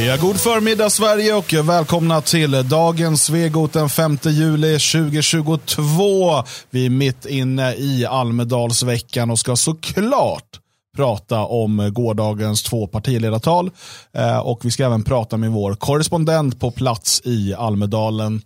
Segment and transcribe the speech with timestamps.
[0.00, 6.44] Ja, god förmiddag Sverige och välkomna till dagens Svegot den 5 juli 2022.
[6.70, 10.60] Vi är mitt inne i Almedalsveckan och ska såklart
[10.96, 13.70] prata om gårdagens två partiledartal.
[14.12, 18.42] Eh, och vi ska även prata med vår korrespondent på plats i Almedalen.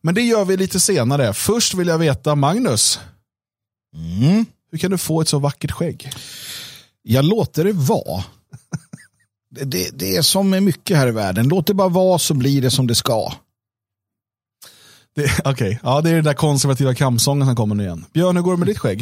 [0.00, 1.34] Men det gör vi lite senare.
[1.34, 3.00] Först vill jag veta, Magnus.
[3.94, 4.46] Mm.
[4.70, 6.10] Hur kan du få ett så vackert skägg?
[7.02, 8.24] Jag låter det vara.
[9.50, 11.48] Det, det är som med mycket här i världen.
[11.48, 13.32] Låt det bara vara så blir det som det ska.
[15.16, 18.04] Det- Okej, ja, det är den där konservativa kampsången som kommer nu igen.
[18.12, 19.00] Björn, hur går det med ditt skägg?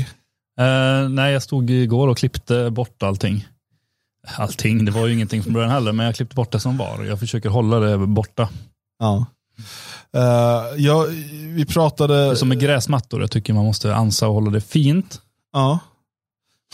[0.60, 3.48] Eh, nej, jag stod igår och klippte bort allting.
[4.36, 7.04] Allting, det var ju ingenting från början heller, men jag klippte bort det som var.
[7.04, 8.48] Jag försöker hålla det borta.
[8.98, 9.26] Ja.
[10.14, 10.22] Eh,
[10.76, 11.06] ja,
[11.54, 12.14] vi pratade...
[12.26, 15.20] Det är som med gräsmattor, jag tycker man måste ansa och hålla det fint.
[15.52, 15.78] Ja.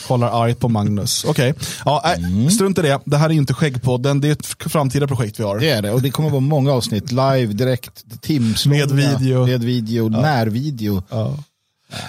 [0.07, 1.25] Kollar argt på Magnus.
[1.25, 1.55] Okej,
[1.85, 3.01] ja, nej, strunt i det.
[3.05, 5.59] Det här är inte Skäggpodden, det är ett framtida projekt vi har.
[5.59, 5.91] Det är det.
[5.91, 7.13] Och det kommer vara många avsnitt.
[7.13, 8.87] Live, direkt, timslånga.
[8.87, 9.47] Med video.
[9.47, 11.03] Med video, närvideo.
[11.11, 11.37] Ja.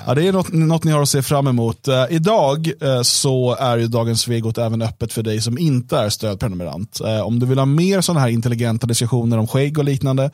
[0.07, 1.87] Ja, det är något, något ni har att se fram emot.
[1.87, 6.09] Uh, idag uh, så är ju dagens Svegot även öppet för dig som inte är
[6.09, 7.01] stödprenumerant.
[7.05, 10.31] Uh, om du vill ha mer sådana här intelligenta diskussioner om skägg och liknande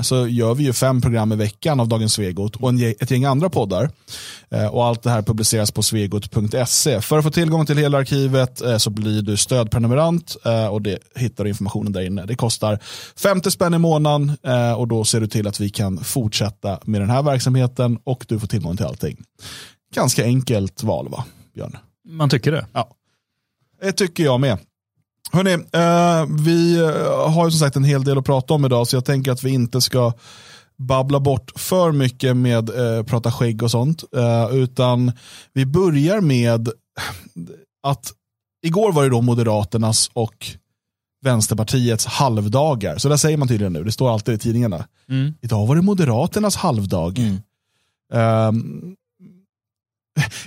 [0.00, 3.24] så gör vi ju fem program i veckan av dagens Svegot och en, ett gäng
[3.24, 3.90] andra poddar.
[4.70, 7.00] Och allt det här publiceras på svegot.se.
[7.00, 10.36] För att få tillgång till hela arkivet så blir du stödprenumerant
[10.70, 12.26] och det hittar du informationen där inne.
[12.26, 12.78] Det kostar
[13.16, 14.36] 50 spänn i månaden
[14.76, 18.38] och då ser du till att vi kan fortsätta med den här verksamheten och du
[18.38, 19.24] får tillgång till allting.
[19.94, 21.76] Ganska enkelt val va, Björn?
[22.08, 22.66] Man tycker det.
[22.72, 22.88] Ja.
[23.80, 24.58] Det tycker jag med.
[25.32, 28.88] Hörrni, eh, vi eh, har ju som sagt en hel del att prata om idag
[28.88, 30.12] så jag tänker att vi inte ska
[30.78, 34.04] babbla bort för mycket med eh, prata skägg och sånt.
[34.16, 35.12] Eh, utan
[35.52, 36.68] vi börjar med
[37.82, 38.12] att
[38.66, 40.46] igår var det då Moderaternas och
[41.24, 42.98] Vänsterpartiets halvdagar.
[42.98, 44.86] Så där säger man tydligen nu, det står alltid i tidningarna.
[45.08, 45.34] Mm.
[45.42, 47.18] Idag var det Moderaternas halvdag.
[48.12, 48.94] Ehm,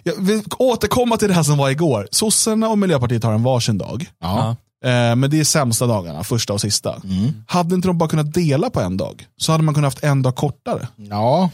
[0.04, 2.08] jag vill återkomma till det här som var igår.
[2.12, 4.06] Sossarna och Miljöpartiet har en varsin dag.
[4.20, 4.56] Ja.
[4.86, 7.02] Eh, men det är sämsta dagarna, första och sista.
[7.48, 10.22] Hade inte de bara kunnat dela på en dag så hade man kunnat haft en
[10.22, 10.88] dag kortare.
[10.96, 11.50] ja,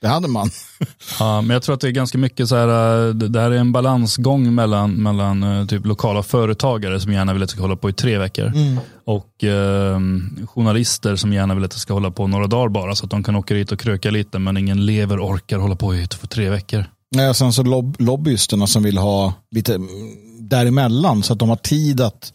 [0.00, 0.50] det hade man.
[1.18, 3.56] Ja, men jag tror att det är ganska mycket så här, eh, det här är
[3.56, 7.76] en balansgång mellan, mellan eh, typ lokala företagare som gärna vill att det ska hålla
[7.76, 8.52] på i tre veckor
[9.04, 9.98] och eh,
[10.46, 13.22] journalister som gärna vill att det ska hålla på några dagar bara så att de
[13.22, 16.84] kan åka dit och kröka lite men ingen lever orkar hålla på i tre veckor.
[17.16, 19.88] Nej, och sen så lobb lobbyisterna som vill ha lite mm,
[20.38, 22.32] däremellan så att de har tid att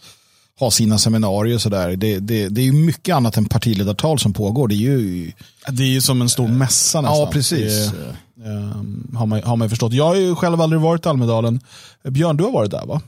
[0.59, 1.95] ha sina seminarier och sådär.
[1.95, 4.67] Det, det, det är ju mycket annat än partiledartal som pågår.
[4.67, 5.31] Det är ju...
[5.69, 7.19] Det är ju som en stor mässa nästan.
[7.19, 7.91] Ja, precis.
[8.35, 9.93] Det, ehm, har, man, har man ju förstått.
[9.93, 11.59] Jag har ju själv aldrig varit i Almedalen.
[12.03, 13.01] Björn, du har varit där va?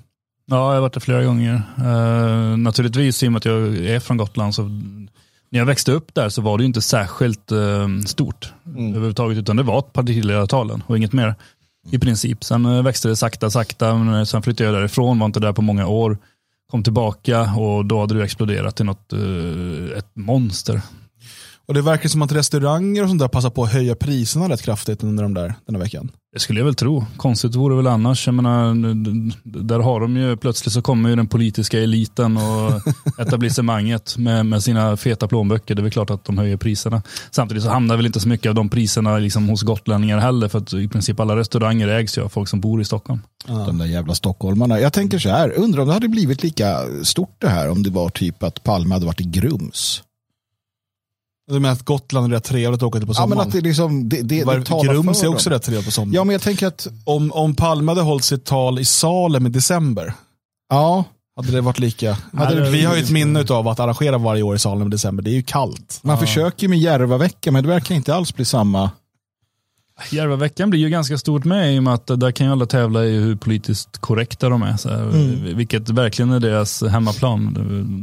[0.46, 1.62] Ja, jag har varit där flera gånger.
[1.80, 4.64] Uh, naturligtvis i och med att jag är från Gotland så
[5.50, 9.56] när jag växte upp där så var det ju inte särskilt eh, stort överhuvudtaget utan
[9.56, 11.36] det var partiledartalen och inget mer
[11.92, 12.44] i princip.
[12.44, 15.54] Sen eh, växte det sakta, sakta, men eh, sen flyttade jag därifrån, var inte där
[15.54, 16.18] på många år,
[16.72, 20.82] kom tillbaka och då hade det exploderat till något, eh, ett monster.
[21.68, 24.62] Och det verkar som att restauranger och sånt där passar på att höja priserna rätt
[24.62, 26.12] kraftigt under de där, den här veckan.
[26.34, 27.06] Det skulle jag väl tro.
[27.18, 28.28] Konstigt vore väl annars.
[28.28, 28.74] Jag menar,
[29.44, 32.82] där har de ju, plötsligt så kommer ju den politiska eliten och
[33.22, 35.76] etablissemanget med, med sina feta plånböcker.
[35.76, 37.02] Det är väl klart att de höjer priserna.
[37.32, 40.48] Samtidigt så hamnar väl inte så mycket av de priserna liksom hos gotlänningar heller.
[40.48, 43.22] För att i princip alla restauranger ägs ju av folk som bor i Stockholm.
[43.46, 44.80] De där jävla stockholmarna.
[44.80, 47.90] Jag tänker så här, undrar om det hade blivit lika stort det här om det
[47.90, 50.04] var typ att Palme hade varit i Grums.
[51.52, 53.38] Du menar att Gotland är rätt trevligt att åka till på Ja, sommaren?
[53.38, 55.92] men att det liksom, det, det, Var- det talar Grums är också rätt trevligt på
[55.92, 56.14] sommaren.
[56.14, 59.50] Ja, men jag tänker att, om, om Palme hade hållit sitt tal i Salem i
[59.50, 60.14] december,
[60.70, 61.04] ja,
[61.36, 62.18] hade det varit lika?
[62.34, 64.92] Hade det vi har ju ett minne av att arrangera varje år i Salem i
[64.92, 65.24] december.
[65.24, 66.00] Det är ju kallt.
[66.02, 68.92] man försöker med Järvavecka, men det verkar inte alls bli samma.
[70.12, 73.06] Järvaveckan blir ju ganska stort med i och med att där kan ju alla tävla
[73.06, 74.78] i hur politiskt korrekta de är.
[74.78, 75.06] Så här,
[75.56, 77.54] Vilket verkligen är deras hemmaplan,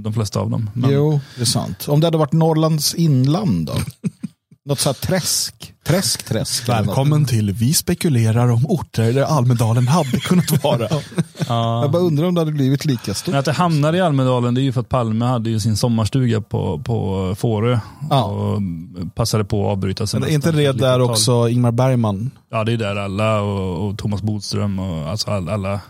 [0.05, 0.71] de flesta av dem.
[0.75, 1.85] Men- Jo, det är sant.
[1.89, 3.73] Om det hade varit Norrlands inland då?
[4.67, 6.69] Något så här träsk, träsk, träsk.
[6.69, 10.89] Välkommen till Vi spekulerar om orter där Almedalen hade kunnat vara.
[11.49, 11.83] Ja.
[11.83, 13.33] Jag bara undrar om det hade blivit lika stort.
[13.33, 15.77] Men att det hamnade i Almedalen det är ju för att Palme hade ju sin
[15.77, 17.79] sommarstuga på, på Fårö
[18.11, 18.25] Ja.
[18.25, 18.61] och
[19.15, 22.31] passade på att avbryta Men semestern är inte det där också Ingmar Bergman?
[22.51, 25.81] Ja, det är där alla och, och Thomas Bodström och alltså all- alla.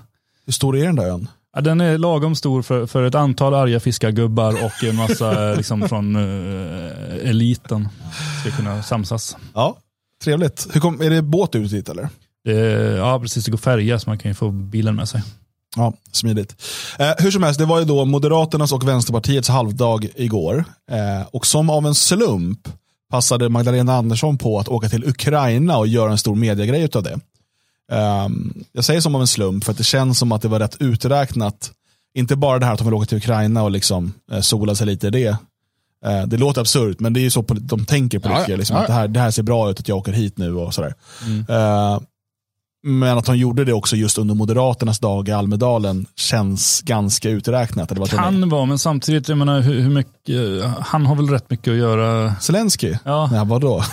[0.46, 1.28] Hur stor är den där ön?
[1.54, 5.88] Ja, den är lagom stor för, för ett antal arga fiskargubbar och en massa liksom,
[5.88, 7.88] från eh, eliten
[8.40, 9.36] ska kunna samsas.
[9.54, 9.76] Ja,
[10.24, 10.66] trevligt.
[10.72, 12.08] Hur kom, är det båt ut dit eller?
[12.44, 12.52] Det,
[12.96, 13.44] ja, precis.
[13.44, 15.22] Det går färja så man kan ju få bilen med sig.
[15.76, 16.62] Ja, smidigt.
[16.98, 20.64] Eh, hur som helst, det var ju då Moderaternas och Vänsterpartiets halvdag igår.
[20.90, 22.68] Eh, och som av en slump
[23.10, 27.20] passade Magdalena Andersson på att åka till Ukraina och göra en stor mediegrej av det.
[27.92, 28.28] Eh,
[28.72, 30.76] jag säger som av en slump för att det känns som att det var rätt
[30.80, 31.70] uträknat.
[32.14, 34.86] Inte bara det här att de vill åka till Ukraina och liksom eh, sola sig
[34.86, 35.36] lite i det.
[36.06, 38.56] Eh, det låter absurt, men det är ju så de tänker på Ja, det.
[38.56, 38.82] Liksom, ja.
[38.82, 40.94] att det, här, det här ser bra ut att jag åker hit nu och sådär.
[41.26, 41.44] Mm.
[41.48, 42.00] Eh,
[42.86, 47.88] men att de gjorde det också just under Moderaternas dag i Almedalen känns ganska uträknat.
[47.88, 51.50] Det var Kan vara, men samtidigt, jag menar, hur, hur mycket, han har väl rätt
[51.50, 52.34] mycket att göra.
[52.40, 52.96] Zelensky?
[53.04, 53.28] Ja.
[53.32, 53.82] Nej, vadå?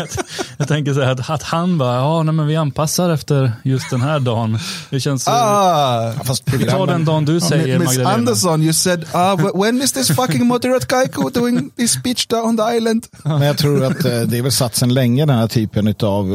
[0.60, 3.90] Jag tänker så här att, att han bara, ja nej, men vi anpassar efter just
[3.90, 4.58] den här dagen.
[4.90, 8.14] Det känns, Ah, Fast ta den programmen, dagen du säger Miss Magdalena.
[8.14, 12.44] Andersson, you said, ah, wh- when is this fucking moderate Kaiko doing this speech down
[12.48, 13.06] on the island?
[13.24, 16.26] men jag tror att eh, det är väl satt sedan länge den här typen av,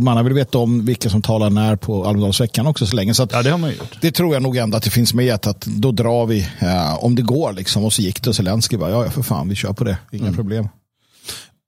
[0.00, 3.14] man har väl vetat om vilka som talar när på Almedalsveckan också så länge.
[3.14, 3.98] Så att Ja, det har man gjort.
[4.00, 7.14] det tror jag nog ändå att det finns med att då drar vi eh, om
[7.14, 7.84] det går liksom.
[7.84, 9.98] Och så gick det och Zelenskyj bara, ja ja, för fan vi kör på det,
[10.12, 10.68] inga problem.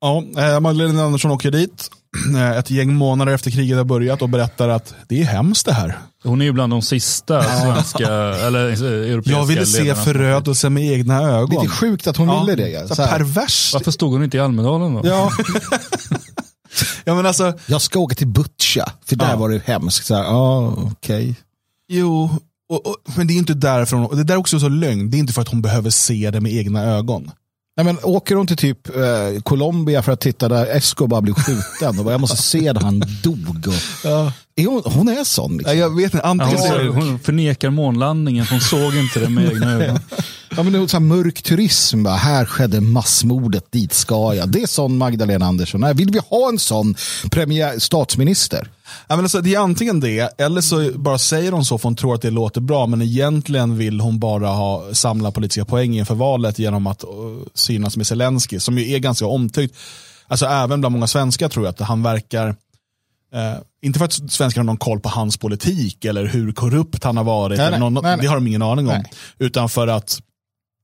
[0.00, 1.90] Ja, eh, Magdalena Andersson åker dit
[2.36, 5.72] eh, ett gäng månader efter kriget har börjat och berättar att det är hemskt det
[5.72, 5.98] här.
[6.24, 8.06] Hon är ju bland de sista svenska,
[8.46, 11.62] eller eh, europeiska Jag ville se förödelse med egna ögon.
[11.62, 12.88] Lite sjukt att hon Ja, ville det.
[12.88, 13.74] Så Så här, perverst.
[13.74, 15.00] Varför stod hon inte i Almedalen då?
[15.04, 15.30] ja,
[17.04, 19.36] Ja, men alltså, jag ska åka till Butja, för där Ja.
[19.36, 20.06] var det hemskt.
[20.06, 21.34] Så här, ja, okej.
[21.88, 22.30] jo,
[22.68, 25.10] och, och, men det är inte därför hon, det där är också så lögn.
[25.10, 27.30] Det är inte för att hon behöver se det med egna ögon.
[27.80, 31.98] Nej, men åker hon till typ eh, Colombia för att titta där Escobar blev skjuten
[31.98, 33.66] och bara, jag måste se där han dog.
[33.66, 34.32] Och,
[34.62, 35.56] är hon, hon är sån.
[35.56, 35.76] Liksom.
[35.76, 39.28] Ja, jag vet inte, Ja, antingen hon, är hon förnekar månlandningen, hon såg inte det
[39.28, 39.98] med egna ögon.
[40.56, 42.02] Ja, men det är så här mörk turism.
[42.02, 44.48] Bara, här skedde massmordet, dit ska jag.
[44.48, 45.80] Det är sån Magdalena Andersson.
[45.80, 46.94] Nej, vill vi ha en sån
[47.30, 48.68] premiär, statsminister?
[49.08, 51.96] Ja, men alltså, det är antingen det, eller så bara säger hon så för hon
[51.96, 56.14] tror att det låter bra, men egentligen vill hon bara ha, samla politiska poäng inför
[56.14, 57.10] valet genom att uh,
[57.54, 59.76] synas med Zelensky, som ju är ganska omtyckt.
[60.28, 62.56] Alltså även bland många svenskar tror jag att han verkar,
[63.34, 67.16] eh, inte för att svenskar har någon koll på hans politik eller hur korrupt han
[67.16, 68.94] har varit, Nej, någon, nej, det har de ingen aning om.
[68.94, 69.12] Nej.
[69.38, 70.20] Utan för att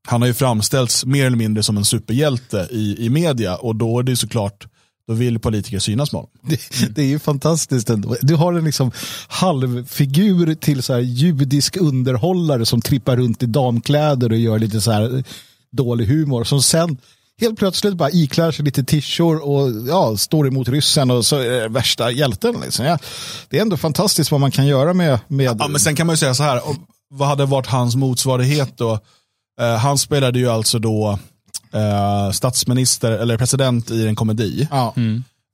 [0.06, 3.98] han har ju framställts mer eller mindre som en superhjälte i, i media och då
[3.98, 4.66] är det ju såklart,
[5.08, 6.30] då vill politiker synas med honom.
[6.42, 8.16] Det, det är ju fantastiskt ändå.
[8.22, 8.90] Du har en liksom
[9.28, 14.90] halvfigur till så här judisk underhållare som trippar runt i damkläder och gör lite så
[14.90, 15.24] här
[15.72, 16.44] dålig humor.
[16.44, 16.98] Som sen
[17.40, 21.50] helt plötsligt bara iklär sig lite tishor och ja, står emot ryssen och så är
[21.50, 22.60] det värsta hjälten.
[22.60, 22.84] Liksom.
[22.84, 22.98] Ja,
[23.48, 25.18] det är ändå fantastiskt vad man kan göra med...
[25.28, 26.76] med Ja, men sen kan man ju säga så här, och
[27.08, 28.98] vad hade varit hans motsvarighet då?
[29.60, 31.18] Eh, han spelade ju alltså då
[31.72, 34.68] eh, statsminister eller president i en komedi.
[34.70, 34.94] ja.
[34.96, 35.02] Eh,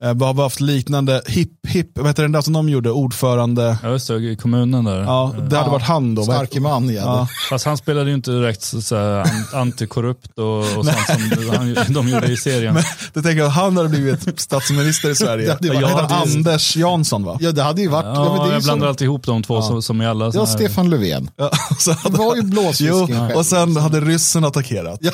[0.03, 3.77] har vi haft liknande, hipp hipp, vad heter den där som de gjorde, ordförande?
[3.83, 5.01] Ja, just det, i kommunen där.
[5.01, 6.23] Ja, det hade varit han då.
[6.23, 7.03] Starke man igen.
[7.05, 7.27] Ja.
[7.49, 9.23] Fast han spelade ju inte direkt så, så
[9.53, 12.73] antikorrupt och, och sånt som han, de gjorde i serien.
[12.73, 12.83] Men
[13.13, 15.57] det tänker jag, han hade blivit statsminister i Sverige.
[15.61, 16.21] Det hade varit- han?
[16.21, 17.37] Anders Jansson va?
[17.39, 18.05] Ja, det hade ju varit...
[18.05, 20.25] Ja, men Ja, det jag blandar som, alltid ihop de två som, som i alla
[20.33, 21.29] ja, här- Stefan Löfven.
[21.35, 24.99] Ja, så Det hade, var ju blåsfisken och sen hade ryssen attackerat.
[25.01, 25.11] Ja.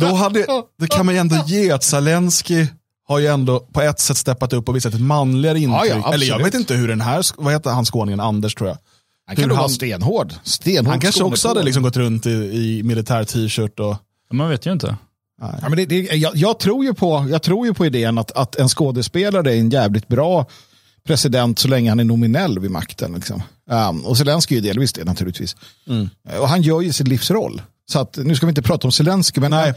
[0.00, 0.46] Då hade,
[0.80, 2.66] det kan man ju ändå ge att Zelensky
[3.08, 5.92] har ju ändå på ett sätt steppat upp och visat ett manligare intryck.
[5.92, 8.68] Ja, ja, Eller jag vet inte hur den här, vad heter han skåningen, Anders tror
[8.68, 8.78] jag.
[9.26, 10.34] Han kan hur vara han- stenhård.
[10.42, 13.96] stenhård Han kanske också hade liksom gått runt i, i militär t-shirt och...
[14.32, 14.96] Man vet ju inte.
[15.40, 18.30] Ja, men det, det, jag, jag, tror ju på, jag tror ju på idén att,
[18.32, 20.46] att en skådespelare är en jävligt bra
[21.06, 23.12] president så länge han är nominell vid makten.
[23.12, 23.42] Liksom.
[23.70, 25.56] Um, och Zelenskyj är ju delvis det naturligtvis.
[25.88, 26.08] Mm.
[26.40, 27.62] Och han gör ju sin livsroll.
[27.90, 29.74] Så att, nu ska vi inte prata om Zelenskyj, men, Nej.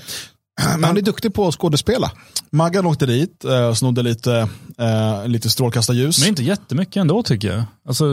[0.77, 2.11] men han är duktig på att skådespela.
[2.49, 6.19] Maggan åkte dit eh, snodde lite, eh, lite strålkastarljus.
[6.19, 7.63] Men inte jättemycket ändå tycker jag.
[7.87, 8.05] Alltså,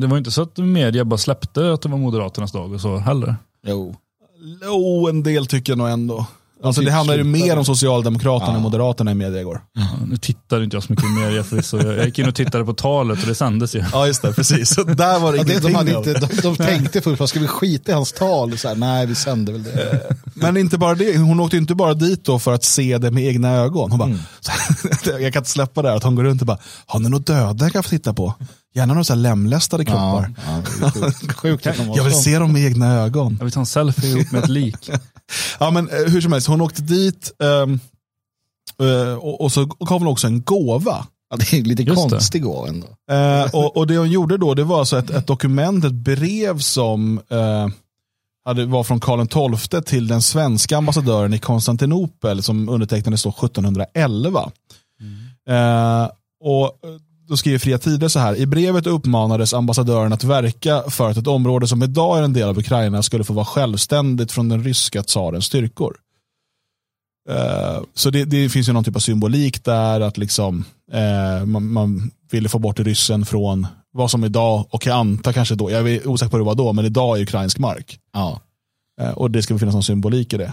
[0.00, 2.96] det var inte så att media bara släppte att det var Moderaternas dag och så
[2.98, 3.36] heller.
[3.66, 3.96] Jo.
[4.62, 6.26] Jo, en del tycker jag nog ändå.
[6.62, 9.60] Alltså typ det handlar ju mer om Socialdemokraterna än Moderaterna i media igår.
[9.74, 11.82] Ja, nu tittade inte jag så mycket i media förvisso.
[11.82, 13.84] Jag gick in och tittade på talet och det sändes ju.
[13.92, 14.74] Ja, just det, precis.
[14.74, 17.40] Så där var det Ja, det, de, hade inte, de, de tänkte först, vad ska
[17.40, 18.58] vi skita i hans tal?
[18.58, 20.16] Så här, nej, vi sänder väl det.
[20.34, 23.24] Men inte bara det, hon åkte inte bara dit då för att se det med
[23.24, 23.90] egna ögon.
[23.90, 24.18] Hon bara, Mm.
[25.22, 27.26] jag kan inte släppa det här, att hon går runt och bara, har ni något
[27.26, 28.34] döda jag kan få titta på?
[28.76, 30.34] Gärna några så här lemlästade kroppar.
[30.46, 31.32] Ja, ja, sjukt.
[31.36, 32.22] sjukt Jag vill så.
[32.22, 33.36] se dem med egna ögon.
[33.38, 34.90] Jag vill ta en selfie ihop med ett lik.
[35.60, 37.80] Ja, men eh, hur som helst, hon åkte dit ehm,
[38.80, 41.06] eh, och, och så gav hon också en gåva.
[41.30, 42.86] Ja, det är lite Just konstig gåva ändå.
[43.10, 46.58] Eh, och, och det hon gjorde då, det var alltså ett, ett dokument, ett brev
[46.58, 47.20] som
[48.44, 54.50] hade, var från Karl XII till den svenska ambassadören i Konstantinopel som undertecknades då 1711.
[55.48, 56.08] Eh,
[56.40, 56.78] och
[57.28, 58.36] då skriver Fria Tider så här.
[58.36, 62.48] I brevet uppmanades ambassadören att verka för att ett område som idag är en del
[62.48, 65.96] av Ukraina skulle få vara självständigt från den ryska tsarens styrkor.
[67.28, 71.72] Eh, så det, det, finns ju någon typ av symbolik där att liksom eh, man,
[71.72, 75.90] man, ville få bort ryssen från vad som idag, och jag antar kanske då, jag
[75.90, 77.98] är osäker på hur det var då, men idag är ukrainsk mark.
[78.12, 78.40] Ja.
[79.00, 80.52] Eh, och det ska finnas någon symbolik i det.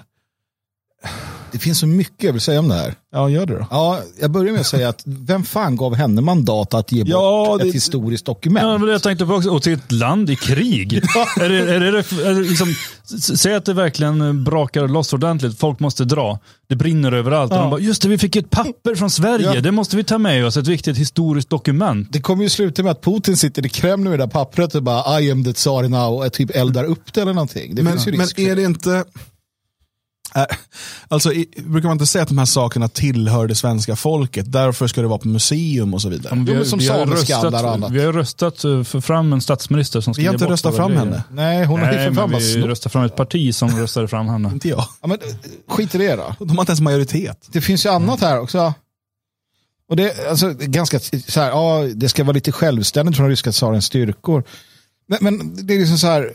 [1.54, 2.94] Det finns så mycket jag vill säga om det här.
[3.12, 3.68] Ja, gör det då.
[3.72, 7.46] Ja, jag börjar med att säga att vem fan gav henne mandat att ge Ja,
[7.50, 8.64] bort det- ett historiskt dokument?
[8.66, 10.94] Ja, men jag tänkte på också, och till ett land i krig.
[11.42, 11.88] är det, är det,
[12.28, 12.70] är det liksom,
[13.16, 16.40] s- säg att det verkligen brakar loss ordentligt, folk måste dra.
[16.70, 17.52] Det brinner överallt.
[17.52, 17.62] Och Ja.
[17.62, 19.62] de bara, just det, vi fick ett papper från Sverige, Ja.
[19.62, 22.08] det måste vi ta med oss, ett viktigt historiskt dokument.
[22.12, 24.84] Det kommer ju sluta med att Putin sitter i Kreml med det där pappret och
[24.84, 27.76] bara I am the tsar now och typ eldar upp det eller någonting.
[27.76, 29.04] Det Men, finns ju men risk för är det inte...
[30.36, 30.44] Äh,
[31.08, 34.52] alltså, i, brukar man inte säga att de här sakerna tillhör det svenska folket?
[34.52, 36.36] Därför ska det vara på museum och så vidare.
[36.36, 37.92] Vi, Jo, har- men som vi, har och röstat, annat.
[37.92, 40.88] vi har röstat eh, för fram en statsminister som ska Vi har inte röstat fram
[40.92, 41.06] grejer.
[41.06, 41.24] henne.
[41.32, 44.28] Nej, hon har ju Nej, för fan vi röstade fram ett parti som röstade fram
[44.28, 44.50] henne.
[44.54, 44.86] Inte jag.
[45.02, 45.28] Ja, men, eh,
[45.68, 46.36] skit i det då.
[46.40, 47.48] De har inte ens majoritet.
[47.52, 48.74] Det finns ju annat här också.
[49.90, 53.86] Och det, alltså, ganska så här, ja, det ska vara lite självständigt från ryska tsarens
[53.86, 54.44] styrkor.
[55.08, 56.32] Men, men det är liksom så här,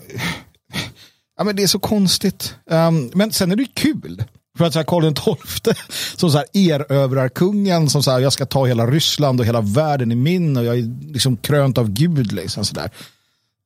[1.38, 2.54] ja men det är så konstigt.
[2.71, 4.25] Um, men sen är det kul.
[4.59, 5.75] För att så här, Karl XII
[6.16, 10.12] som så här erövrarkungen som så här, jag ska ta hela Ryssland och hela världen
[10.12, 12.33] i min och jag är liksom krönt av Gud.
[12.33, 12.90] Liksom, så där.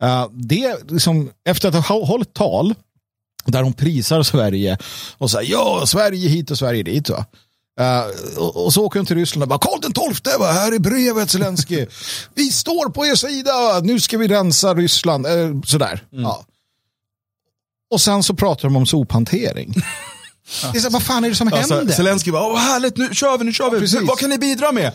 [0.03, 2.75] Uh, det liksom, efter att ha hållit tal
[3.45, 4.79] där hon prisar Sverige
[5.19, 7.09] och säger ja, Sverige hit och Sverige dit.
[7.11, 7.27] Va?
[7.81, 10.53] Uh, och, och så åker hon till Ryssland och bara Karl den tolfte, va?
[10.53, 11.87] här är brevet Zelensky.
[12.35, 15.27] vi står på er sida, nu ska vi rensa Ryssland.
[15.27, 16.05] Uh, sådär.
[16.11, 16.45] Ja.
[17.93, 19.75] Och sen så pratar de om sophantering.
[20.73, 21.95] Det är så, vad fan är det som Alltså, händer?
[21.95, 23.81] Zelensky bara, åh härligt, nu kör vi, nu kör vi.
[23.81, 24.01] precis.
[24.03, 24.93] Vad kan ni bidra med?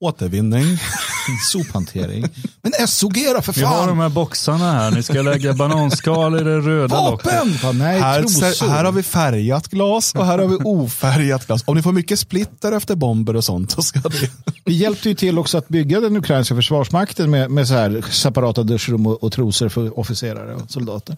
[0.00, 0.78] Återvinning.
[1.52, 2.26] sophantering.
[2.62, 4.00] Men SOG då för Vi har de fan.
[4.00, 7.26] här boxarna här, ni ska lägga bananskal i det röda locket.
[7.26, 7.58] Vapen!
[7.62, 11.62] Bara, nej, Här, här har vi färgat glas och här har vi ofärgat glas.
[11.66, 14.30] Om ni får mycket splitter efter bomber och sånt så ska det...
[14.64, 18.62] Vi hjälpte ju till också att bygga den ukrainska försvarsmakten med, med så här separata
[18.62, 21.16] duschrum och, och trosor för officerare och soldater.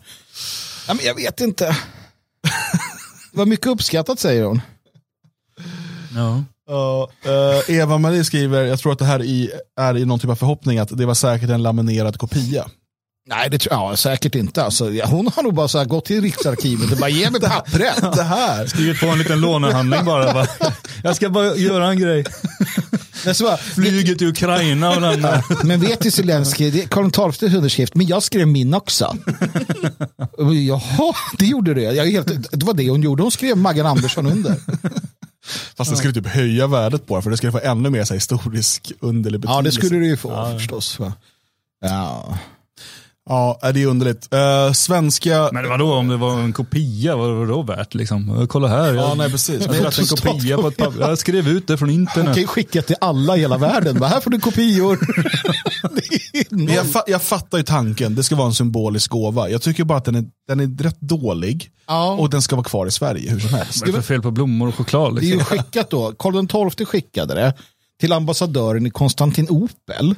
[0.93, 1.65] Ja, men jag vet inte.
[3.33, 4.61] Det var mycket uppskattat säger hon.
[6.15, 6.45] Ja.
[6.67, 10.35] Ja, eh, Eva-Marie skriver, jag tror att det här i, är i någon typ av
[10.35, 12.67] förhoppning att det var säkert en laminerad kopia.
[13.27, 14.65] Nej, det tror jag säkert inte.
[14.65, 17.41] Alltså, ja, hon har nog bara så här gått till Riksarkivet och bara ge mig
[17.41, 18.01] pappret.
[18.17, 18.67] Det här.
[18.67, 20.33] Skrivit på en liten lånehandling bara.
[20.33, 20.47] bara.
[21.03, 22.25] Jag ska bara göra en grej.
[23.25, 25.65] Men, så bara, Flyger till Ukraina och lämnar.
[25.65, 29.17] men vet du Zelenskyj, det är Karl XIIs underskrift, men jag skrev min också.
[30.69, 31.83] Jaha, det gjorde det.
[31.83, 33.23] Jag helt, det var det hon gjorde.
[33.23, 34.57] Hon skrev Maggan Andersson under.
[35.77, 38.15] Fast det skulle typ höja värdet på det för det skulle få ännu mer så
[38.15, 39.59] här, historisk underlig betydelse.
[39.59, 40.99] Ja, det skulle det ju få förstås.
[40.99, 41.13] Va?
[41.81, 42.39] Ja.
[43.29, 44.29] Ja, det är underligt.
[44.35, 45.51] Uh, svenska...
[45.53, 48.47] Men vadå om det var en kopia, vad var det då värt liksom?
[48.51, 49.67] Kolla här, jag, Ja, nej precis.
[49.67, 51.01] jag fått en kopia på ett papper.
[51.01, 52.35] Jag skrev ut det från Hon internet.
[52.35, 54.03] kan ju skicka till alla i hela världen.
[54.03, 54.99] Här får du kopior.
[56.75, 59.49] Jag, fa jag fattar ju tanken, det ska vara en symbolisk gåva.
[59.51, 62.13] Jag tycker bara att den är, den är rätt dålig Ja.
[62.13, 63.81] och den ska vara kvar i Sverige hur som helst.
[63.81, 65.15] Vad är det för fel på blommor och choklad?
[65.15, 65.39] Det är Liksom?
[65.39, 66.13] ju skickat då.
[66.19, 67.55] Karl XII skickade det
[68.01, 70.15] till ambassadören i Konstantinopel.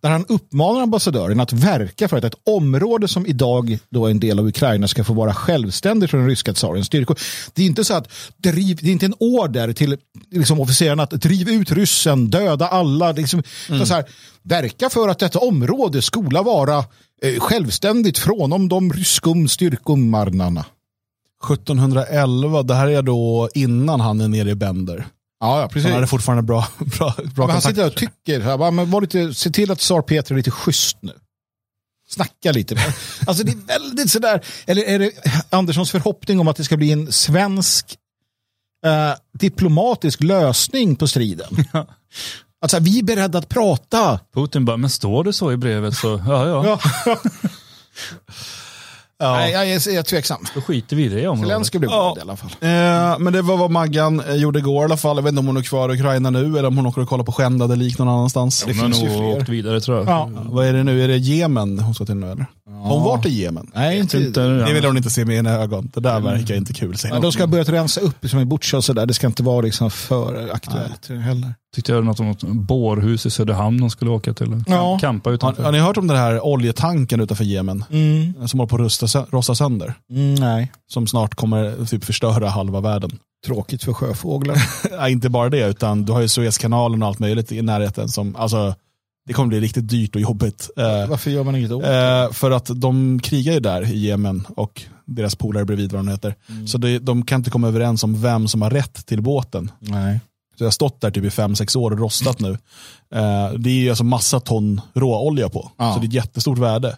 [0.00, 4.20] Där han uppmanar ambassadören att verka för att ett område som idag då är en
[4.20, 7.18] del av Ukraina ska få vara självständigt från den ryska tsarens styrkor.
[7.54, 9.96] Det är inte så att driv, det är inte en order till
[10.30, 13.12] liksom, officerarna att driv ut ryssen, döda alla.
[13.12, 14.04] Liksom, utan så här,
[14.42, 16.78] verka för att detta område skola vara
[17.22, 20.64] eh, självständigt från de ryskum styrkomarnarna.
[21.44, 25.06] 1711, det här är då innan han är nere i Bender.
[25.42, 25.84] Ja, ja, precis.
[25.84, 29.00] Han hade fortfarande bra, bra, bra Men han sitter och tycker, här, bara, men var
[29.00, 31.12] lite, se till att tsar Peter är lite schysst nu.
[32.08, 32.74] Snacka lite.
[32.74, 32.94] med-
[33.26, 35.10] Alltså det är väldigt sådär, eller är det
[35.50, 37.96] Anderssons förhoppning om att det ska bli en svensk
[38.86, 41.64] eh, diplomatisk lösning på striden?
[42.64, 44.20] Att så här, vi är beredda att prata.
[44.34, 47.16] Putin bara, men står det så i brevet så, ja ja, Ja.
[49.22, 49.34] Ja.
[49.34, 50.44] Nej, jag är, jag är tveksam.
[50.54, 51.48] då skiter vi i det området.
[51.50, 52.14] Zelenskyj blir Ja.
[52.18, 52.50] i alla fall.
[52.60, 55.16] Eh, men det var vad Maggan eh, gjorde igår i alla fall.
[55.16, 57.08] Jag vet inte om hon är kvar i Ukraina nu eller om hon åker och
[57.08, 58.64] kollar på skändade lik någon annanstans.
[58.66, 59.36] Hon har finns ju nog fler.
[59.40, 60.08] åkt vidare tror jag.
[60.08, 60.28] Ja.
[60.44, 61.04] Vad är det nu?
[61.04, 62.46] Är det Jemen hon ska till nu eller?
[62.84, 63.70] Har hon varit i Jemen?
[63.74, 65.90] Nej, inte, Inte, Det vill hon inte se med ena ögon.
[65.94, 66.96] Det där verkar inte kul.
[66.98, 69.06] Säger Ja, de ska ha börjat rensa upp som i Butcha och sådär.
[69.06, 71.54] Det ska inte vara liksom för aktuellt heller.
[71.74, 74.64] Tyckte jag något om något bårhus i Söderhamn de skulle åka till.
[74.66, 74.98] Ja.
[75.00, 75.62] Campa har, utanför.
[75.62, 77.84] har ni hört om den här oljetanken utanför Jemen?
[77.90, 78.48] Mm.
[78.48, 79.94] Som håller på att rusta, rosta sönder.
[80.10, 83.10] Mm, nej, Som snart kommer typ förstöra halva världen.
[83.46, 84.56] tråkigt för sjöfåglar.
[84.98, 88.08] Nej, inte bara det, utan du har ju Suezkanalen och allt möjligt i närheten.
[88.08, 88.74] Som, alltså,
[89.26, 90.70] Det kommer bli riktigt dyrt och jobbigt.
[90.76, 94.46] Eh, Varför gör man inget åt Eh, för att de krigar ju där i Jemen
[94.56, 96.34] och deras polare bredvid vad de heter.
[96.66, 99.70] Så det, de kan inte komma överens om vem som har rätt till båten.
[99.78, 100.20] Nej.
[100.58, 102.50] Så jag har stått där typ i fem sex år och rostat nu.
[103.14, 105.70] Eh, det är ju alltså massa ton råolja på.
[105.78, 105.94] Ja.
[105.94, 106.96] Så det är ett jättestort värde.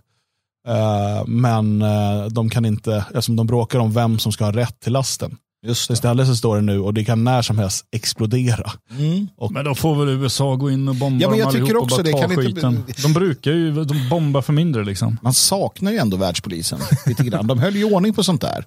[0.69, 4.81] Eh, men eh, de kan inte, eftersom de bråkar om vem som ska ha rätt
[4.81, 5.37] till lasten.
[5.67, 8.73] Just Så istället så står det nu och det kan när som helst explodera.
[8.99, 9.29] Mm.
[9.51, 11.97] Men då får väl USA gå in och bomba Ja, men jag dem tycker också
[11.97, 12.13] och bara det.
[12.13, 12.85] ta Kan inte- skiten.
[13.03, 15.19] De brukar ju, de bombar för mindre liksom.
[15.23, 17.47] Man saknar ju ändå världspolisen lite grann.
[17.47, 18.65] De höll ju ordning på sånt där.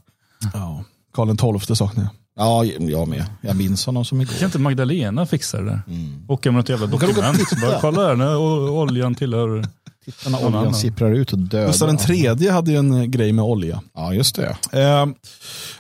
[0.54, 0.84] Ja.
[1.14, 2.12] Karl XII saknar jag.
[2.38, 3.26] Ja, jag med.
[3.42, 4.34] Jag minns honom som igår.
[4.34, 5.82] Kan inte Magdalena fixa det där?
[5.88, 6.26] Mm.
[6.28, 7.62] Åka med något jävla dokument.
[7.62, 9.66] Bara, kolla här, o- oljan tillhör...
[10.06, 11.68] Titta när oljan sipprar ut och dödar.
[11.68, 13.82] Gustav den tredje hade ju en eh, grej med olja.
[13.96, 14.58] Ja, just det.
[14.82, 15.06] Eh,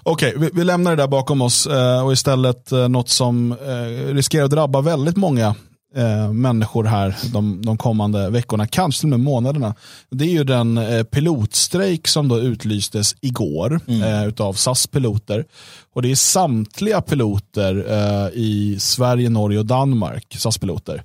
[0.04, 4.14] Okej, vi, vi lämnar det där bakom oss eh, och istället eh, något som eh,
[4.14, 5.56] riskerar att drabba väldigt många
[5.98, 9.76] eh, människor här de, de kommande veckorna, kanske till och med månaderna.
[10.10, 15.46] Det är ju den eh, pilotstrejk som då utlystes igår eh, utav SAS piloter.
[15.94, 21.04] Och det är samtliga piloter eh, i Sverige, Norge och Danmark, SAS-piloter,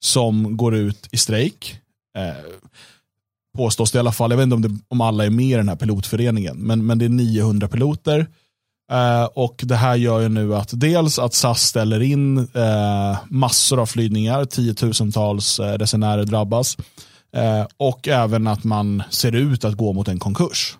[0.00, 1.76] som går ut i strejk.
[2.18, 2.32] Eh,
[3.56, 4.30] påstås det i alla fall.
[4.30, 6.98] Jag vet inte om, det, om alla är med i den här pilotföreningen, men, men
[6.98, 8.26] det är 900 piloter.
[8.90, 13.80] Eh, och det här gör ju nu att dels att SAS ställer in eh, massor
[13.80, 16.76] av flygningar, tiotusentals eh, resenärer drabbas.
[17.76, 20.76] Och även att man ser ut att gå mot en konkurs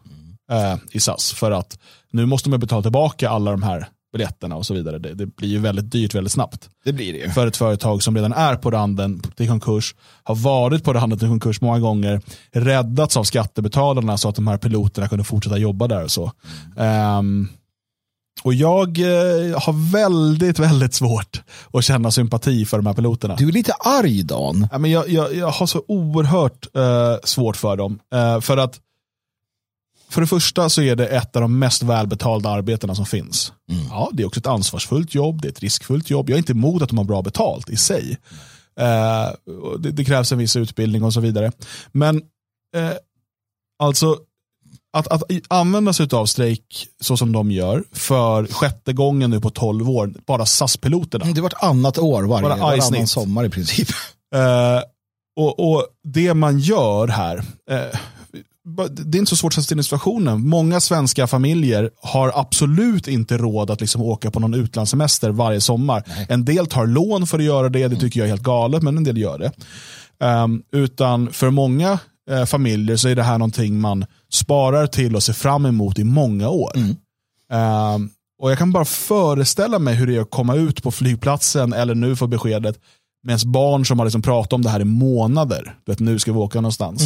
[0.92, 1.32] i SAS.
[1.32, 1.78] För att
[2.12, 4.98] nu måste man betala tillbaka alla de här biljetterna och så vidare.
[4.98, 7.30] Det, det blir ju väldigt dyrt väldigt snabbt Det blir det ju.
[7.30, 11.28] för ett företag som redan är på randen till konkurs, har varit på randen till
[11.28, 12.20] konkurs många gånger,
[12.52, 16.32] räddats av skattebetalarna så att de här piloterna kunde fortsätta jobba där och så.
[16.76, 17.48] Ehm,
[18.42, 21.42] och jag eh, har väldigt, väldigt svårt
[21.72, 23.36] att känna sympati för de här piloterna.
[23.36, 24.68] Du är lite arg Dan.
[24.72, 27.98] Ja, men jag, jag, jag har så oerhört eh, svårt för dem.
[28.14, 28.80] Eh, för att
[30.08, 33.52] för det första så är det ett av de mest välbetalda arbetena som finns.
[33.90, 36.30] Ja, det är också ett ansvarsfullt jobb, det är ett riskfullt jobb.
[36.30, 38.18] Jag är inte emot att de har bra betalt i sig.
[38.80, 39.28] Eh,
[39.78, 41.52] det, det krävs en viss utbildning och så vidare.
[41.92, 42.16] Men
[42.76, 42.92] eh,
[43.78, 44.18] alltså
[44.92, 49.50] att, att använda sig av strejk så som de gör för sjätte gången nu på
[49.50, 51.24] 12 år, bara SAS-piloterna.
[51.34, 53.88] Det var ett annat år varje, Bara varannan sommar i princip.
[54.34, 54.82] Eh,
[55.36, 57.36] och, och det man gör här,
[57.70, 57.98] eh,
[58.90, 60.48] det är inte så svårt att sätta in i situationen.
[60.48, 66.04] Många svenska familjer har absolut inte råd att liksom åka på någon utlandssemester varje sommar.
[66.28, 68.96] En del tar lån för att göra det, det tycker jag är helt galet, men
[68.96, 69.52] en del gör det.
[70.24, 71.98] Ehm, utan för många
[72.30, 76.04] eh, familjer så är det här någonting man sparar till och ser fram emot i
[76.04, 76.72] många år.
[77.52, 78.10] Ehm,
[78.42, 81.94] och Jag kan bara föreställa mig hur det är att komma ut på flygplatsen eller
[81.94, 82.80] nu få beskedet
[83.22, 85.76] med ens barn som har liksom pratat om det här i månader.
[85.84, 87.02] Du vet, nu ska vi åka någonstans.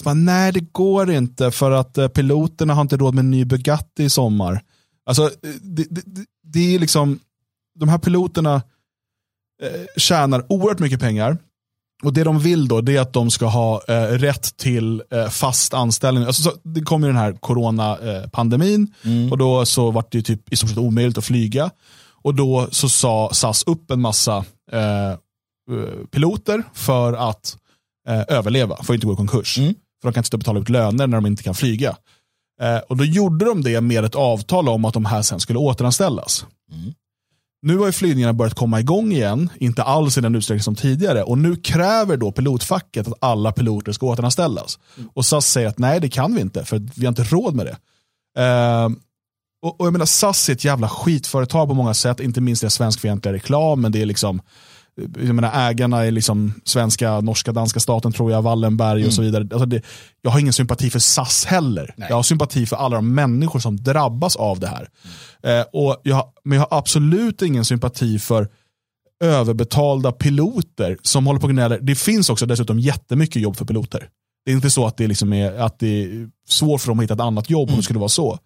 [0.00, 3.30] Så bara, nej, det går inte för att eh, piloterna har inte råd med en
[3.30, 4.62] ny Bugatti i sommar.
[5.06, 5.30] Alltså, eh,
[5.62, 7.18] det, det, det- det är liksom,
[7.78, 8.54] de här piloterna
[9.62, 11.38] eh, tjänar oerhört mycket pengar.
[12.02, 15.28] Och det de vill då det är att de ska ha eh, rätt till eh,
[15.28, 16.24] fast anställning.
[16.24, 18.94] Alltså, så, det kom ju den här coronapandemin
[19.30, 21.70] och då så var det ju typ i stort sett omöjligt att flyga.
[22.22, 25.16] Och då så sa SAS upp en massa eh, eh,
[26.10, 27.56] piloter för att
[28.08, 29.54] eh, överleva, för att inte gå i konkurs.
[29.54, 31.96] För de kan inte betala ut löner när de inte kan flyga.
[32.62, 35.58] Eh, och då gjorde de det med ett avtal om att de här sen skulle
[35.58, 36.46] återanställas.
[37.62, 41.22] Nu har ju flygningarna börjat komma igång igen, inte alls i den utsträckning som tidigare.
[41.22, 44.78] Och nu kräver då pilotfacket att alla piloter ska återanställas.
[45.14, 47.66] Och SAS säger att nej, det kan vi inte, för vi har inte råd med
[47.66, 47.76] det.
[48.42, 48.88] Eh,
[49.62, 52.70] och, och jag menar, SAS är ett jävla skitföretag på många sätt, inte minst det
[52.70, 54.40] svenskfientliga reklam, men det är liksom
[54.96, 59.42] jag menar, ägarna är liksom svenska, norska, danska staten tror jag, Wallenberg och så vidare.
[59.42, 59.82] Alltså det,
[60.22, 61.94] jag har ingen sympati för SAS heller.
[61.96, 64.88] Jag har sympati för alla de människor som drabbas av det här.
[65.42, 68.48] Eh, och jag, men jag har absolut ingen sympati för
[69.24, 71.78] överbetalda piloter som håller på och gnäller.
[71.82, 74.08] Det finns också dessutom jättemycket jobb för piloter.
[74.44, 77.02] Det är inte så att det, liksom är, att det är svårt för dem att
[77.02, 78.38] hitta ett annat jobb om det skulle vara så.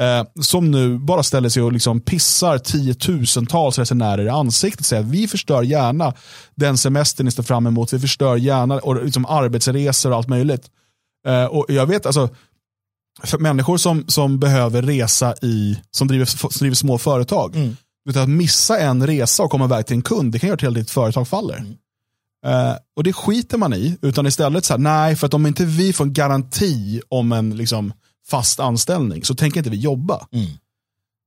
[0.00, 5.02] Eh, som nu bara ställer sig och liksom pissar tiotusentals resenärer i ansiktet och säger
[5.02, 6.14] att vi förstör gärna
[6.54, 10.70] den semestern ni står fram emot, vi förstör gärna och liksom arbetsresor och allt möjligt.
[11.26, 12.28] Eh, och jag vet alltså,
[13.22, 18.28] för människor som, som behöver resa i, som driver, som driver små företag, du, att
[18.28, 20.90] missa en resa och komma iväg till en kund, det kan göra till att ditt
[20.90, 21.64] företag faller.
[22.46, 25.64] Eh, och det skiter man i, utan istället så här, nej, för att om inte
[25.64, 27.92] vi får en garanti om en liksom,
[28.30, 30.26] fast anställning så tänker inte vi jobba.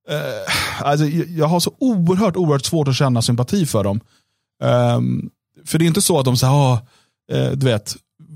[0.09, 3.99] Eh, alltså, jag, har så oerhört, oerhört svårt att känna sympati för dem.
[4.63, 5.29] Ehm,
[5.65, 6.81] för det är inte så att de säger, "Ah,
[7.31, 7.95] eh, du vet,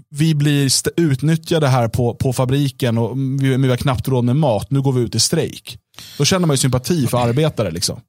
[0.09, 4.71] vi blir utnyttjade här på, på fabriken och vi, vi har knappt råd med mat,
[4.71, 5.79] nu går vi ut i strejk.
[6.17, 7.71] Då känner man ju sympati för arbetare.
[7.71, 7.99] Liksom.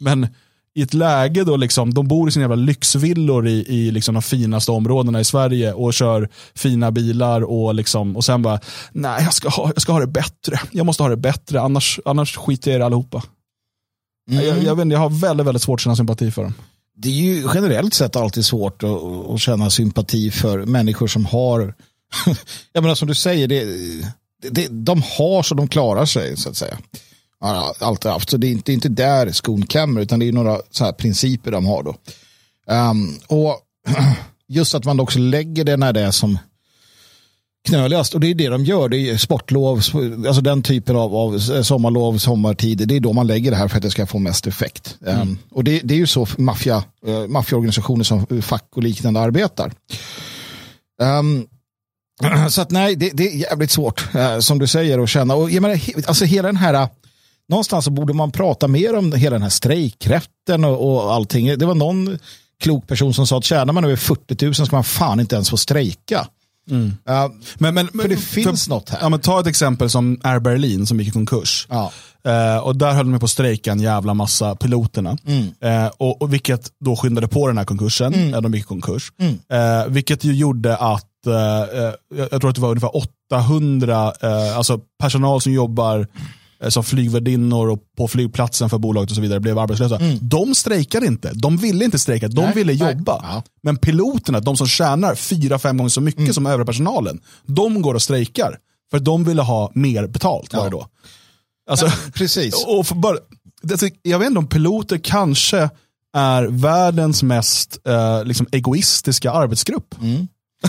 [0.00, 0.28] Men
[0.76, 4.22] i ett läge då liksom, de bor i sina jävla lyxvillor i, i liksom de
[4.22, 8.60] finaste områdena i Sverige och kör fina bilar och, liksom, och sen bara,
[8.92, 10.60] nej jag ska, ha, jag ska ha det bättre.
[10.70, 13.22] Jag måste ha det bättre, annars, annars skiter jag i er allihopa.
[14.30, 14.46] Mm.
[14.46, 16.54] Jag, jag, vet, jag har väldigt, väldigt svårt att känna sympati för dem.
[16.96, 21.74] Det är ju generellt sett alltid svårt att, att känna sympati för människor som har,
[22.72, 23.64] jag menar som du säger, det,
[24.50, 26.78] det, de har så de klarar sig så att säga.
[27.40, 30.84] Alltid haft, så det är inte, inte där skon klämmer utan det är några så
[30.84, 31.94] här principer de har då.
[32.66, 33.60] Um, och
[34.48, 36.38] just att man också lägger det när det är som
[37.66, 38.88] knöligast och det är det de gör.
[38.88, 39.76] Det är sportlov,
[40.26, 42.88] alltså den typen av, av sommarlov, sommartid.
[42.88, 44.98] Det är då man lägger det här för att det ska få mest effekt.
[45.06, 45.20] Mm.
[45.20, 49.72] Um, och det, det, är ju så maffia, uh, maffiaorganisationer som fack och liknande arbetar.
[51.02, 51.46] Um,
[52.50, 55.34] så att nej, det, det är jävligt svårt uh, som du säger att känna.
[55.34, 56.88] Och jag menar, alltså hela den här
[57.48, 61.58] någonstans så borde man prata mer om hela den här strejkrätten och, och allting.
[61.58, 62.18] Det var någon
[62.60, 65.50] klok person som sa att tjänar man över 40 000 ska man fan inte ens
[65.50, 66.26] få strejka.
[66.70, 66.86] Mm.
[66.86, 68.98] Uh, men, men, för det finns för, något här.
[69.02, 71.66] Ja, men ta ett exempel som Air Berlin som gick i konkurs.
[71.70, 71.92] Ja.
[72.26, 75.18] Uh, och där höll de på att strejka en jävla massa piloterna.
[75.26, 75.84] Mm.
[75.84, 78.14] Uh, och, och vilket då skyndade på den här konkursen.
[78.14, 78.42] Mm.
[78.42, 79.12] de gick i konkurs.
[79.18, 79.92] Mm.
[79.92, 81.10] vilket ju gjorde att,
[82.30, 82.96] jag tror att det var ungefär
[83.30, 84.12] 800,
[84.56, 86.06] alltså personal som jobbar
[86.68, 89.96] som flygvärdinnor och på flygplatsen för bolaget och så vidare blev arbetslösa.
[89.96, 90.18] Mm.
[90.22, 91.32] De strejkade inte.
[91.34, 93.20] De ville inte strejka, de nej, ville jobba.
[93.22, 93.42] Ja.
[93.62, 96.34] Men piloterna, de som tjänar fyra, fem gånger så mycket mm.
[96.34, 98.58] som övriga personalen, de går och strejkar.
[98.90, 100.86] För de ville ha mer betalt var det då.
[101.70, 102.54] Alltså, ja, precis.
[102.66, 103.16] Och bara,
[104.02, 105.70] jag vet inte om piloter kanske
[106.16, 109.94] är världens mest eh, liksom egoistiska arbetsgrupp.
[110.02, 110.26] Mm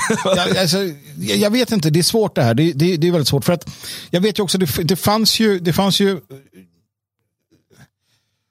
[0.10, 0.78] Alltså, jag, alltså,
[1.18, 2.54] jag vet inte, det är svårt det här.
[2.54, 3.46] Det, det, det är väldigt svårt.
[3.46, 3.70] För att
[4.10, 6.20] jag vet ju också, det, det fanns ju, det fanns ju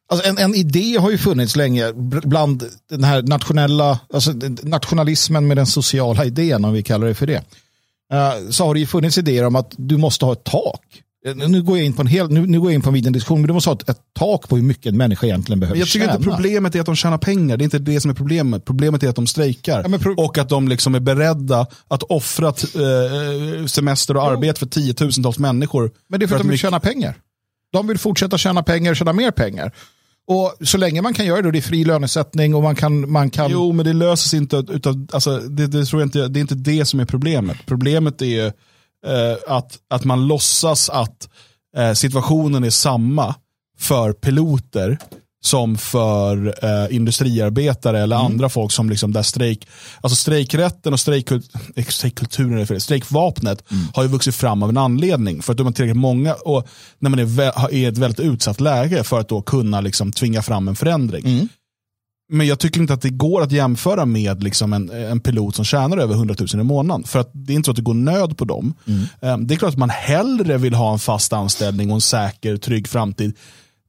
[0.09, 1.93] Alltså en, en, idé har ju funnits länge
[2.25, 4.33] bland den här nationella, alltså
[4.63, 7.43] nationalismen med den sociala idén om vi kallar det för det.
[8.13, 11.03] Uh, så har det ju funnits idéer om att du måste ha ett tak.
[11.35, 13.12] Nu går jag in på en, hel, nu, nu går jag in på en vidare
[13.12, 15.79] diskussion, men du måste ha ett, ett, tak på hur mycket en människa egentligen behöver
[15.79, 16.17] Jag tycker tjäna.
[16.17, 18.65] inte problemet är att de tjänar pengar, det är inte det som är problemet.
[18.65, 22.49] Problemet är att de strejkar ja, pro och att de liksom är beredda att offra
[22.49, 24.31] eh, semester och jo.
[24.31, 25.91] arbete för tiotusentals människor.
[26.09, 27.15] Men det är för, för att de vill tjäna pengar.
[27.73, 29.73] De vill fortsätta tjäna pengar och tjäna mer pengar.
[30.29, 33.11] Och så länge man kan göra det, och det är fri lönesättning och man kan...
[33.11, 33.51] Man kan...
[33.51, 36.55] Jo, men det löses inte utav, alltså, det, det, tror jag inte, det är inte
[36.55, 37.57] det som är problemet.
[37.67, 38.53] Problemet är ju eh,
[39.47, 41.29] att, att man låtsas att
[41.77, 43.35] eh, situationen är samma
[43.79, 44.99] för piloter
[45.47, 48.27] som för eh, industriarbetare eller mm.
[48.27, 49.69] andra folk som liksom där strejk,
[50.01, 51.51] alltså strejkrätten och strejkkult,
[51.89, 53.85] strejkkulturen, för strejkvapnet mm.
[53.95, 55.43] har ju vuxit fram av en anledning.
[55.43, 59.05] För att de är tillräckligt många och när man är i ett väldigt utsatt läge
[59.05, 61.27] för att då kunna liksom tvinga fram en förändring.
[61.27, 61.49] Mm.
[62.29, 65.65] Men jag tycker inte att det går att jämföra med liksom en, en pilot som
[65.65, 67.05] tjänar över 100 000 i månaden.
[67.05, 68.75] För att det är inte så att det går nöd på dem.
[68.87, 69.05] Mm.
[69.21, 72.57] Ehm, det är klart att man hellre vill ha en fast anställning och en säker,
[72.57, 73.37] trygg framtid.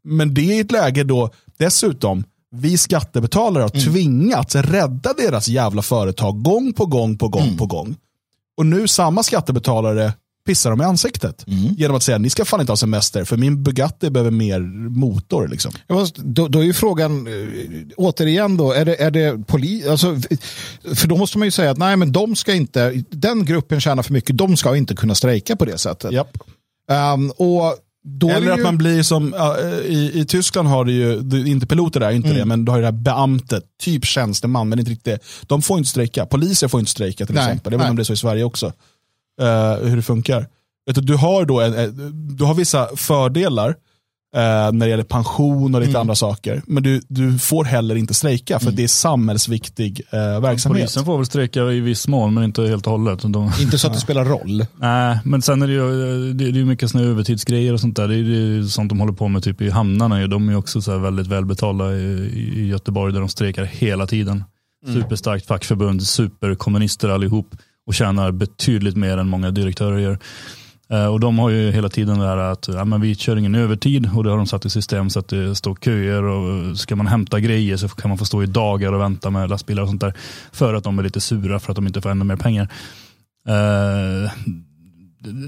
[0.04, 3.94] Men det är ett läge då dessutom vi skattebetalare har mm.
[3.94, 7.58] tvingats rädda deras jävla företag gång på gång på gång mm.
[7.58, 7.96] på gång.
[8.58, 10.14] Och nu samma skattebetalare
[10.48, 11.48] pissar dem i ansiktet.
[11.48, 11.74] Mm.
[11.78, 15.48] Genom att säga ni ska fan inte ha semester för min Bugatti behöver mer motor.
[15.48, 15.72] Liksom.
[16.16, 17.34] Då, då är ju frågan, eh,
[17.98, 20.20] återigen då, är det, är det poli alltså,
[20.96, 24.04] För då måste man ju säga att nej men de ska inte, den gruppen tjänar
[24.04, 26.14] för mycket, de ska inte kunna strejka på det sättet.
[26.14, 26.38] Yep.
[26.92, 27.78] Um, och
[28.22, 28.52] eller ju...
[28.52, 29.36] att man blir som,
[29.86, 31.14] i, i Tyskland har det ju,
[31.48, 32.40] inte piloter där, inte mm.
[32.40, 35.78] det, men du har ju det här beamtet, typ tjänsteman, men inte riktigt De får
[35.78, 37.72] inte strejka, poliser får inte strejka till nej, exempel.
[37.72, 38.72] Vet inte om det är så i Sverige också uh,
[39.82, 40.48] hur det funkar.
[40.94, 41.74] Du har, då en,
[42.38, 46.02] du har vissa fördelar uh, när det gäller pension och lite mm.
[46.02, 46.62] andra saker.
[46.68, 48.76] Men du, du får heller inte strejka för mm.
[48.76, 50.82] det är samhällsviktig uh, verksamhet.
[50.82, 53.22] Polisen får väl strejka i viss mån men inte helt och hållet.
[53.22, 54.66] De, inte så att det spelar roll?
[54.76, 58.08] Nej, men sen är det ju det, det är mycket såna övertidsgrejer och sånt där.
[58.08, 60.28] Det är, det är sånt de håller på med typ i hamnarna.
[60.28, 64.44] De är också så väldigt välbetalda i, i Göteborg där de strejkar hela tiden.
[64.88, 65.02] Mm.
[65.02, 67.56] Superstarkt fackförbund, superkommunister allihop
[67.88, 70.20] och tjänar betydligt mer än många direktörer gör.
[70.90, 73.56] Eh, och de har ju hela tiden det här att ja, men vi kör ingen
[73.56, 76.96] övertid och det har de satt i system så att det står köer och ska
[76.96, 79.90] man hämta grejer så kan man få stå i dagar och vänta med lastbilar och
[79.90, 80.14] sånt där.
[80.52, 82.70] För att de är lite sura för att de inte får ännu mer pengar.
[83.48, 84.32] Eh,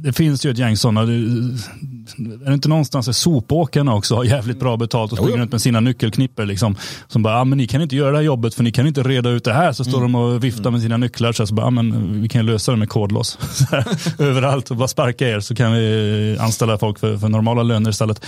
[0.01, 1.05] det, finns ju ett gäng sådana.
[1.05, 5.51] Det, är det inte någonstans där sopåkarna också har jävligt bra betalt och springer runt
[5.51, 6.75] med sina nyckelknipper liksom.
[7.08, 9.03] Som bara, ah, men ni kan inte göra det här jobbet för ni kan inte
[9.03, 9.73] reda ut det här.
[9.73, 12.45] Så står de och viftar med sina nycklar så, så bara, ah, men vi kan
[12.45, 13.38] lösa det med kodlås.
[14.19, 18.25] Överallt och bara sparka er så kan vi anställa folk för, för normala löner istället.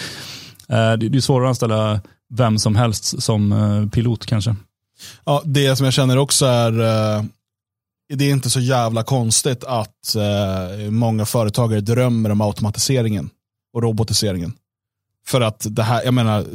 [0.70, 2.02] Eh, det, det är svårare att anställa
[2.34, 4.56] vem som helst som eh, pilot kanske.
[5.26, 7.24] Ja, det som jag känner också är, eh,
[8.16, 13.30] det är inte så jävla konstigt att eh, många företagare drömmer om automatiseringen
[13.74, 14.54] och robotiseringen.
[15.28, 16.46] För att det här, jag menar,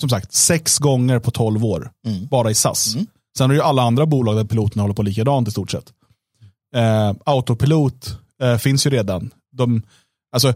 [0.00, 2.26] som sagt, sex gånger på tolv år, Mm.
[2.26, 2.96] bara i SAS.
[3.38, 5.92] Sen har ju alla andra bolag där piloterna håller på likadant i stort sett.
[6.74, 9.30] Eh, autopilot eh, finns ju redan.
[9.52, 9.82] De,
[10.32, 10.54] alltså,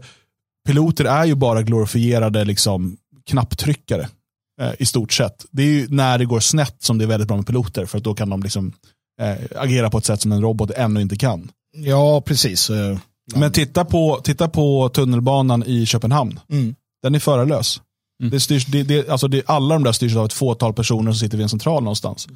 [0.67, 4.09] piloter är ju bara glorifierade liksom, knapptryckare
[4.61, 5.45] eh, i stort sett.
[5.51, 7.97] Det är ju när det går snett som det är väldigt bra med piloter, för
[7.97, 8.73] att då kan de liksom,
[9.21, 11.49] eh, agera på ett sätt som en robot ännu inte kan.
[11.77, 12.69] Ja, precis.
[12.69, 12.97] Eh,
[13.35, 16.39] Men titta på, titta på tunnelbanan i Köpenhamn.
[16.51, 16.75] Mm.
[17.03, 17.81] Den är förarlös.
[18.31, 21.19] Det styrs, det, det, alltså det, alla de där styrs av ett fåtal personer som
[21.19, 22.27] sitter vid en central någonstans.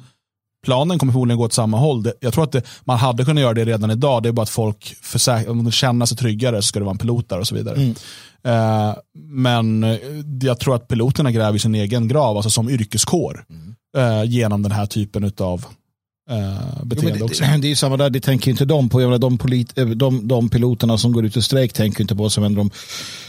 [0.66, 2.02] Planen kommer förmodligen gå åt samma håll.
[2.02, 4.22] Det, jag tror att man hade kunnat göra det redan idag.
[4.22, 6.92] Det är bara att folk försäk- om de känner sig tryggare så ska det vara
[6.92, 7.76] en pilot där och så vidare.
[7.76, 7.94] Mm.
[8.44, 8.94] Eh,
[9.28, 9.98] men eh,
[10.42, 13.44] jag tror att piloterna gräver sin egen grav, alltså som yrkeskår,
[13.96, 15.64] eh, genom den här typen av
[16.28, 16.36] eh,
[16.78, 17.44] Jo, beteende men också.
[17.44, 18.98] det, det är ju samma där, det tänker inte de på.
[18.98, 22.22] Menar, de, polit, eh, de, de piloterna som går ut i strejk tänker inte på
[22.22, 22.70] vad som händer om,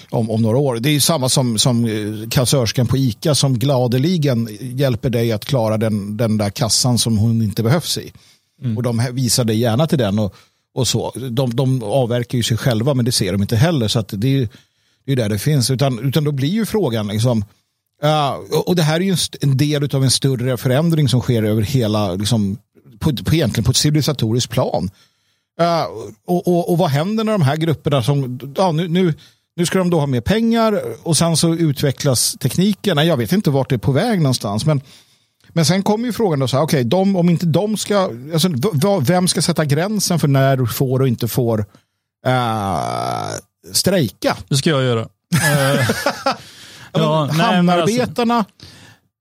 [0.09, 0.75] om, om några år.
[0.75, 5.45] Det är ju samma som, som eh, kassörskan på ICA som gladeligen hjälper dig att
[5.45, 8.11] klara den, den där kassan som hon inte behövs i.
[8.77, 10.35] Och de visar dig gärna till den och,
[10.75, 11.13] och så.
[11.29, 13.87] De, de avverkar ju sig själva men det ser de inte heller.
[13.87, 14.47] Så det är ju
[15.05, 15.71] det är där det finns.
[15.71, 17.45] Utan, utan då blir ju frågan liksom,
[18.01, 21.61] Ja, och- det här är ju en del av en större förändring som sker över
[21.61, 22.57] hela, liksom,
[22.99, 24.89] på, på egentligen på ett civilisatoriskt plan.
[25.57, 25.89] Ja,
[26.25, 29.13] och, och, och vad händer när de här grupperna som, ja, nu, nu,
[29.55, 32.95] nu ska de då ha mer pengar och sen så utvecklas tekniken.
[32.95, 34.65] Nej, Jag vet inte vart det är på väg någonstans.
[34.65, 34.81] Men,
[35.49, 38.49] men sen kommer ju frågan då så här, okej, de, om inte de ska, alltså,
[39.01, 41.59] vem ska sätta gränsen för när du får och inte får
[42.27, 43.29] uh,
[43.73, 44.37] strejka?
[44.49, 45.01] Det ska jag göra.
[45.01, 45.89] Eh,
[46.93, 48.45] ja, nej, men alltså, Hamnarbetarna,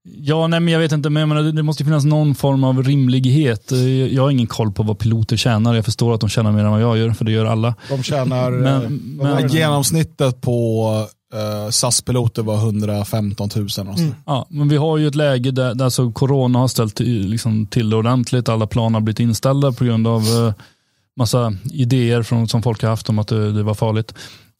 [0.03, 2.83] ja, nej, men jag vet inte, men jag menar, det- måste finnas någon form av
[2.83, 3.71] rimlighet.
[3.71, 3.79] Eh,
[4.13, 5.73] Jag har ingen koll på vad piloter tjänar.
[5.75, 7.75] Jag förstår att de tjänar mer än vad jag gör, för det gör alla.
[7.89, 8.51] de tjänar...
[8.51, 8.89] Men- eh,
[9.35, 9.47] men-?
[9.49, 10.87] Genomsnittet på
[11.33, 13.65] uh, SAS-piloter var 115 000.
[13.65, 13.87] Och så.
[14.25, 17.65] Ja, men vi har ju ett läge där, där alltså corona har ställt till, liksom,
[17.67, 18.49] till ordentligt.
[18.49, 20.53] Alla plan har blivit inställda på grund av eh,
[21.17, 24.13] massa idéer från, som folk har haft om att det, det var farligt.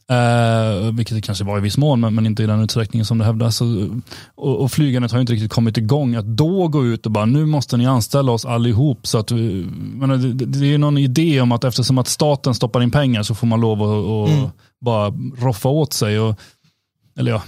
[0.10, 3.18] Eh, vilket det kanske var i viss mån, men, men inte i den utsträckningen som
[3.18, 3.56] det hävdas.
[3.56, 3.90] Så,
[4.36, 6.16] och, och flygandet har inte riktigt kommit igång.
[6.16, 9.08] Att då gå ut och bara, nu måste ni anställa oss allihop.
[9.08, 12.84] Så att vi, men det, det är någon idé om att eftersom att staten stoppar
[12.84, 16.20] in pengar så får man lov att att bara roffa åt sig.
[16.20, 16.40] Och,
[17.20, 17.42] eller ja,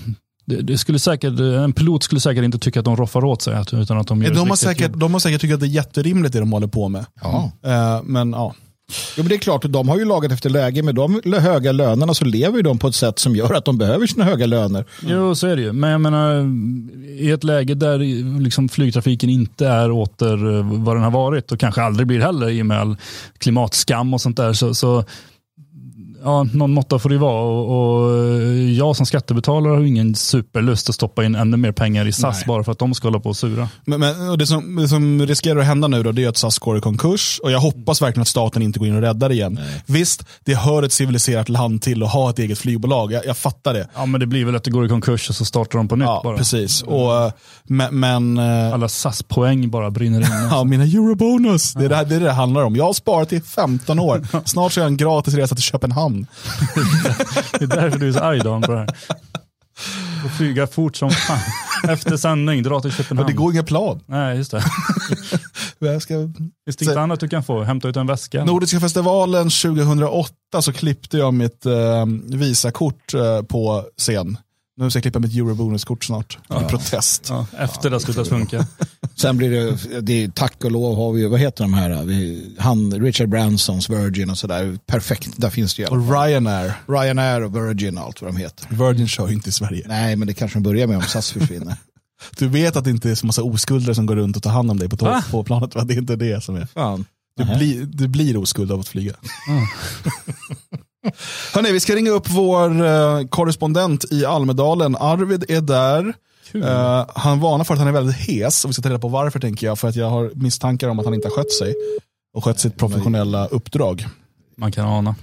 [0.45, 3.63] det, det skulle säkert, en pilot skulle säkert inte tycka att de roffar åt sig.
[3.73, 4.99] Utan att de, gör De, har säkert, jobb.
[4.99, 7.05] de har säkert tyckt att det är jätterimligt det de håller på med.
[7.21, 7.51] Ja.
[7.65, 8.53] Eh, men ja,
[9.17, 10.83] Jo, men det är klart, de har ju lagat efter läge.
[10.83, 13.77] Med de höga lönerna så lever ju de på ett sätt som gör att de
[13.77, 14.85] behöver sina höga löner.
[15.07, 15.71] Jo, så är det ju.
[15.73, 16.45] Men jag menar,
[17.19, 21.51] i ett läge där eh, liksom flygtrafiken inte är åter eh, vad den har varit
[21.51, 22.97] och kanske aldrig blir heller i och med all
[23.37, 24.53] klimatskam och sånt där.
[24.53, 25.03] Så, så
[26.23, 27.41] ja, någon måtta får det vara.
[27.41, 28.17] Och, och
[28.57, 32.43] jag som skattebetalare har ingen superlust att stoppa in ännu mer pengar i SAS Nej.
[32.47, 33.69] bara för att de ska hålla på och sura.
[33.85, 36.37] men, men och det, som, det som riskerar att hända nu då, det är att
[36.37, 37.39] SAS går i konkurs.
[37.43, 39.59] Och jag hoppas verkligen att staten inte går in och räddar igen.
[39.85, 43.11] Visst, det hör ett civiliserat land till att ha ett eget flygbolag.
[43.11, 43.87] Jag, jag fattar det.
[43.95, 45.95] Ja, men det blir väl att det går i konkurs och så startar de på
[45.95, 46.37] nytt Ja, bara.
[46.37, 46.81] precis.
[46.81, 47.31] Och, eh,
[47.63, 50.27] men, men eh, Alla SAS-poäng bara brinner in.
[50.51, 51.73] Ja, mina eurobonus.
[51.73, 52.75] Det är det, här, det är det det handlar om.
[52.75, 54.27] Jag har sparat i 15 år.
[54.45, 56.10] Snart så har jag en gratis resa till Köpenhamn.
[57.59, 58.87] Det är därför du är så arg Dan på det här.
[60.25, 61.39] Och flyga fort som fan.
[61.89, 63.27] Efter sändning, dra till Men Köpenhamn.
[63.27, 63.99] det går inga plan.
[64.05, 64.63] Nej, just det.
[65.79, 66.13] Jag ska...
[66.65, 67.63] Finns det inget annat du kan få?
[67.63, 68.45] Hämta ut en väska?
[68.45, 74.37] Nordiska festivalen 2008 så klippte jag mitt eh, Visakort eh, på scen.
[74.81, 76.37] Nu ska jag klippa mitt eurobonuskort snart.
[76.49, 77.25] I protest.
[77.29, 78.65] Ja, efter det har slutat funka.
[79.15, 82.03] Sen blir det, det är, tack och lov har vi ju, vad heter de här?
[82.03, 84.79] Vi, han, Richard Bransons Virgin och sådär.
[84.85, 85.87] Perfekt, där finns det ju.
[85.87, 86.73] Och Ryanair.
[86.87, 88.67] Ryanair och Virgin och allt vad de heter.
[88.69, 89.85] Virgin kör ju inte i Sverige.
[89.87, 91.75] Nej, men det kanske de börjar med om SAS försvinner.
[92.37, 94.71] Du vet att det inte är så massa oskulder som går runt och tar hand
[94.71, 95.23] om dig på, tåg, Va?
[95.31, 95.75] på planet.
[95.75, 95.83] Va?
[95.83, 96.65] Det är inte det som är.
[96.65, 97.05] Fan.
[97.37, 99.13] Du, blir, du blir oskuld av att flyga.
[101.53, 104.95] Hörrni, vi ska ringa upp vår eh, korrespondent i Almedalen.
[104.95, 106.13] Arvid är där.
[106.53, 109.07] Eh, han varnar för att han är väldigt hes och vi ska ta reda på
[109.07, 109.79] varför tänker jag.
[109.79, 111.75] För att jag har misstankar om att han inte har skött sig
[112.33, 114.05] och skött sitt professionella uppdrag.
[114.57, 115.15] Man kan ana.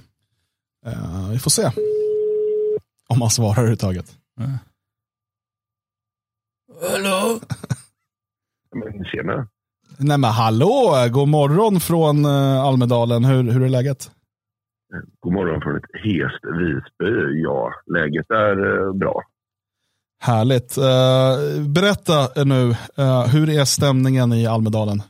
[0.87, 1.71] Eh, vi får se.
[3.09, 4.12] Om han svarar överhuvudtaget.
[6.93, 7.41] Hallå?
[8.75, 9.49] Men tjena.
[10.01, 13.25] Nej men hallå, god morgon från uh, Almedalen.
[13.25, 14.11] Hur, hur är läget?
[15.20, 17.42] God morgon från ett hest Visby.
[17.42, 19.22] Ja, läget är eh, bra.
[20.20, 20.79] Härligt.
[20.79, 25.03] Eh, berätta nu, eh, hur är stämningen i Almedalen?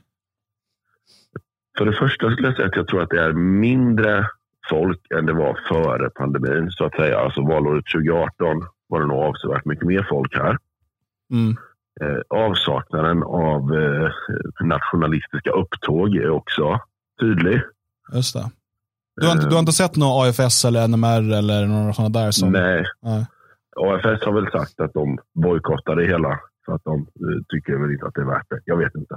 [1.79, 4.27] För det första skulle jag säga att jag tror att det är mindre
[4.71, 6.71] folk än det var före pandemin.
[6.71, 7.19] Så att säga.
[7.19, 10.59] Alltså valåret 2018 var det nog avsevärt mycket mer folk här.
[11.33, 11.57] Mm.
[12.01, 14.11] Eh, avsaknaden av eh,
[14.61, 16.81] nationalistiska upptåg är också
[17.21, 17.61] tydlig.
[18.13, 18.51] Just det.
[19.21, 22.31] Du har, inte, du har inte sett någon AFS eller NMR eller några sådana där?
[22.31, 22.53] Som...
[22.53, 22.85] Nej.
[23.03, 23.27] Nej.
[23.77, 27.93] AFS har väl sagt att de bojkottar det hela för att de eh, tycker väl
[27.93, 28.61] inte att det är värt det.
[28.65, 29.17] Jag vet inte.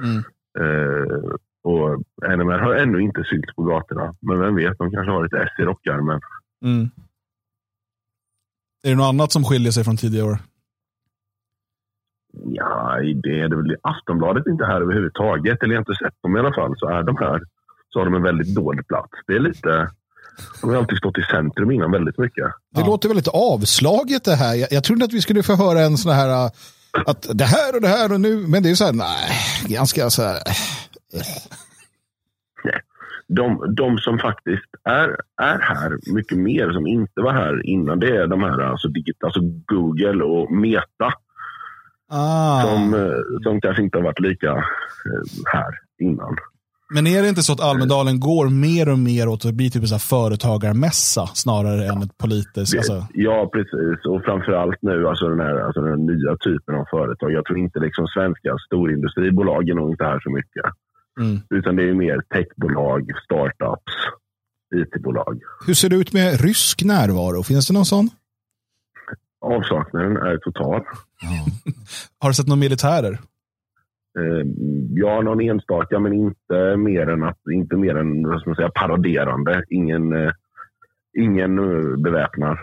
[0.00, 0.18] Mm.
[0.60, 2.02] Eh, och
[2.38, 4.14] NMR har ännu inte synts på gatorna.
[4.20, 6.20] Men vem vet, de kanske har ett S i rockärmen.
[6.64, 6.90] Mm.
[8.84, 10.38] Är det något annat som skiljer sig från tidigare år?
[12.32, 13.76] Ja, det är det väl.
[13.82, 15.62] Aftonbladet är inte här överhuvudtaget.
[15.62, 16.74] Eller jag har inte sett dem i alla fall.
[16.76, 17.42] Så är de här
[17.88, 19.10] så har de en väldigt dålig plats.
[19.26, 19.90] Det är lite...
[20.60, 22.44] De har alltid stått i centrum innan väldigt mycket.
[22.74, 22.86] Det Ja.
[22.86, 24.54] låter väldigt avslaget det här.
[24.54, 26.50] Jag, jag trodde att vi skulle få höra en sån här, äh,
[27.06, 29.30] att det här och det här och nu, men det är så här, nej,
[29.66, 30.34] ganska så här,
[31.14, 31.22] äh,
[33.28, 35.08] De, de som faktiskt är,
[35.42, 39.24] är här mycket mer, som inte var här innan, det är de här alltså, digit,
[39.24, 41.12] alltså Google och Meta.
[42.10, 42.62] Ah.
[42.62, 45.22] Som, eh, som kanske inte har varit lika eh,
[45.54, 46.36] här innan.
[46.94, 49.92] Men är det inte så att Almedalen går mer och mer åt att bli typ
[49.92, 52.76] en företagarmässa snarare än ett politiskt?
[52.76, 54.06] Alltså, Ja, precis.
[54.06, 57.32] Och framförallt nu alltså den, här, alltså den nya typen av företag.
[57.32, 60.64] Jag tror inte liksom svenska storindustribolag är nog inte här så mycket.
[61.20, 61.40] mm.
[61.50, 63.92] Utan det är mer techbolag, startups,
[64.74, 65.40] IT-bolag.
[65.66, 67.42] hur ser det ut med rysk närvaro?
[67.42, 68.10] Finns det någon sån?
[69.40, 70.82] Avsaknaden är total.
[72.18, 73.18] Har du sett några militärer?
[74.18, 74.46] Eh,
[74.90, 78.70] ja, någon enstaka, men inte mer än, att, inte mer än vad ska man säga,
[78.74, 79.64] paraderande.
[79.70, 80.32] Ingen, eh,
[81.18, 82.58] ingen eh, beväpnad.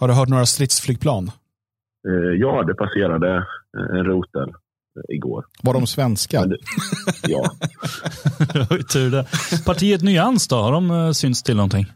[0.00, 1.30] Har du hört några stridsflygplan?
[2.08, 3.46] Eh, ja, det passerade
[3.92, 4.52] en rotel
[5.08, 5.44] igår.
[5.62, 6.44] Var de svenska?
[6.46, 6.58] Det-
[7.28, 7.42] Ja,
[8.92, 9.26] tur det.
[9.66, 11.86] Partiet Nyans då, har de synts till någonting?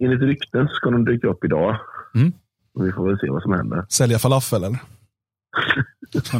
[0.00, 1.76] enligt rykten så ska de dyka upp idag.
[2.14, 2.32] Mm.
[2.80, 3.86] Vi får väl se vad som händer.
[3.88, 4.78] Sälja falafel eller?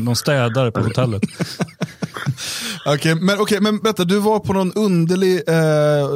[0.04, 1.22] De städar på hotellet.
[2.86, 6.06] Okej, men, okej, men berätta, du var på någon underlig eh,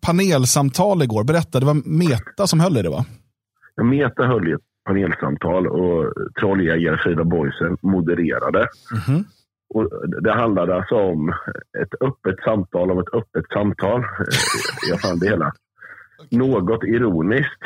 [0.00, 1.24] panelsamtal igår.
[1.24, 3.04] Berätta, det var Meta som höll i det va?
[3.82, 8.68] Meta höll ju ett panelsamtal och trolljägare Frida Boisen modererade.
[9.08, 9.24] Mhm.
[9.74, 9.90] Och
[10.22, 11.28] det handlade alltså om
[11.82, 14.00] ett öppet samtal om ett öppet samtal.
[14.00, 14.06] Eh,
[14.90, 15.52] Jag fann det hela
[16.30, 17.62] något ironiskt,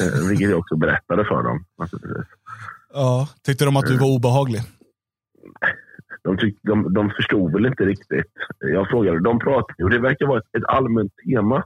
[0.00, 1.64] eh, vilket jag också berättade för dem.
[2.92, 4.60] Ja, tyckte de att du var obehaglig?
[6.26, 8.32] De, tyck, de, de förstod väl inte riktigt.
[8.58, 11.64] Jag frågade, de pratade och det verkar vara ett, ett allmänt tema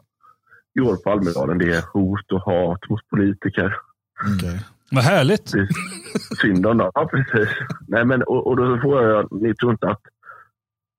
[0.74, 1.58] i år på Almedalen.
[1.58, 3.76] Det är hot och hat mot politiker.
[4.36, 4.60] Okej.
[4.90, 5.48] Vad härligt.
[6.40, 6.90] Synd om dem.
[6.94, 7.48] Ja, precis.
[7.88, 10.02] Nej, men, och, och då får jag, ni tror inte att,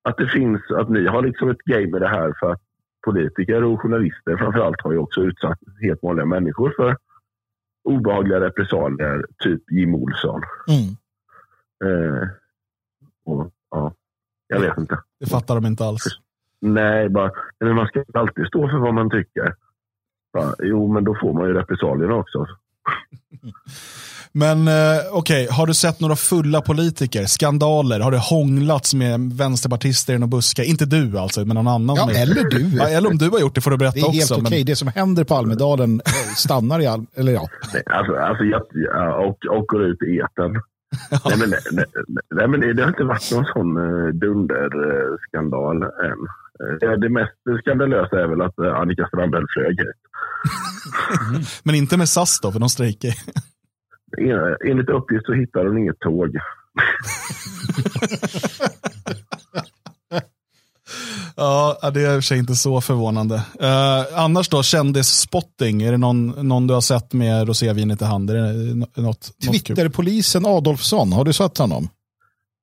[0.04, 2.62] att det finns, att ni har liksom ett game med det här för att
[3.06, 6.98] politiker och journalister framförallt har ju också utsatt helt vanliga människor för
[7.84, 10.42] obehagliga repressalier, typ Jim Olsson.
[10.68, 10.96] Mm.
[11.86, 12.28] Eh,
[13.26, 13.94] och, ja,
[14.48, 15.00] jag vet inte.
[15.20, 16.04] Det fattar de inte alls.
[16.62, 19.54] Nej, bara, men man ska alltid stå för vad man tycker.
[20.34, 22.46] Ja, jo, men då får man ju repressalierna också.
[24.34, 24.74] Men eh,
[25.12, 27.26] okej, har du sett några fulla politiker?
[27.26, 28.00] Skandaler?
[28.00, 30.64] Har det hånglats med vänsterpartister i någon buske?
[30.66, 31.96] Inte du alltså, men någon annan.
[31.96, 32.78] Ja, eller du.
[32.78, 34.34] Ja, eller om du har gjort det får du berätta Det är helt också.
[34.42, 34.58] okej.
[34.60, 37.48] men- Det som händer på Almedalen eh, stannar i Al eller ja.
[37.74, 40.62] Nej, alltså, alltså, jag, ja, och, och går ut i etern.
[41.26, 41.86] Nej, men, nej,
[42.30, 46.20] nej, men det, det har inte varit någon sån uh, dunderskandal än.
[46.84, 49.96] Eh, det mest skandalösa är väl att eh, Annika Strandhäll flög hit.
[51.64, 53.12] Men inte med SAS då, för de strejkar.
[54.18, 56.36] En- Enligt uppgift så hittade hon inget tåg.
[61.42, 63.36] Ja, det är i och för sig inte så förvånande.
[63.36, 65.82] Eh, annars då, kändisspotting.
[65.82, 68.30] Är det någon, någon du har sett med rosévinet i hand?
[68.30, 69.52] Är det något, något kul?
[69.52, 71.84] Twitterpolisen Adolfsson, har du sett honom?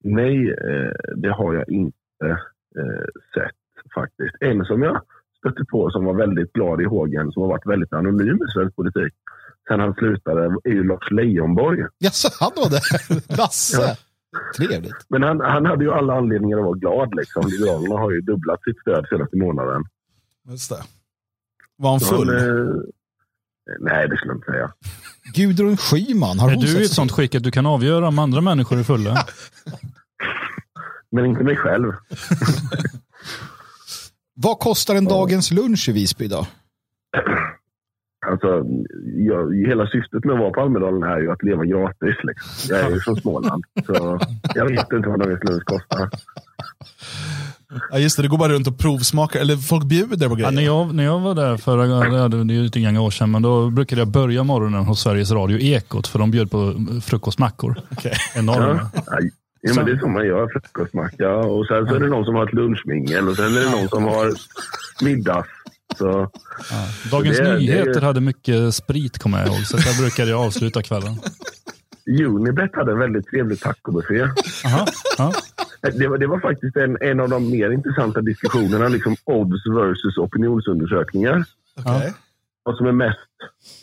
[0.04, 3.60] Nej, eh, det har jag inte eh, sett
[3.94, 4.34] faktiskt.
[4.40, 5.02] En som jag
[5.38, 8.76] stötte på som var väldigt glad i hågen, som har varit väldigt anonym i svensk
[8.76, 9.12] politik
[9.68, 11.80] sen han slutade, är ju Lars Leijonborg.
[11.98, 12.82] Jaså, han var det?
[13.36, 13.96] Lasse?
[14.56, 14.96] Trevligt.
[15.08, 17.14] Men han, han hade ju alla anledningar att vara glad.
[17.14, 17.42] Liksom.
[17.46, 19.84] Liberalerna har ju dubblat sitt stöd senaste månaden.
[20.48, 20.82] Just det.
[21.76, 22.28] Var han full?
[22.28, 22.74] Han, eh,
[23.80, 24.72] Nej, det skulle jag inte säga.
[25.34, 28.18] Gudrun Schyman, har Är hon du i ett sånt skick att du kan avgöra om
[28.18, 29.26] andra människor är fulla?
[31.10, 31.92] Men inte mig själv.
[34.34, 36.46] Vad kostar en dagens lunch i Visby då?
[38.30, 38.64] Alltså,
[39.30, 42.16] jag, hela syftet med att vara på Almedalen är ju att leva gratis.
[42.22, 42.76] Liksom.
[42.76, 44.18] Jag är ju från Småland, så
[44.54, 46.08] jag vet inte vad dagens lunch kostar.
[47.90, 50.50] Ja, just det, det går bara runt och provsmakar, eller folk bjuder på grejer.
[50.50, 53.10] Ja, när, jag, när jag var där förra gången, det är ju lite grann år
[53.10, 56.74] sedan, men då brukade jag börja morgonen hos Sveriges Radio Ekot, för de bjöd på
[57.04, 57.80] frukostmackor.
[57.90, 58.12] Okej.
[58.34, 58.90] Enorma.
[58.94, 59.18] Ja,
[59.60, 61.36] ja, men det är så man gör, frukostmacka.
[61.36, 63.88] Och sen så är det någon som har ett lunchmingel och sen är det någon
[63.88, 64.32] som har
[65.04, 65.48] middags.
[65.98, 66.30] Så,
[67.10, 70.40] Dagens Det är- det Nyheter hade mycket sprit kommer jag ihåg, så där brukade jag
[70.46, 71.20] avsluta kvällen.
[72.26, 74.22] Unibet hade en väldigt trevlig tacobuffé.
[74.64, 74.86] Aha,
[75.18, 75.32] ja.
[75.82, 80.16] Det var, det var faktiskt en, en av de mer intressanta diskussionerna, liksom odds versus
[80.18, 81.44] opinionsundersökningar.
[81.76, 82.14] Okej.
[82.62, 83.18] Vad som är mest,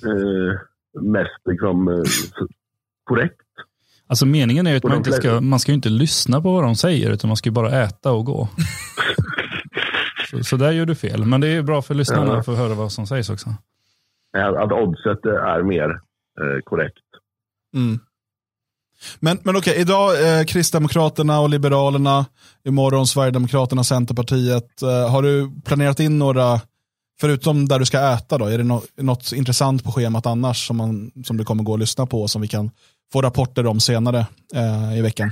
[0.03, 2.03] eh, mest liksom, eh,
[3.03, 3.35] korrekt.
[4.07, 6.63] Alltså meningen är ju att man inte ska, man ska ju inte lyssna på vad
[6.63, 8.49] de säger, utan man ska ju bara äta och gå.
[10.29, 12.39] Så, så där gör du fel, men det är bra för lyssnarna Ja.
[12.39, 13.49] att få höra vad som sägs också.
[14.37, 15.89] Att oddset är mer
[16.41, 16.97] eh, korrekt.
[17.75, 17.99] Mm.
[19.19, 22.25] Men, men okej, idag eh, Kristdemokraterna och Liberalerna,
[22.63, 24.81] imorgon Sverigedemokraterna, Centerpartiet.
[24.81, 26.61] Eh, har du planerat in några,
[27.19, 30.77] förutom där du ska äta då, är det no något intressant på schemat annars som,
[30.77, 32.71] man, som du kommer gå och lyssna på som vi kan
[33.13, 35.31] få rapporter om senare eh, i veckan?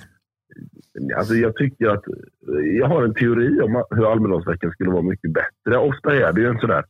[1.17, 2.03] Alltså jag tycker att
[2.79, 5.77] jag har en teori om hur Almedalsveckan skulle vara mycket bättre.
[5.77, 6.83] Ofta är det ju en sådär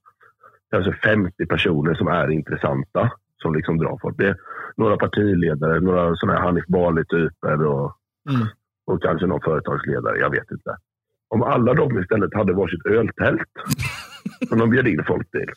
[0.71, 3.11] kanske 50 personer som är intressanta
[3.41, 4.17] som liksom drar folk.
[4.17, 4.37] Det är
[4.77, 7.97] några partiledare, några sådana här Hanif Bali-typer och,
[8.29, 8.47] Mm.
[8.85, 10.17] och kanske någon företagsledare.
[10.17, 10.77] Jag vet inte.
[11.27, 13.49] Om alla de istället hade varsitt öltält
[14.49, 15.51] som de bjöd in folk till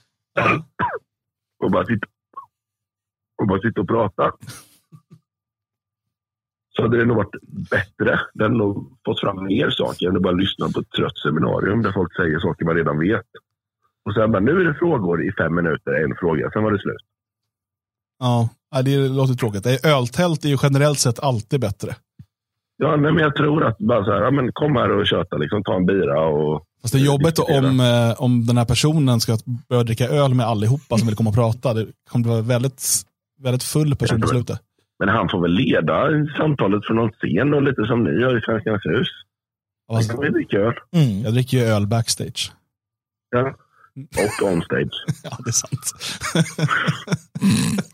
[1.64, 2.06] och bara sitta
[3.42, 4.32] och, bara sitta och prata
[6.76, 7.36] så hade det nog varit
[7.70, 8.20] bättre.
[8.34, 11.82] Det hade nog fått fram mer saker än att bara lyssna på ett trött seminarium
[11.82, 13.30] där folk säger saker man redan vet.
[14.04, 16.78] Och sen bara, nu är det frågor i fem minuter, en fråga, sen var det
[16.78, 17.04] slut.
[18.18, 18.48] Ja,
[18.84, 19.66] det låter tråkigt.
[19.84, 21.94] Öltält är ju generellt sett alltid bättre.
[22.76, 25.36] Ja, nej, men jag tror att bara så här, ja, men kom här och köta,
[25.36, 26.62] liksom, ta en bira och...
[26.82, 30.46] Fast det är jobbigt om, eh, om den här personen ska börja dricka öl med
[30.46, 31.74] allihopa som vill komma och prata.
[31.74, 32.82] Det kommer att vara väldigt,
[33.42, 34.60] väldigt full person på slutet.
[34.98, 38.40] Men han får väl leda samtalet från någon scen och lite som ni gör i
[38.40, 39.08] Svenskarnas hus.
[39.88, 40.74] Det Fast kan bli lika öl.
[40.96, 41.22] Mm.
[41.22, 42.52] Jag dricker ju öl backstage.
[43.30, 43.54] Ja.
[44.40, 45.04] Och onstage.
[45.24, 45.92] Ja, det är sant.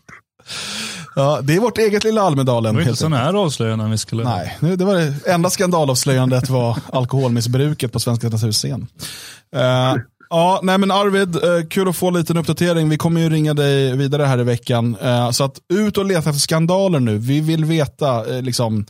[1.15, 2.75] ja, det är vårt eget lilla Det Almedalen.
[2.75, 4.23] var inte sådana här avslöjanden vi skulle...
[4.23, 8.87] Nej, nu- det var det enda skandalavslöjandet var alkoholmissbruket på Svenskarnas husscen.
[9.55, 9.95] Uh,
[10.33, 12.89] ja, nej men Arvid, eh, kul att få en liten uppdatering.
[12.89, 14.95] Vi kommer ju ringa dig vidare här i veckan.
[15.01, 17.17] Eh, så att ut och leta efter skandaler nu.
[17.17, 18.85] Vi vill veta, eh, liksom,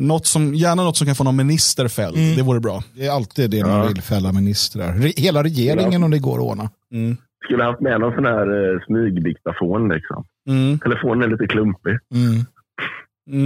[0.00, 2.16] något som, gärna något som kan få någon minister fälld.
[2.36, 2.82] Det vore bra.
[2.94, 4.92] Det är alltid det man vill, fälla ministrar.
[5.16, 6.70] Hela regeringen om det går att ordna.
[7.44, 10.24] Skulle haft med någon sån här eh, smygdiktafon liksom.
[10.48, 10.78] Mm.
[10.78, 11.98] Telefonen är lite klumpig.
[12.14, 12.44] Mm,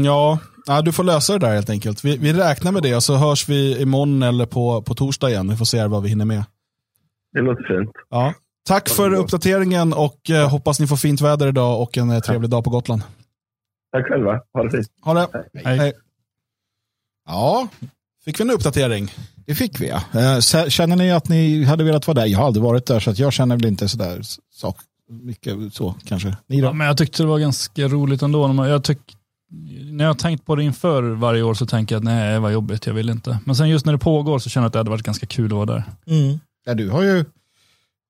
[0.04, 2.04] Ja, ja, du får lösa det där helt enkelt.
[2.04, 5.50] Vi, vi räknar med det och så hörs vi imorgon eller på, på torsdag igen.
[5.50, 6.44] Vi får se vad vi hinner med.
[7.32, 7.90] Det låter fint.
[8.10, 8.34] Ja.
[8.68, 12.50] Tack för uppdateringen och eh, hoppas ni får fint väder idag och en eh, trevlig
[12.50, 13.02] dag på Gotland.
[13.92, 14.40] Tack själva.
[14.54, 14.88] Ha det fint.
[15.04, 15.28] Ha det.
[15.64, 15.92] Hej.
[17.26, 17.68] Ja,
[18.24, 19.10] Fick vi en uppdatering?
[19.46, 20.20] det fick vi ja.
[20.20, 22.26] Eh, Känner ni att ni hade velat vara där?
[22.26, 24.20] Jag har aldrig varit där så att jag känner väl inte sådär
[24.52, 24.76] sak,
[25.10, 26.36] mycket så kanske.
[26.46, 26.72] Ni Ja, då?
[26.72, 28.46] men jag tyckte det var ganska roligt ändå.
[28.46, 28.98] När man- Jag tyck,
[29.92, 32.52] när jag har tänkt på det inför varje år så tänker jag att nej, vad
[32.52, 33.38] jobbigt, jag vill inte.
[33.44, 35.46] Men sen just när det pågår så känner jag att det hade varit ganska kul
[35.46, 35.84] att vara där.
[36.64, 37.24] Ja, du har ju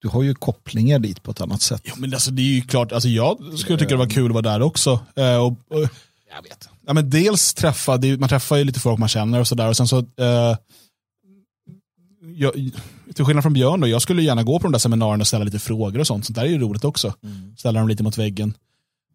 [0.02, 1.82] du har ju kopplingar dit på ett annat sätt.
[1.84, 4.32] Jo, men alltså, det är ju klart, alltså, jag skulle tycka det var kul att
[4.32, 5.00] vara där också.
[5.16, 5.80] Eh, och, och,
[6.34, 6.68] Jag vet.
[6.86, 9.68] ja, men dels träffa, det man träffar ju lite folk man känner och sådär.
[9.68, 10.56] Och sen så, eh,
[12.34, 12.52] jag,
[13.14, 15.44] till skillnad från Björn, då, jag skulle gärna gå på de där seminarierna och ställa
[15.44, 16.26] lite frågor och sånt.
[16.26, 17.14] Sånt där är ju roligt också.
[17.56, 18.54] Ställa dem lite mot väggen.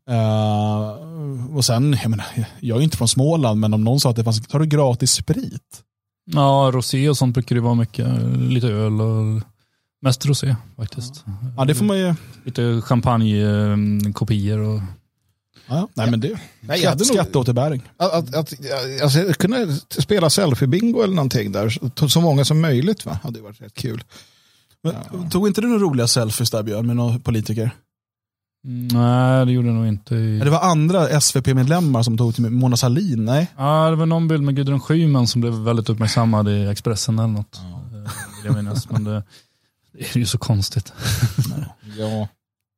[0.10, 2.26] Eh, och sen, jag, menar,
[2.60, 4.66] jag är ju inte från Småland, men om någon sa att det fanns, har du
[4.66, 5.84] gratis sprit?
[6.26, 8.08] Ja, rosé och sånt brukar det vara mycket.
[8.38, 9.42] Lite öl och
[10.02, 11.24] mest rosé faktiskt.
[11.58, 12.14] Ja, det får man ju.
[12.46, 14.82] Lite champagnekopior och
[15.68, 17.82] Ja, nej, men det, Nej, jag hade skatteåterbäring.
[17.98, 18.54] Att, att, att,
[19.04, 19.58] alltså, kunna
[19.90, 21.70] spela selfie-bingo eller någonting där,
[22.08, 23.20] så- många som möjligt va?
[23.24, 24.04] hade varit rätt kul.
[24.84, 27.72] Men, Tog inte du några roliga selfies där Björn med några politiker?
[28.68, 30.16] Nej, det gjorde jag nog inte.
[30.16, 33.52] i- Ja, Det var andra SVP-medlemmar som tog till Mona Sahlin, nej?
[33.58, 37.28] Ja, det var någon bild med Gudrun Schyman som blev väldigt uppmärksammad i Expressen eller
[37.28, 37.56] något.
[37.58, 37.64] Eh,
[38.44, 38.90] Vill jag minnas.
[38.90, 39.24] Men det,
[39.94, 40.94] det är ju så konstigt.
[41.98, 42.28] Ja.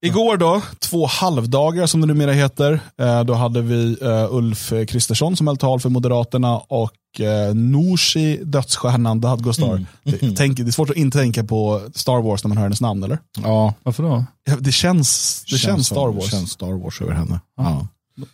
[0.05, 2.79] Igår då, två halvdagar som det numera heter.
[2.99, 8.39] Eh, då hade vi eh, Ulf Kristersson som höll tal för Moderaterna och eh, Nooshi,
[8.43, 9.71] dödsstjärnan Dad Gostar.
[9.71, 9.85] Mm.
[10.03, 12.81] Det, tänk, det är svårt att inte tänka på Star Wars när man hör hennes
[12.81, 13.19] namn, eller?
[13.43, 14.25] Ja, Varför då?
[14.45, 16.31] Ja, Det känns, det känns, Star som- Wars.
[16.31, 17.39] känns Star Wars över henne.
[17.57, 17.87] Ja.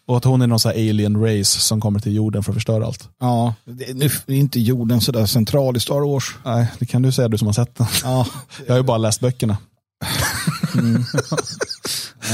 [0.08, 2.56] Och att hon är någon sån här alien race som kommer till jorden för att
[2.56, 3.10] förstöra allt.
[3.20, 6.36] Ja, det, nu är inte jorden sådär central i Star Wars.
[6.46, 7.88] Nej, det kan du säga du som har sett den.
[8.04, 8.26] Ja,
[8.66, 9.58] Jag har ju bara läst böckerna.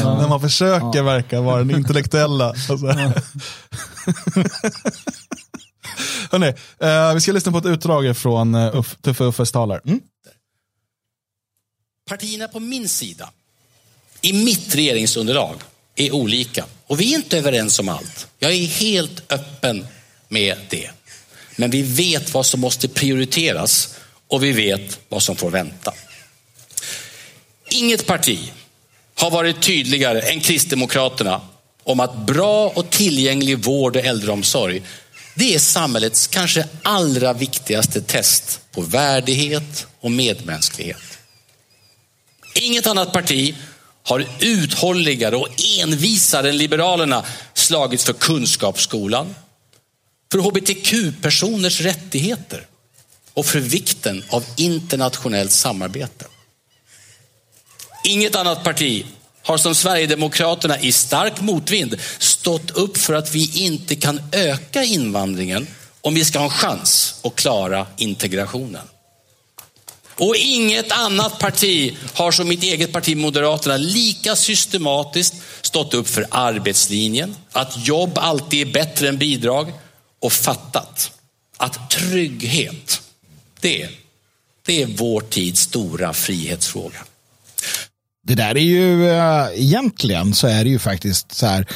[0.04, 2.45] När man försöker verka vara den intellektuella.
[2.47, 2.78] Alltså.
[6.32, 9.82] Hörrni, eh, vi ska lyssna på ett utdrag från eh, uh, Uff, Tuffe Uffes talar.
[9.86, 9.99] Mm?
[12.09, 13.30] Partierna på min sida,
[14.21, 15.55] i mitt regeringsunderlag,
[15.95, 16.65] är olika.
[16.88, 18.27] Och vi är inte överens om allt.
[18.39, 19.88] Jag är helt öppen
[20.27, 20.89] med det.
[21.55, 23.95] Men vi vet vad som måste prioriteras
[24.27, 25.93] och vi vet vad som får vänta.
[27.69, 28.51] Inget parti
[29.15, 31.41] har varit tydligare än Kristdemokraterna
[31.84, 34.82] om att bra och tillgänglig vård och äldreomsorg
[35.40, 41.20] det är samhällets kanske allra viktigaste test på värdighet och medmänsklighet.
[42.56, 43.56] Inget annat parti
[44.04, 45.48] har uthålligare och
[45.80, 49.36] envisare än Liberalerna slagits för kunskapsskolan,
[50.32, 52.68] för hbtq-personers rättigheter
[53.34, 56.26] och för vikten av internationellt samarbete.
[58.04, 59.06] Inget annat parti
[59.50, 65.68] har som Sverigedemokraterna i stark motvind stått upp för att vi inte kan öka invandringen
[66.02, 68.82] om vi ska ha en chans att klara integrationen.
[70.16, 76.26] Och inget annat parti har som mitt eget parti Moderaterna lika systematiskt stått upp för
[76.32, 79.74] arbetslinjen, att jobb alltid är bättre än bidrag
[80.20, 81.12] och fattat
[81.58, 83.02] att trygghet,
[83.60, 83.89] det,
[84.66, 87.06] det är vår tids stora frihetsfråga
[88.28, 91.67] det där är ju äh, egentligen så är det ju faktiskt så här.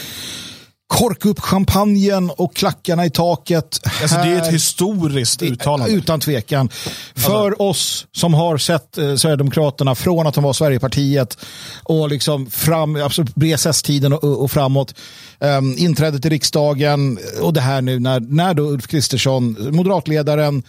[0.87, 3.79] Korka upp champagnen och klackarna i taket.
[4.01, 5.93] Alltså, det är ett historiskt uttalande.
[5.93, 6.69] Utan tvekan.
[7.15, 11.37] För oss som har sett eh, Sverigedemokraterna från att de var Sverigepartiet
[11.83, 14.95] och liksom fram, absolut BSS-tiden och, och framåt.
[15.39, 20.63] Um, inträdet i riksdagen och det här nu när, när då Ulf Kristersson, moderatledaren,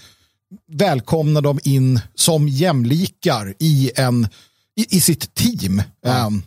[0.73, 4.29] välkomnar dem in som jämlikar i, en,
[4.77, 5.83] i, i sitt team.
[6.27, 6.43] Um,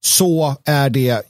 [0.00, 1.22] så är det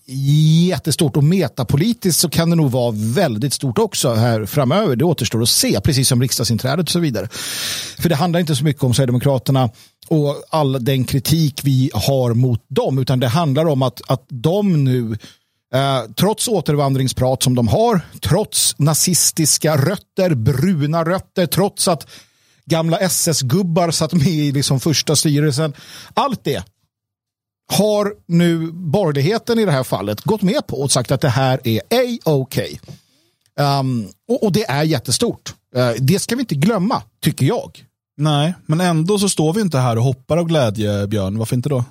[0.69, 4.97] jättestort och metapolitiskt så kan det nog vara väldigt stort också här framöver.
[4.97, 7.29] Det återstår att se, precis som riksdagsinträdet och så vidare.
[7.99, 9.71] För det handlar inte så mycket om Sverigedemokraterna
[10.09, 14.85] och all den kritik vi har mot dem, utan det handlar om att, att de
[14.85, 15.19] nu
[15.75, 22.07] Eh, trots återvandringsprat som de har, trots nazistiska rötter, bruna rötter, trots att
[22.69, 25.73] gamla SS-gubbar satt med i liksom första styrelsen.
[26.15, 26.65] Allt det
[27.73, 31.61] har nu borgerligheten i det här fallet gått med på och sagt att det här
[31.65, 31.81] är
[32.25, 32.81] a-okej.
[33.81, 35.55] Um, och, och det är jättestort.
[35.77, 37.85] Uh, det ska vi inte glömma, tycker jag.
[38.17, 41.39] Nej, men ändå så står vi inte här och hoppar av glädje, Björn.
[41.39, 41.85] Varför inte då?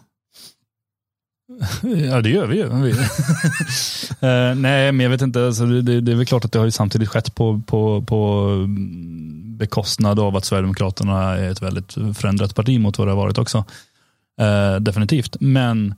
[1.83, 2.69] Ja, det gör vi ju.
[2.69, 2.91] Vi-
[4.27, 5.45] eh, nej, men jag vet inte.
[5.45, 8.49] Alltså, det, det, är väl klart att det har ju samtidigt skett på, på, på
[8.63, 13.37] mm, bekostnad av att Sverigedemokraterna är ett väldigt förändrat parti mot vad det har varit
[13.37, 13.57] också.
[14.41, 15.37] Uh, definitivt.
[15.39, 15.95] Men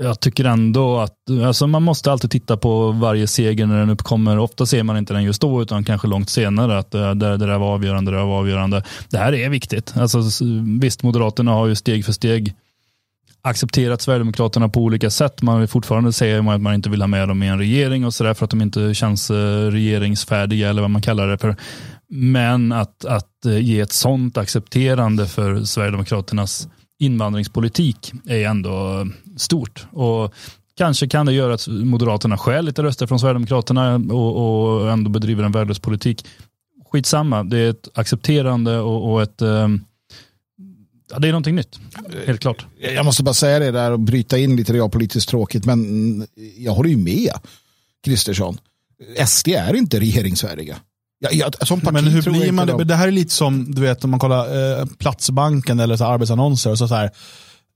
[0.00, 1.16] jag tycker ändå att
[1.46, 4.38] alltså man måste alltid titta på varje seger när den uppkommer.
[4.38, 7.46] Ofta ser man inte den just då utan kanske långt senare att eh, det, det
[7.46, 8.82] där var avgörande, det där var avgörande.
[9.10, 9.96] Det här är viktigt.
[9.96, 10.44] Alltså,
[10.80, 12.54] visst, Moderaterna har ju steg för steg
[13.42, 15.42] accepterat Sverigedemokraterna på olika sätt.
[15.42, 18.14] Man vill fortfarande säga att man inte vill ha med dem i en regering och
[18.14, 21.56] sådär för att de inte känns eh, regeringsfärdiga eller vad man kallar det för.
[22.08, 26.68] Men att, att eh, ge ett sånt accepterande för Sverigedemokraternas
[26.98, 29.86] invandringspolitik är ändå eh, stort.
[29.92, 30.34] Och
[30.76, 35.44] kanske kan det göra att Moderaterna stjäl lite röster från Sverigedemokraterna och, och ändå bedriver
[35.44, 36.26] en värdelös politik.
[36.92, 39.68] Skitsamma, det är ett accepterande och, och ett eh,
[41.12, 41.78] Ja, det är någonting nytt,
[42.26, 42.66] helt klart.
[42.78, 46.90] Jag måste bara säga det där och bryta in lite realpolitiskt tråkigt, men jag håller
[46.90, 47.32] ju med
[48.04, 48.58] Kristersson.
[49.26, 50.76] SD är inte regeringsvärdiga.
[51.18, 52.84] Jag, jag, som parti Men hur tror blir man det?
[52.84, 56.12] Det här är lite som, du vet, om man kollar eh, Platsbanken eller så här
[56.12, 56.70] arbetsannonser.
[56.70, 57.10] Och så så här,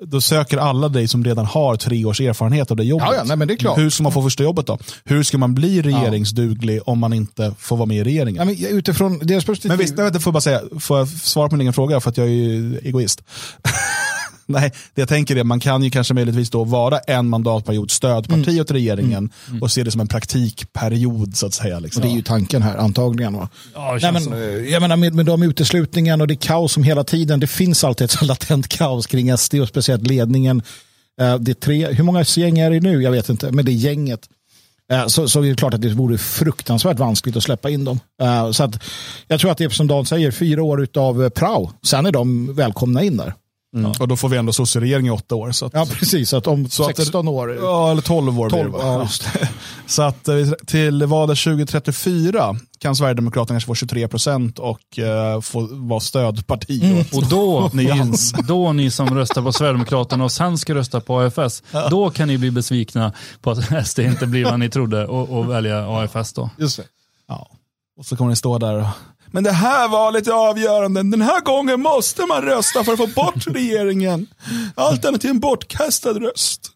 [0.05, 3.07] då söker alla dig som redan har tre års erfarenhet av det jobbet.
[3.11, 3.79] Ja, ja, nej, men det är klart.
[3.79, 4.79] Hur ska man få första jobbet då?
[5.05, 8.37] Hur ska man bli regeringsduglig om man inte får vara med i regeringen?
[8.37, 9.69] Ja, men utifrån deras perspektiv.
[9.69, 12.01] Men visst, nej, vänta, får jag bara säga, får jag svara på min egen fråga
[12.01, 13.23] för att jag är ju egoist?
[14.61, 18.49] Nej, det jag tänker är man kan ju kanske möjligtvis då vara en mandatperiod stödparti
[18.49, 18.61] Mm.
[18.61, 19.31] åt regeringen
[19.61, 21.79] och se det som en praktikperiod så att säga.
[21.79, 22.03] Liksom.
[22.03, 23.33] det är ju tanken här antagligen.
[23.37, 23.49] Va?
[23.75, 24.35] Ja, Nej, men, så.
[24.35, 27.85] eh, jag menar med, med de uteslutningen och det kaos som hela tiden, det finns
[27.85, 30.63] alltid ett så latent kaos kring SD och speciellt ledningen
[31.21, 33.03] Eh, det är tre, hur många gäng är det nu?
[33.03, 34.21] Jag vet inte, men det är gänget.
[34.93, 38.01] Eh, så, så är det klart att det vore fruktansvärt vanskligt att släppa in dem.
[38.53, 38.83] Så att,
[39.29, 41.71] jag tror att det är som Dan säger, fyra år av prao.
[41.83, 43.35] Sen är de välkomna in där.
[43.77, 43.93] Mm.
[44.01, 45.53] Och då får vi ändå sosseregering i åtta år.
[45.53, 46.29] Så att, ja, precis.
[46.29, 47.55] Så att om så 16 att, år.
[47.55, 48.87] Ja, eller 12 år 12, blir det.
[48.87, 49.09] Ja,
[49.87, 55.69] så att eh, till valet 2034 kan Sverigedemokraterna kanske få 23 procent och uh, få
[55.71, 56.85] vara stödparti.
[56.85, 57.05] Mm.
[57.13, 58.13] Och då, ni,
[58.49, 61.89] då ni som röstar på Sverigedemokraterna och sen ska rösta på AFS, ja.
[61.89, 65.51] då kan ni bli besvikna på att SD inte blir vad ni trodde och, och
[65.51, 66.51] välja AFS då.
[66.59, 66.85] Just det.
[67.29, 67.49] Ja.
[67.99, 68.87] Och så kommer ni stå där och
[69.37, 71.03] men det här valet är avgörande.
[71.03, 74.27] Den här gången måste man rösta för att få bort regeringen.
[74.75, 76.71] Alternativt en bortkastad röst.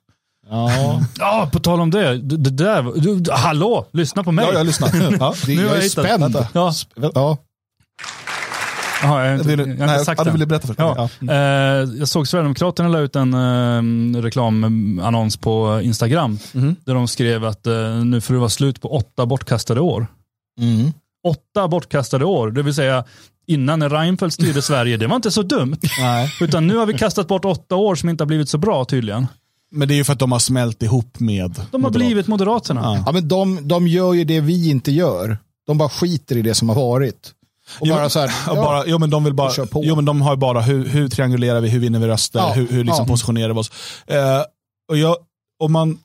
[0.51, 1.03] Ja.
[1.19, 2.19] ja, på tal om det.
[2.19, 4.45] Det, det där, du, hallå, lyssna på mig.
[4.45, 4.89] Ja, jag lyssnar.
[5.21, 6.37] Ja, det, jag är spänd.
[6.53, 6.73] Ja.
[7.15, 7.39] ja.
[9.05, 10.47] Aha, jag, jag, jag, jag har inte sagt det.
[10.47, 11.09] berätta för ja.
[11.21, 11.33] ja.
[11.33, 16.39] Eh, jag såg Sverigedemokraterna la ut en eh, reklamannons på Instagram.
[16.55, 16.77] Mm.
[16.85, 20.07] Där de skrev att eh, nu får det vara slut på åtta bortkastade år.
[20.61, 20.93] Mm
[21.25, 23.05] åtta bortkastade år, det vill säga
[23.47, 25.79] innan Reinfeldt styrde Sverige, det var inte så dumt.
[26.01, 26.33] Nej.
[26.41, 29.27] Utan nu har vi kastat bort åtta år som inte har blivit så bra tydligen.
[29.71, 32.07] Men det är ju för att de har smält ihop med De har Moderat.
[32.07, 32.81] blivit Moderaterna.
[32.81, 33.03] Ja.
[33.07, 35.39] ja, men de, de gör ju det vi inte gör.
[35.66, 37.33] De bara skiter i det som har varit.
[37.81, 40.23] Och jo, bara så här, ja, bara, jo, men de vill bara, jo, men de
[40.23, 43.12] har bara hur, hur triangulerar vi, hur vinner vi röster, ja, hur, hur liksom ja.
[43.12, 43.71] positionerar vi oss.
[44.07, 44.43] Eh,
[44.89, 45.16] och jag,
[45.59, 45.99] om man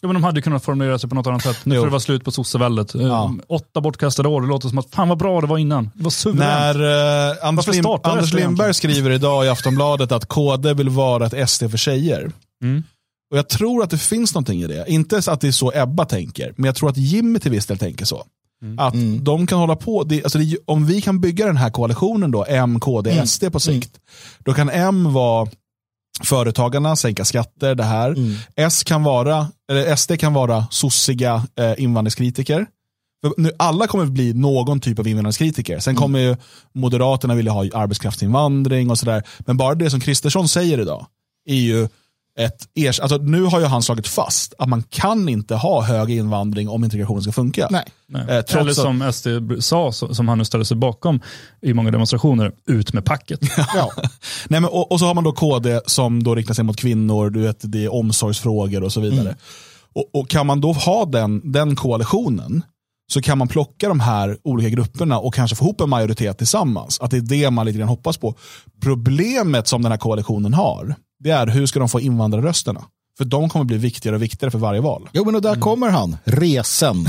[0.00, 1.56] ja, men de hade kunnat formulera sig på något annat sätt.
[1.64, 2.94] Nu får det vara slut på sosseväldet.
[2.94, 3.34] Eh, ja.
[3.48, 5.90] Åtta bortkastade år, det låter som att fan vad bra det var innan.
[5.94, 6.76] Det var suveränt.
[6.76, 11.50] När eh, Anders, Lim Anders Lindberg skriver idag i Aftonbladet att KD vill vara ett
[11.50, 12.32] SD för tjejer.
[12.62, 12.82] Mm.
[13.30, 14.84] Och Jag tror att det finns någonting i det.
[14.88, 17.78] Inte att det är så Ebba tänker, men jag tror att Jimmy till viss del
[17.78, 18.24] tänker så.
[18.62, 18.78] Mm.
[18.78, 19.24] Att mm.
[19.24, 22.44] de kan hålla på, det, alltså det, om vi kan bygga den här koalitionen då,
[22.48, 23.26] M, KD, mm.
[23.26, 24.42] SD på sikt, mm.
[24.44, 25.48] då kan M vara
[26.22, 28.10] företagarna, sänka skatter, det här.
[28.10, 28.36] Mm.
[28.56, 32.66] S kan vara, eller SD kan vara sossiga eh, invandringskritiker.
[33.22, 35.78] För nu, alla kommer bli någon typ av invandringskritiker.
[35.78, 36.02] Sen mm.
[36.02, 36.36] kommer ju
[36.74, 39.22] Moderaterna vilja ha arbetskraftsinvandring och sådär.
[39.38, 41.06] Men bara det som Kristersson säger idag
[41.46, 41.88] är ju
[42.40, 46.10] ett ers alltså nu har ju han slagit fast att man kan inte ha hög
[46.10, 47.68] invandring om integrationen ska funka.
[47.70, 47.84] Nej.
[48.08, 48.22] Nej.
[48.22, 49.12] Eh, trots Eller som.
[49.12, 51.20] SD sa, som han nu ställer sig bakom
[51.62, 53.40] i många demonstrationer, ut med packet.
[53.74, 53.90] ja.
[54.48, 57.30] Nej, men, och, och, så har man då KD som då riktar sig mot kvinnor,
[57.30, 59.20] du vet, det är omsorgsfrågor och så vidare.
[59.20, 59.34] Mm.
[59.92, 62.62] Och, och, kan man då ha den, den koalitionen,
[63.12, 67.00] så kan man plocka de här olika grupperna och kanske få ihop en majoritet tillsammans.
[67.00, 68.34] Att det är det man lite grann hoppas på.
[68.82, 72.84] Problemet som den här koalitionen har, det är hur ska de få invandrarrösterna?
[73.18, 75.08] För de kommer bli viktigare och viktigare för varje val.
[75.12, 75.60] Jo, men och där mm.
[75.60, 77.08] kommer han, resen.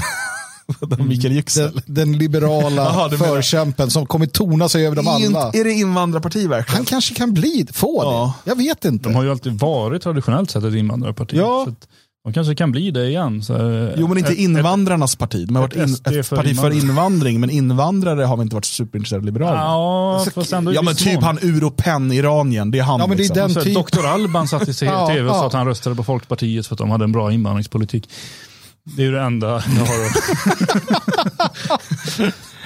[0.99, 1.71] Mikael Yüksel.
[1.73, 5.51] Den, den liberala Aha, förkämpen som kommer tona sig över dem alla.
[5.53, 6.77] Är det invandrarparti verkligen?
[6.77, 8.33] Han kanske kan bli, få ja.
[8.43, 8.49] det.
[8.49, 9.09] Jag vet inte.
[9.09, 11.37] De har ju alltid varit traditionellt sett ett invandrarparti.
[11.37, 11.65] Ja.
[11.67, 11.75] Så
[12.23, 13.43] de kanske kan bli det igen.
[13.43, 13.53] Så,
[13.97, 15.47] jo, men inte ett, invandrarnas parti.
[15.47, 18.65] De har varit in, ett för parti för invandring, men invandrare har vi inte varit
[18.65, 19.57] superintresserade av liberaler.
[19.57, 22.99] Ja, alltså, ja men typ han Uropen, Iranien, det är han.
[22.99, 23.53] Ja, men det är liksom.
[23.53, 23.93] den typ...
[23.93, 24.05] Dr.
[24.05, 24.91] Alban satt i tv
[25.21, 28.09] och ja, sa att han röstade på Folkpartiet för att de hade en bra invandringspolitik.
[28.83, 30.11] Det är ju det enda jag har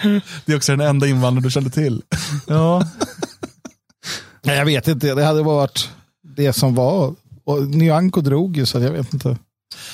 [0.45, 2.01] Det är också den enda invandrare du kände till.
[2.47, 2.88] Ja.
[4.43, 5.89] Nej, jag vet inte, det hade varit
[6.36, 7.16] det som var.
[7.46, 9.38] Och Nyamko drog ju så jag vet inte.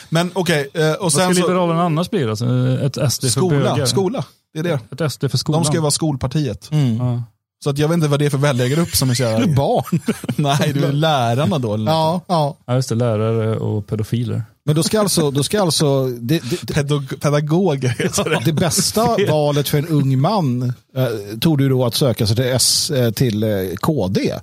[0.10, 2.32] Men okej, okay, eh, och sen Vad ska Liberalerna annars bli då?
[2.32, 3.86] Ett SD skola, för bögar?
[3.86, 5.06] Skola, det är det.
[5.06, 5.62] Ett SD för skolan.
[5.62, 6.72] De ska ju vara skolpartiet.
[6.72, 6.97] Mm.
[6.97, 7.24] Ja.
[7.64, 9.56] Så att jag vet inte vad det är för väljargrupp som är så jävla...
[9.56, 9.99] barn.
[10.36, 11.74] Nej, det är lärarna då.
[11.74, 12.58] Eller ja, ja.
[12.66, 12.95] ja, just det.
[12.95, 14.43] Lärare och pedofiler.
[14.66, 18.45] Men då ska alltså, då ska alltså det, det, Pedog pedagoger det.
[18.45, 22.45] det bästa valet för en ung man eh, tog du då att söka sig till,
[22.45, 24.34] S, eh, till eh, KD.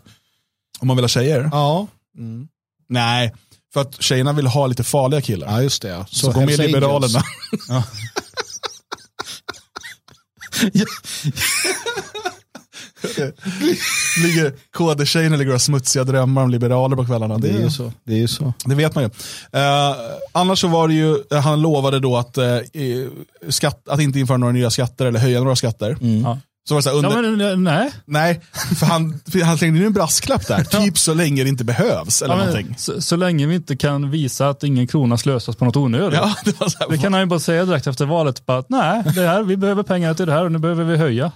[0.80, 1.48] Om man vill ha tjejer?
[1.52, 1.86] Ja.
[2.18, 2.48] Mm.
[2.89, 3.32] Nej,
[3.72, 5.53] för att tjejerna vill ha lite farliga killar.
[5.53, 5.89] Ja, just det.
[5.89, 6.07] Ja.
[6.11, 7.22] Så, så gå med Liberalerna.
[7.68, 7.82] Ja.
[14.24, 17.39] ligger KD-tjejerna ligger och smutsiga drömmar om liberaler på kvällarna.
[17.39, 17.93] Det är ju så.
[18.05, 18.53] Det, är ju så.
[18.64, 19.11] det vet man ju.
[19.61, 19.97] Uh,
[20.32, 22.45] annars så var det ju, han lovade då att, uh,
[23.49, 25.97] skatt, att inte införa några nya skatter eller höja några skatter.
[26.01, 26.36] Mm.
[26.68, 27.10] Så var det så under...
[27.10, 27.90] ja, men, eh, nej.
[28.04, 28.40] Nej,
[28.78, 30.64] för han, för han slängde in en brasklapp där.
[30.64, 32.22] Typ så länge det inte behövs.
[32.22, 32.74] Eller ja, någonting.
[32.78, 36.18] Så, så, länge vi inte kan visa att ingen krona slösas på något onödigt.
[36.22, 38.46] Ja, det, här, det kan han ju bara säga direkt efter valet.
[38.46, 41.32] Bara nej, det här, vi behöver pengar till det här och nu behöver vi höja.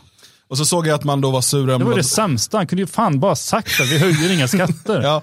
[0.52, 1.78] Och så såg jag att man då var sura.
[1.78, 5.02] Det var det sämsta, han kunde ju fan bara sagt att vi höjer inga skatter.
[5.02, 5.22] ja,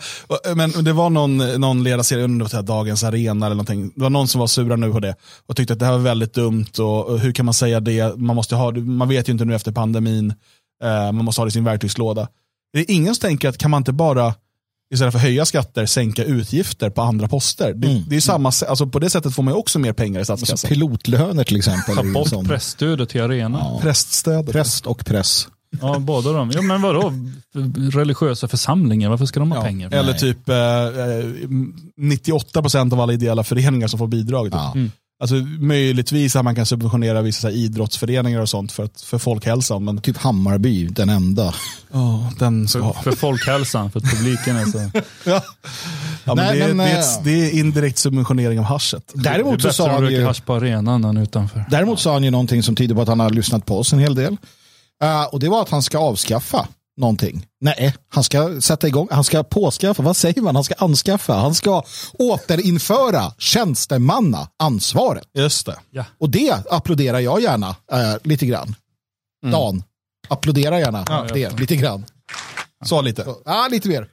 [0.55, 3.91] men det var någon, någon ledarserie, under Dagens Arena eller någonting.
[3.95, 5.15] Det var någon som var sura nu på det
[5.47, 8.17] och tyckte att det här var väldigt dumt och, och hur kan man säga det?
[8.17, 10.33] Man, måste ha, man vet ju inte nu efter pandemin,
[10.83, 12.27] eh, man måste ha det i sin verktygslåda.
[12.73, 14.33] Det är ingen som tänker att kan man inte bara
[14.93, 17.73] istället för att höja skatter, sänka utgifter på andra poster.
[17.73, 18.03] Det, Mm.
[18.07, 20.37] det är samma, alltså på det sättet får man ju också mer pengar i Alltså
[20.37, 20.69] statskassan.
[20.69, 21.95] pilotlöner till exempel.
[21.95, 22.47] Ta bort sån.
[22.47, 23.81] pressstödet till arenan.
[23.81, 24.51] Präststödet.
[24.51, 25.47] Präst och press.
[25.81, 26.51] Ja, båda de.
[26.51, 27.13] Ja, men vadå?
[27.91, 29.93] Religiösa församlingar, varför ska de ha Ja, pengar?
[29.93, 30.19] eller Nej.
[30.19, 31.25] typ eh, eh,
[32.01, 34.45] 98% av alla ideella föreningar som får bidrag.
[34.45, 34.53] Typ.
[34.53, 34.73] Ja.
[35.21, 39.17] Alltså, möjligtvis att man kan subventionera vissa så här, idrottsföreningar och sånt för, att, för
[39.17, 39.85] folkhälsan.
[39.85, 41.53] Men Typ Hammarby, den enda.
[41.91, 44.91] oh, den ska För, för folkhälsan, för att publiken är så...
[45.23, 45.41] Ja,
[46.35, 49.11] men Nej, det, är, men, det, är ett, det är indirekt subventionering av haschet.
[49.13, 50.25] Det är Däremot så bättre sa att han röka ju...
[50.25, 51.65] hasch på arenan än utanför.
[51.69, 53.99] Däremot sa han ju någonting som tyder på att han har lyssnat på oss en
[53.99, 54.37] hel del.
[55.03, 56.67] Eh, och det var att han ska avskaffa
[56.99, 57.45] någonting.
[57.61, 60.55] Nej, han ska sätta igång, han ska påskaffa, vad säger man?
[60.55, 61.83] Han ska anskaffa, han ska
[62.13, 65.23] återinföra tjänstemanna ansvaret.
[65.33, 65.79] Just det.
[66.17, 68.75] Och det applåderar jag gärna eh, lite grann.
[69.51, 69.83] Dan,
[70.29, 72.05] applådera gärna Ja, det lite grann.
[72.85, 73.23] Så lite.
[73.23, 74.07] Så, Ja, lite mer.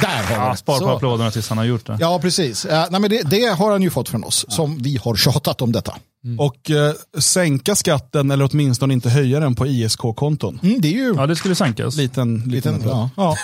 [0.00, 0.56] Där har Ja, det.
[0.56, 0.90] spar på Så.
[0.96, 1.96] applåderna tills han har gjort det.
[2.00, 2.64] Ja, precis.
[2.64, 5.62] Eh, nej, men det, det har han ju fått från oss, som vi har tjatat
[5.62, 5.94] om detta.
[6.38, 10.60] Och eh, sänka skatten eller åtminstone inte höja den på ISK-konton.
[10.62, 11.96] Mm, det är ju Ja, det skulle sänkas.
[11.96, 12.92] Liten, liten, liten, applåd.
[13.16, 13.36] ja.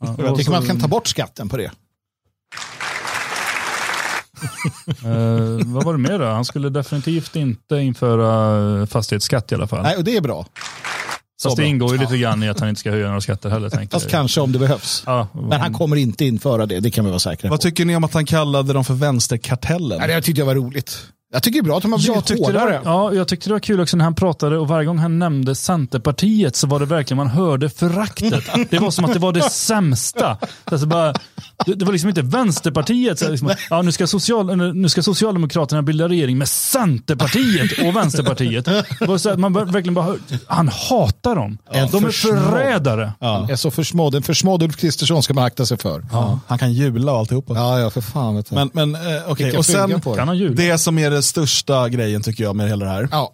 [0.00, 1.70] Ja, Jag tycker man kan ta bort skatten på det.
[5.04, 6.24] Eh, vad var det mer då?
[6.24, 9.82] Han skulle definitivt inte införa eh, fastighetsskatt i alla fall.
[9.82, 10.46] Nej, och det är bra.
[11.42, 13.68] Fast det ingår ju lite grann i att han inte ska höja några skatter heller.
[13.68, 14.10] Tänker Fast jag.
[14.10, 15.02] kanske om det behövs.
[15.06, 17.52] Ja, Men han kommer inte införa det, det kan vi vara säkra på.
[17.52, 19.98] Vad tycker ni om att han kallade dem för vänsterkartellen?
[19.98, 21.06] Nej, det tyckte jag var roligt.
[21.32, 22.80] Jag tycker det är bra att de har jag blivit det hårdare.
[22.84, 25.18] var, ja, jag tyckte det var kul också när han pratade och varje gång han
[25.18, 28.44] nämnde Centerpartiet så var det verkligen, man hörde föraktet.
[28.70, 30.38] Det var som att det var det sämsta.
[30.64, 31.14] Alltså bara,
[31.66, 33.18] det, det var liksom inte Vänsterpartiet.
[33.18, 38.64] Så liksom, ja, nu, ska social, nu ska Socialdemokraterna bilda regering med Centerpartiet och Vänsterpartiet.
[38.64, 41.58] Det var så här, man verkligen bara, han hatar dem.
[41.70, 43.12] En De är förrädare.
[43.20, 44.14] Han är så försmådd.
[44.14, 46.04] En försmådd Ulf Kristersson ska man akta sig för.
[46.12, 47.54] Ja, han kan jula och alltihopa.
[47.54, 48.36] Ja, ja, för fan.
[48.36, 48.50] Vet.
[48.50, 50.00] Men, men eh, okej, Vilka och sen
[50.36, 50.54] jula?
[50.54, 53.32] det som är den största grejen tycker jag med hela det här, Ja.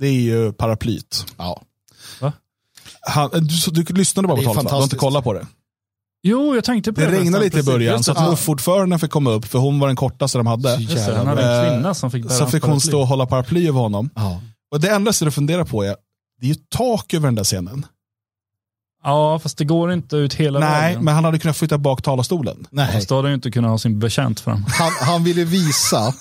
[0.00, 1.26] det är ju paraplyt.
[1.38, 1.62] ja.
[3.02, 3.30] Han,
[3.70, 4.68] du, du lyssnade bara Det på talet?
[4.70, 5.46] Du har inte kollat på det.
[6.22, 7.12] Jo, jag tänkte på Det det.
[7.18, 9.96] regnade lite i början så att Ja, luftfortfarande fick komma upp för hon var den
[9.96, 10.76] kortaste de hade.
[10.76, 13.68] Det, han hade en kvinna som fick bära Så fick hon stå och hålla paraply
[13.68, 14.10] över honom.
[14.14, 14.40] ja.
[14.72, 15.96] Och det enda jag funderar på är,
[16.40, 17.86] det är ju tak över den där scenen.
[19.04, 21.04] Ja, fast det går inte ut hela Nej, vägen.
[21.04, 22.66] men han hade kunnat flytta bak talarstolen.
[22.70, 22.92] Nej.
[22.92, 24.64] Fast då hade han ju inte kunnat ha sin betjänt fram.
[24.68, 26.14] Han, han ville visa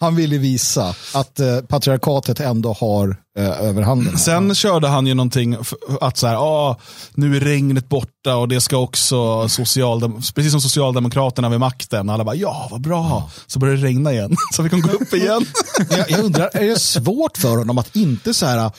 [0.00, 4.18] han ville visa att eh, patriarkatet ändå har överhanden.
[4.18, 5.56] Sen körde han ju någonting
[6.00, 6.76] att så här, ah,
[7.14, 12.10] nu är regnet borta och det ska också socialdem precis som Socialdemokraterna vid makten.
[12.10, 13.30] Alla bara, ja vad bra.
[13.46, 14.36] Så började det regna igen.
[14.52, 15.46] Så vi kan gå upp igen.
[15.90, 18.70] jag, jag undrar, är det svårt för honom att inte så här...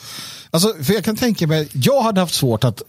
[0.50, 2.82] Alltså, för jag kan tänka mig, jag hade haft svårt att,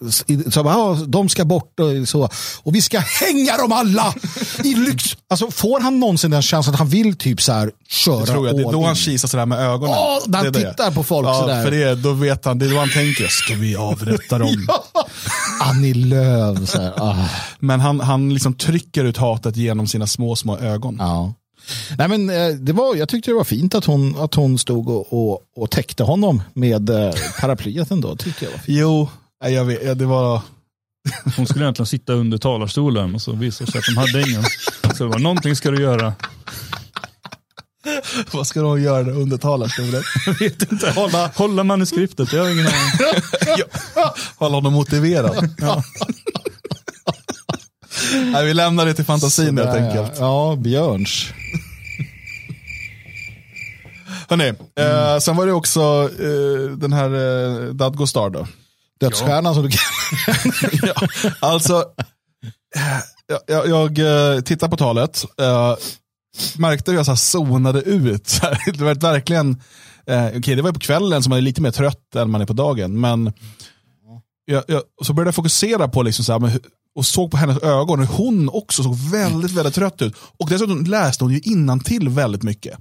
[0.52, 2.30] så, bara, ah, de ska bort och så,
[2.64, 4.14] och vi ska hänga dem alla
[4.64, 5.18] i lyx.
[5.30, 8.48] Alltså får han någonsin den känslan att han vill typ så här köra Jag tror
[8.48, 8.58] jag.
[8.58, 9.96] Det är då han kisar sådär med ögonen.
[10.00, 10.72] Åh, när han Det är det.
[10.72, 11.59] tittar på folk ja, sådär.
[11.64, 14.68] För det, då vet han, det är då han tänker, ska vi avrätta dem?
[15.62, 16.70] Annie Lööf.
[16.70, 17.30] Så här, ah.
[17.60, 20.96] Men han, han liksom trycker ut hatet genom sina små, små ögon.
[21.00, 21.34] Ja.
[21.98, 24.90] Nej, men, eh, det var, jag tyckte det var fint att hon, att hon stod
[24.90, 28.16] och, och, och täckte honom med eh, paraplyet ändå.
[28.16, 28.78] Tyckte jag var fint.
[28.78, 29.10] Jo,
[29.46, 30.42] jag vet, ja, det var...
[31.38, 34.44] Hon skulle egentligen sitta under talarstolen och så visade sig att de hade ingen.
[34.96, 36.14] Så det var någonting ska du göra.
[38.32, 40.04] Vad ska de göra under talarstolen?
[40.26, 40.92] Jag vet inte.
[40.92, 42.78] Hålla, hålla manuskriptet, jag har ingen aning.
[44.38, 45.50] Hålla honom motiverad.
[48.14, 50.12] Nej, vi lämnar det till fantasin helt enkelt.
[50.20, 51.28] Ja, Björns.
[54.30, 58.48] Hörrni, eh, sen var det också eh, den här eh, Dadgostar då.
[59.00, 59.80] Dödsstjärnan som du kan.
[60.84, 61.08] ja,
[61.40, 61.84] alltså,
[62.76, 65.76] eh, jag, jag, jag eh, tittar på talet, eh,
[66.58, 68.28] märkte hur jag så här zonade ut.
[68.30, 69.62] Så här, det var verkligen,
[70.06, 72.46] eh, okej det var på kvällen som man är lite mer trött än man är
[72.46, 73.34] på dagen, men
[74.46, 76.60] jag, jag, så började jag fokusera på liksom så här, men,
[76.96, 80.16] och såg på hennes ögon hur hon också såg väldigt, väldigt trött ut.
[80.38, 82.80] Och dessutom läste hon ju till väldigt mycket.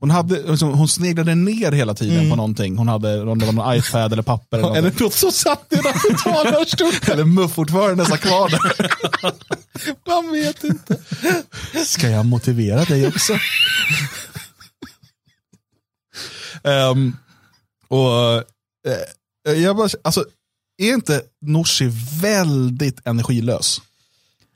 [0.00, 2.76] Hon, hade, liksom, hon sneglade ner hela tiden på någonting.
[2.76, 4.76] Hon hade om det var någon iPad eller papper.
[4.76, 7.00] Eller, något som satt nedanför talarstolen.
[7.12, 9.32] eller muff fortfarande satt kvar där.
[10.24, 10.96] Man vet inte.
[11.84, 13.38] Ska jag motivera dig också?
[16.62, 17.16] Ehm,
[17.88, 18.34] och
[19.48, 20.24] eh, jag bara, alltså,
[20.78, 21.90] är inte Nooshi
[22.20, 23.80] väldigt energilös?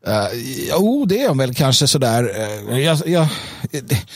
[0.09, 0.39] Uh,
[0.71, 2.25] jo, det är han väl kanske sådär.
[2.69, 3.29] Uh, jag, jag,
[3.71, 4.07] det,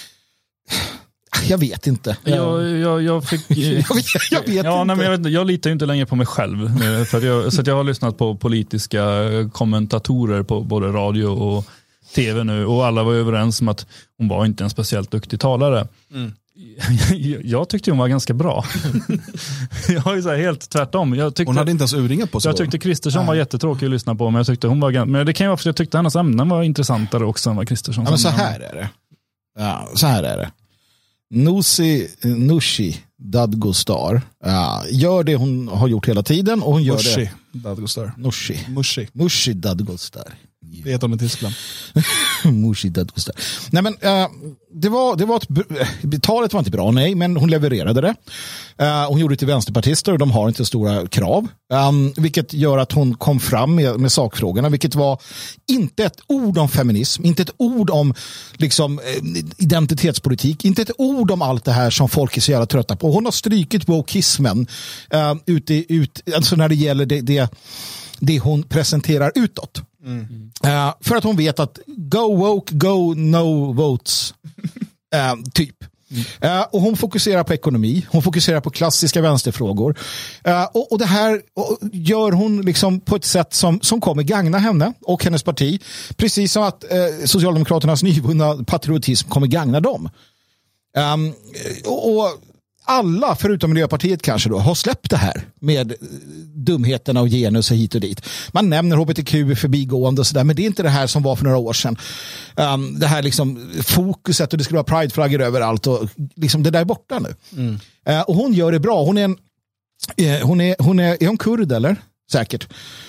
[1.48, 2.16] Jag vet inte.
[2.24, 4.94] Jag, jag, jag, fick, jag vet, jag vet ja, inte.
[4.94, 6.70] Nej, men jag, jag litar ju inte längre på mig själv.
[6.80, 9.04] nu, För att jag, så att jag har lyssnat på politiska
[9.52, 11.64] kommentatorer på både radio och
[12.14, 13.86] tv nu och alla var överens om att
[14.18, 15.88] hon var inte en speciellt duktig talare.
[16.08, 18.64] Jag, jag tyckte hon var ganska bra.
[19.88, 21.14] jag är så här helt tvärtom.
[21.14, 22.48] Jag tyckte, Hon hade inte ens urringat på sig.
[22.48, 22.58] jag då.
[22.58, 25.44] tyckte Kristersson var jättetråkig att lyssna på, men, jag tyckte hon var, men det kan
[25.44, 28.10] ju vara för att jag tyckte hennes ämnen var intressantare också än vad Kristersson Ja,
[28.10, 28.88] men så här är det.
[29.58, 30.50] Ja, så här är det.
[31.30, 37.20] Nusi Nushi Dadgostar ja, gör det hon har gjort hela tiden och hon gör Mushi.
[37.52, 37.58] det.
[37.58, 38.12] Dadgostar.
[38.16, 38.58] Nushi.
[38.68, 39.08] Mushi.
[39.12, 40.34] Mushi Dadgostar.
[40.84, 41.54] Det heter de i Tyskland.
[42.44, 43.34] Mushi Dadgostar.
[43.70, 44.28] Nej men eh,
[44.74, 45.48] det var, det var ett,
[46.12, 48.14] eh, talet var inte bra, nej, men hon levererade det.
[48.84, 51.48] Eh, hon gjorde det till vänsterpartister och de har inte stora krav.
[51.88, 55.20] Um, vilket gör att hon kom fram med, med sakfrågorna, vilket var
[55.70, 58.14] inte ett ord om feminism, inte ett ord om
[58.56, 59.00] liksom,
[59.58, 63.12] identitetspolitik, inte ett ord om allt det här som folk är så jävla trötta på.
[63.12, 64.66] Hon har strykit wokismen
[65.14, 67.48] uh, ut, i- ut, alltså när det gäller det, det,
[68.18, 69.82] det hon presenterar utåt.
[70.64, 74.34] Eh, för att hon vet att go woke, go no votes.
[75.14, 75.74] Eh, typ.
[76.40, 79.98] Eh, och hon fokuserar på ekonomi, hon fokuserar på klassiska vänsterfrågor.
[80.44, 84.22] Eh, och, och det här och, gör hon liksom på ett sätt som, som kommer
[84.22, 85.82] gagna henne och hennes parti.
[86.16, 90.08] Precis som att eh, Socialdemokraternas nyvunna patriotism kommer gagna dem.
[90.96, 91.32] Ehm,
[91.84, 92.28] och, och
[92.86, 95.96] alla, förutom Miljöpartiet kanske då, har släppt det här med eh,
[96.54, 98.22] dumheterna och genus och hit och dit.
[98.52, 101.36] Man nämner hbtq i förbigående och sådär, men det är inte det här som var
[101.36, 101.96] för några år sedan.
[102.56, 106.80] Ehm, det här liksom fokuset och det skulle vara prideflaggor överallt och liksom det där
[106.80, 107.34] är borta nu.
[108.06, 109.04] Eh, och hon gör det bra.
[109.04, 109.36] Hon är en,
[110.16, 111.96] eh, hon är, hon är, är hon kurd eller?
[112.32, 112.68] Säkert.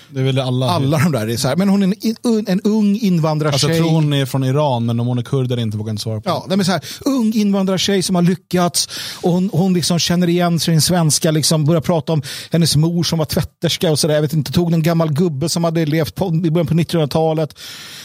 [0.09, 0.69] Det är väl alla.
[0.69, 3.53] Alla de där är så här, men hon är en, en, en ung invandrartjej.
[3.53, 5.89] Alltså, jag tror hon är från Iran, men om hon är kurd eller inte vågar
[5.89, 6.29] jag inte svara på.
[6.29, 8.89] Ja, men så här, ung invandrartjej som har lyckats
[9.21, 13.19] och hon, hon liksom känner igen sin svenska, liksom börjar prata om hennes mor som
[13.19, 14.15] var tvätterska och sådär.
[14.15, 17.59] Jag vet inte, tog någon gammal gubbe som hade levt på, i början på 1900-talet.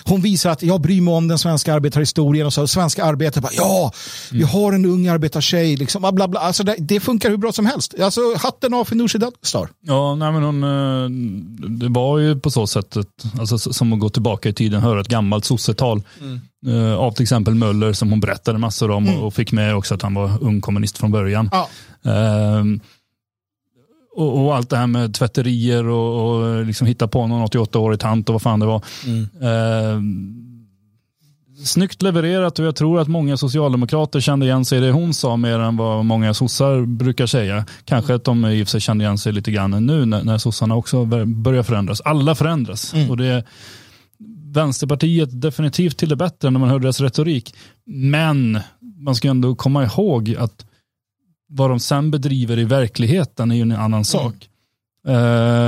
[0.04, 3.52] Hon visar att jag bryr mig om den svenska arbetarhistorien och så svenska arbetare bara
[3.52, 3.92] ja,
[4.30, 6.40] vi har en ung arbetartjej liksom, bla, bla, bla.
[6.40, 7.94] Alltså, det, det funkar hur bra som helst.
[8.00, 9.68] Alltså hatten av för Nooshi Dadgostar.
[9.80, 11.01] Ja, nej, men hon, eh,
[11.78, 15.00] det var ju på så sätt, ett, alltså, som att gå tillbaka i tiden, höra
[15.00, 16.02] ett gammalt sossetal
[16.66, 19.94] eh, av till exempel Möller som hon berättade massor om och- och fick med också
[19.94, 21.50] att han var ung kommunist från början.
[21.52, 21.68] Ja.
[22.12, 22.80] Ehm,
[24.16, 28.28] och, och allt det här med tvätterier och, och liksom hitta på någon 88-årig tant
[28.28, 28.82] och vad fan det var.
[29.42, 30.48] Ehm,
[31.64, 35.36] snyggt levererat och jag tror att många socialdemokrater kände igen sig i det hon sa
[35.36, 37.64] mer än vad många sossar brukar säga.
[37.84, 40.38] Kanske att de i och för sig kände igen sig lite grann nu när, när
[40.38, 42.00] sossarna också bör- börjar förändras.
[42.00, 42.94] Alla förändras.
[43.10, 43.44] Och det
[44.52, 47.54] Vänsterpartiet definitivt till det bättre när man hör deras retorik.
[47.86, 48.60] Men
[48.98, 50.66] man ska ändå komma ihåg att
[51.48, 54.34] vad de sen bedriver i verkligheten är ju en annan sak.
[55.08, 55.14] Eh,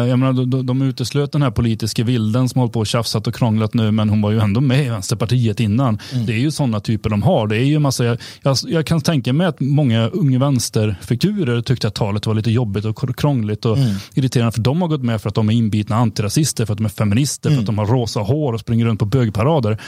[0.09, 3.35] jag menar, de, de- uteslöt den här politiska vilden som håller på och tjafsat och
[3.35, 5.99] krånglat nu, men hon var ju ändå med i Vänsterpartiet innan.
[6.27, 7.47] Det är ju sådana typer de har.
[7.47, 11.89] Det är ju massa, jag, jag, jag kan tänka mig att många unga vänsterfigurer tyckte
[11.89, 13.79] att talet var lite jobbigt och krångligt och
[14.15, 16.85] irriterande, för de har gått med för att de är inbitna antirasister, för att de
[16.85, 19.79] är feminister, för att de har rosa hår och springer runt på bögparader.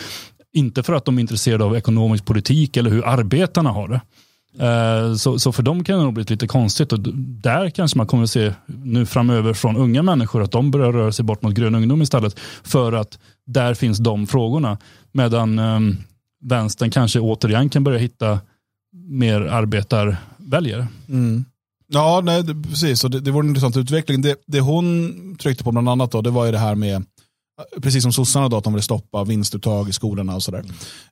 [0.55, 4.01] Inte för att de är intresserade av ekonomisk politik eller hur arbetarna har det.
[4.59, 7.01] Eh, så, så för dem kan det nog bli lite konstigt och
[7.43, 11.13] där kanske man kommer att se nu framöver från unga människor att de börjar röra
[11.13, 14.79] sig bort mot grön ungdom istället för att där finns de frågorna.
[15.13, 15.97] Medan um,
[16.45, 18.41] vänstern kanske återigen kan börja hitta
[19.09, 20.87] mer arbetarväljare.
[21.09, 21.45] Mm.
[21.89, 23.05] Ja, nej, det, precis.
[23.05, 24.23] Och det, det vore en intressant utveckling.
[24.23, 27.05] Det, det hon tryckte på bland annat då, det var ju det här med,
[27.83, 30.65] precis som sossarna då, att de ville stoppa vinstuttag i skolorna och sådär.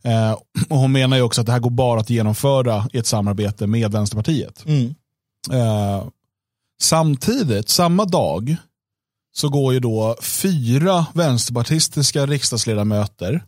[0.02, 0.32] Eh,
[0.68, 3.66] och hon menar ju också att det här går bara att genomföra i ett samarbete
[3.66, 4.64] med Vänsterpartiet.
[5.52, 6.04] Eh,
[6.82, 8.56] samtidigt, samma dag,
[9.36, 13.44] så går ju då fyra vänsterpartistiska riksdagsledamöter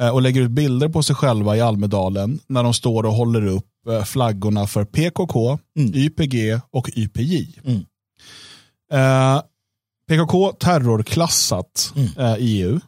[0.00, 3.46] eh, och lägger ut bilder på sig själva i Almedalen när de står och håller
[3.46, 5.58] upp eh, flaggorna för PKK,
[5.94, 7.60] YPG och YPJ.
[7.64, 7.84] Mm.
[10.08, 12.80] PKK terrorklassat eh, i EU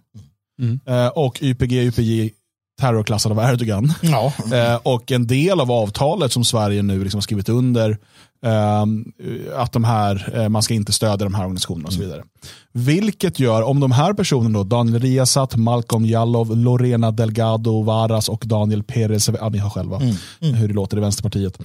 [0.62, 0.80] Mm.
[0.86, 2.30] eh, och YPG YPJ
[2.80, 3.92] terrorklassad av Erdogan.
[4.02, 4.32] Ja.
[4.52, 7.98] Eh, och en del av avtalet som Sverige nu liksom har skrivit under,
[8.44, 9.04] ehm,
[9.56, 12.22] att de här, eh, man ska inte stödja de här organisationerna och så vidare.
[12.72, 18.42] Vilket gör, om de här personerna då, Daniel Riazat, Malcolm Jallow, Lorena Delgado Varas och
[18.46, 19.98] Daniel Perez, ja ni har själva
[20.40, 21.58] hur det låter i Vänsterpartiet.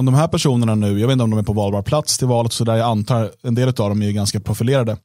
[0.00, 2.26] Om de här personerna nu, jag vet inte om de är på valbar plats till
[2.26, 4.96] valet, så där jag antar en del av dem är ganska profilerade.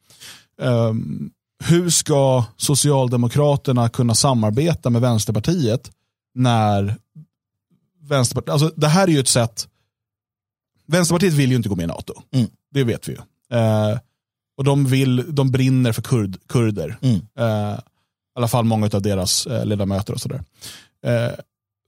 [0.61, 1.31] Ehm,
[1.63, 5.91] hur ska Socialdemokraterna kunna samarbeta med Vänsterpartiet
[6.35, 6.97] när
[8.01, 9.67] Vänsterpartiet, alltså det här är ju ett sätt,
[10.87, 12.13] Vänsterpartiet vill ju inte gå med i NATO.
[12.31, 12.47] Mm.
[12.71, 13.19] Det vet vi ju.
[13.57, 13.99] Eh,
[14.57, 16.97] och de, vill, de brinner för kurd, kurder.
[17.01, 17.15] Mm.
[17.39, 17.81] Eh, I
[18.35, 20.43] alla fall många av deras eh, ledamöter och sådär.
[21.05, 21.31] Eh,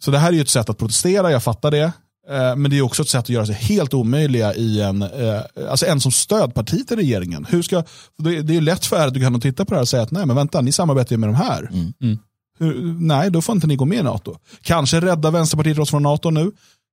[0.04, 1.92] så det här är ju ett sätt att protestera, jag fattar det.
[2.30, 5.42] Eh, men det är också ett sätt att göra sig helt omöjliga i en, eh,
[5.70, 7.46] alltså en som stödparti till regeringen.
[7.50, 7.84] Hur ska,
[8.18, 10.12] det, det är ju lätt för Erdogan att titta på det här och säga att
[10.12, 11.70] nej men vänta, ni samarbetar ju med de här.
[11.72, 11.94] Mm.
[12.02, 12.20] Mm.
[12.60, 14.38] Hur, nej, då får inte ni gå med i NATO.
[14.62, 16.52] Kanske rädda Vänsterpartiet oss från NATO nu.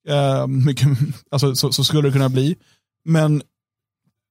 [0.08, 0.88] Eh, mycket,
[1.30, 2.56] alltså, så, så skulle det kunna bli.
[3.04, 3.42] Men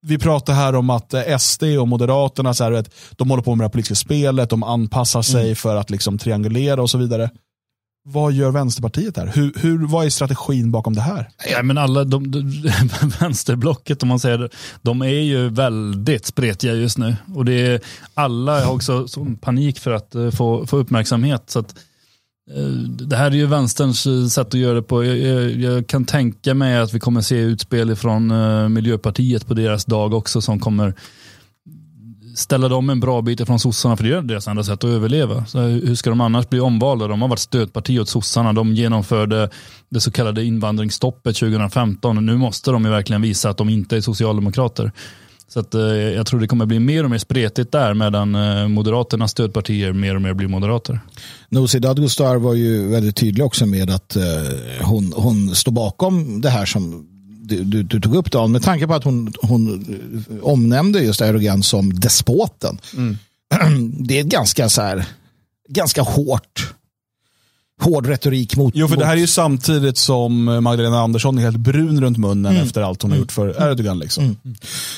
[0.05, 3.55] vi pratar här om att eh, SD och Moderaterna, så här, vet, de håller på
[3.55, 7.29] med det här politiska spelet, de anpassar sig för att liksom triangulera och så vidare.
[8.05, 9.31] Vad gör Vänsterpartiet här?
[9.35, 11.29] Hur, hur, vad är strategin bakom det här?
[11.51, 12.69] Ja, men alla de, de,
[13.19, 14.49] vänsterblocket om man säger det,
[14.81, 17.15] de är ju väldigt spretiga just nu.
[17.35, 17.81] Och det är,
[18.13, 21.43] alla har också sån panik för att eh, få, få uppmärksamhet.
[21.49, 21.75] Så att,
[22.55, 22.67] eh,
[23.07, 25.03] det här är ju vänsterns eh, sätt att göra det på.
[25.03, 28.33] Jag, jag, jag kan tänka mig att vi kommer se utspel från
[28.73, 30.93] Miljöpartiet på deras dag också som kommer
[32.35, 35.45] ställa dem en bra bit ifrån sossarna, för det är deras enda sätt att överleva.
[35.45, 37.07] Så hur ska de annars bli omvalda?
[37.07, 38.53] De har varit stödparti åt sossarna.
[38.53, 39.49] De genomförde
[39.89, 42.25] det så kallade invandringsstoppet 2015.
[42.25, 44.91] Nu måste de ju verkligen visa att de inte är socialdemokrater.
[45.47, 48.67] Så att, eh, jag tror det kommer bli mer och mer spretigt där medan eh,
[48.67, 50.99] Moderaternas stödpartier mer och mer blir moderater.
[51.49, 54.23] Nooshi Dadgostar var ju väldigt tydlig också med att eh,
[54.81, 57.07] hon, hon står bakom det här som
[57.43, 59.85] du, du, du, tog upp Dan, med tanke på att hon, hon
[60.41, 62.79] omnämnde just Erdogan som despoten.
[62.97, 63.17] Mm.
[64.07, 65.05] Det är ett ganska så här,
[65.69, 66.73] ganska hårt
[67.83, 68.73] hård retorik mot...
[68.75, 72.51] Jo, för det här är ju samtidigt som Magdalena Andersson är helt brun runt munnen
[72.51, 72.63] mm.
[72.63, 73.99] efter allt hon har gjort för Erdogan.
[73.99, 74.23] Liksom.
[74.23, 74.37] Mm.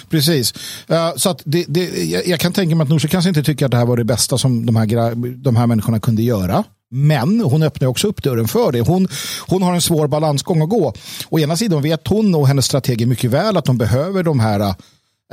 [0.09, 0.53] Precis.
[0.91, 3.65] Uh, så att det, det, jag, jag, kan tänka mig att Nooshi kanske inte tycker
[3.65, 6.63] att det här var det bästa som de här, de här människorna kunde göra.
[6.95, 8.81] Men hon öppnar också upp dörren för det.
[8.81, 9.07] Hon,
[9.47, 10.93] hon har en svår balansgång att gå.
[11.29, 14.59] Å ena sidan vet hon och hennes strateger mycket väl att de behöver de här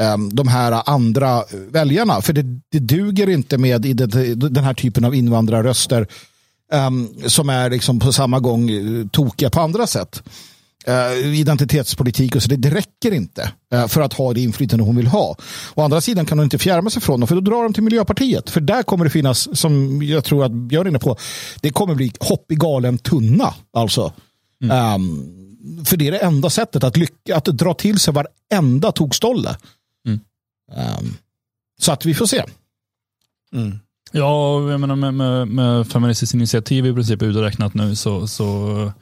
[0.01, 2.23] eh, de här andra väljarna.
[2.23, 3.83] För det, det duger inte med
[4.37, 6.07] den här typen av invandrarröster
[6.73, 10.23] um, som är liksom på samma gång eh, tokiga på andra sätt.
[10.89, 14.97] Uh, identitetspolitik och så, det, det räcker inte uh, för att ha det inflytande hon
[14.97, 15.37] vill ha.
[15.75, 17.83] Å andra sidan kan hon inte fjärma sig från dem, för då drar de till
[17.83, 18.51] Miljöpartiet.
[18.51, 21.17] För där kommer det finnas, som jag tror att Björn är inne på,
[21.61, 23.55] det kommer bli hopp i galen tunna.
[23.73, 24.13] Alltså.
[24.63, 24.95] Mm.
[24.95, 29.57] Um, för det är det enda sättet att, lycka, att dra till sig varenda tokstolle.
[30.07, 30.21] Mm.
[30.99, 31.17] Um,
[31.81, 32.45] så att vi får se.
[33.55, 33.79] Mm.
[34.13, 38.93] Ja, jag menar med, med, med Feministiskt initiativ i princip uträknat nu så, så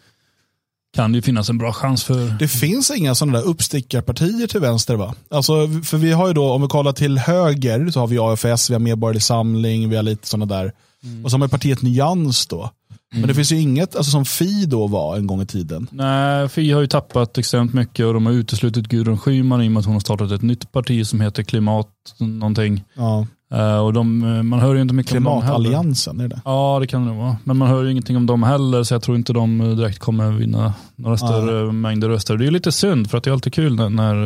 [0.97, 2.39] kan det ju finnas en bra chans för...
[2.39, 5.15] Det finns inga sådana där uppstickarpartier till vänster va?
[5.31, 5.53] Alltså,
[5.85, 8.75] för vi har ju då, om vi kollar till höger, så har vi AFS, vi
[8.75, 10.73] har Medborgerlig Samling, vi har lite sådana där.
[11.05, 11.25] Mm.
[11.25, 12.71] Och så har vi partiet Nyans då.
[13.13, 13.21] Mm.
[13.21, 15.87] Men det finns ju inget, alltså som Fi då var en gång i tiden.
[15.91, 19.73] Nej, Fi har ju tappat extremt mycket och de har uteslutit Gudrun Schyman i och
[19.73, 21.89] med att hon har startat ett nytt parti som heter Klimat
[22.19, 22.85] någonting.
[22.95, 23.27] Ja.
[23.55, 26.41] Uh, och de, eh, man hör ju inte mycket om dem Klimatalliansen, är det?
[26.45, 27.37] Ja, det kan det vara.
[27.45, 29.99] Men man hör ju ingenting om dem heller, så jag tror inte de eh, direkt
[29.99, 31.73] kommer vinna några större ja.
[31.73, 32.37] mängder röster.
[32.37, 34.17] Det är ju lite synd, för att det är alltid kul när, när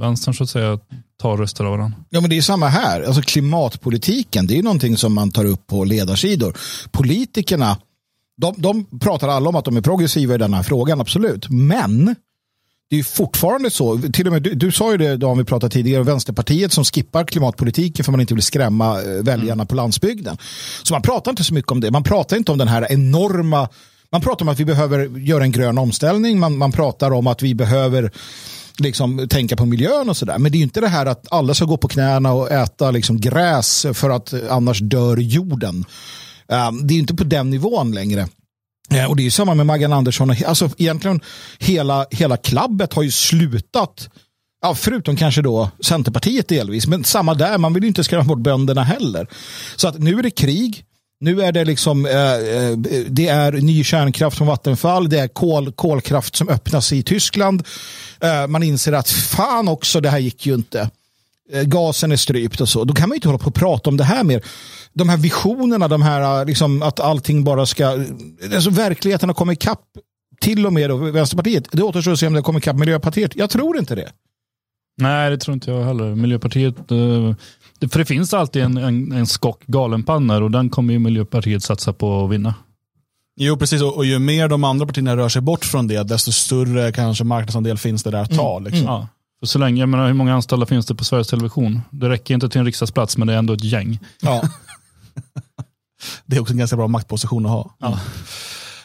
[0.00, 0.78] vänstern så att säga
[1.22, 1.98] tar röster av varandra.
[2.10, 3.02] Ja, men det är samma här.
[3.02, 6.56] Alltså klimatpolitiken, det är ju någonting som man tar upp på ledarsidor.
[6.90, 7.76] Politikerna,
[8.36, 11.48] de, de pratar alla om att de är progressiva i den här frågan, absolut.
[11.50, 12.14] Men
[12.90, 15.72] det är fortfarande så, till och med du, du sa ju det då vi pratade
[15.72, 19.66] tidigare, Vänsterpartiet som skippar klimatpolitiken för man inte vill skrämma eh, väljarna mm.
[19.66, 20.36] på landsbygden.
[20.82, 23.68] Så man pratar inte så mycket om det, man pratar inte om den här enorma,
[24.12, 27.42] man pratar om att vi behöver göra en grön omställning, man, man pratar om att
[27.42, 28.10] vi behöver
[28.78, 30.38] liksom, tänka på miljön och sådär.
[30.38, 33.20] Men det är inte det här att alla ska gå på knäna och äta liksom,
[33.20, 35.84] gräs för att annars dör jorden.
[36.48, 38.28] Um, det är inte på den nivån längre.
[38.90, 40.34] Eh, och det är samma med Maggan Andersson.
[40.46, 41.20] Alltså egentligen
[41.58, 44.08] hela, hela klabbet har ju slutat.
[44.62, 46.86] Ja, förutom kanske då Centerpartiet delvis.
[46.86, 49.26] Men samma där, man vill ju inte skrämma bort bönderna heller.
[49.76, 50.84] Så att nu är det krig.
[51.20, 52.76] Nu är det liksom eh, eh,
[53.08, 55.08] det är ny kärnkraft från Vattenfall.
[55.08, 57.62] Det är kol, kolkraft som öppnas i Tyskland.
[58.20, 60.90] Eh, man inser att fan också, det här gick ju inte.
[61.52, 62.84] Eh, gasen är strypt och så.
[62.84, 64.42] Då kan man ju inte hålla på och prata om det här mer
[64.94, 68.04] de här visionerna, de här äh, liksom, att allting bara ska...
[68.54, 69.80] Alltså, verkligheten har kommit ikapp
[70.40, 71.68] till och med då, Vänsterpartiet.
[71.72, 73.36] Det återstår att se om det kommer ikapp Miljöpartiet.
[73.36, 74.12] Jag tror inte det.
[74.96, 76.14] Nej, det tror inte jag heller.
[76.14, 76.90] Miljöpartiet...
[76.90, 77.34] Eh,
[77.90, 81.92] för det finns alltid en, en, en skock galenpannor och den kommer ju Miljöpartiet satsa
[81.92, 82.54] på att vinna.
[83.36, 83.82] Jo, precis.
[83.82, 87.78] Och, ju mer de andra partierna rör sig bort från det, desto större kanske marknadsandel
[87.78, 88.56] finns det där att ta.
[88.56, 88.64] Mm.
[88.64, 88.88] Liksom.
[88.88, 88.94] Mm.
[88.94, 89.08] Ja.
[89.40, 91.80] För så länge, jag menar, hur många anställda finns det på Sveriges Television?
[91.90, 93.98] Det räcker inte till en riksdagsplats, men det är ändå ett gäng.
[94.20, 94.42] Ja.
[96.26, 97.76] det är också en ganska bra maktposition att ha.
[97.78, 98.00] Ja.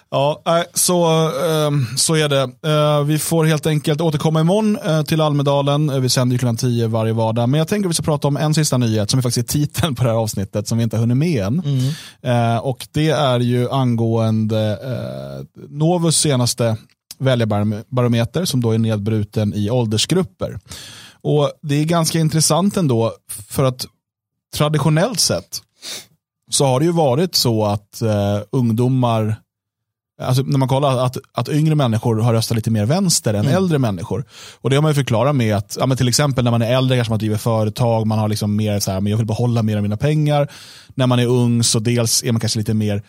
[0.09, 0.41] Ja,
[0.73, 1.05] så,
[1.45, 2.41] ehm, så är det.
[2.69, 5.89] Eh, vi får helt enkelt återkomma imorgon eh, till Almedalen.
[5.89, 7.49] Eh, Vi sänder ju klockan 10 varje vardag.
[7.49, 9.53] Men jag tänker att vi ska prata om en sista nyhet som är faktiskt är
[9.59, 11.61] titeln på det här avsnittet som vi inte har hunnit med än.
[12.21, 14.77] Eh, Och det är ju angående
[15.69, 16.77] Novus senaste
[17.19, 20.59] väljarbarometer som då är nedbruten i åldersgrupper.
[21.21, 23.13] Och Det är ganska intressant ändå
[23.49, 23.85] för att
[24.55, 25.61] traditionellt sett
[26.51, 29.35] så har det ju varit så att eh, ungdomar
[30.21, 33.79] Alltså när man kollar att, att yngre människor har röstat lite mer vänster än äldre
[33.79, 34.25] människor.
[34.61, 36.75] Och Det har man ju förklarat med att ja, men till exempel när man är
[36.75, 39.63] äldre kanske man driver företag, man har liksom mer så här, men jag vill behålla
[39.63, 40.47] mer av mina pengar.
[40.95, 43.03] När man är ung så dels är man kanske lite mer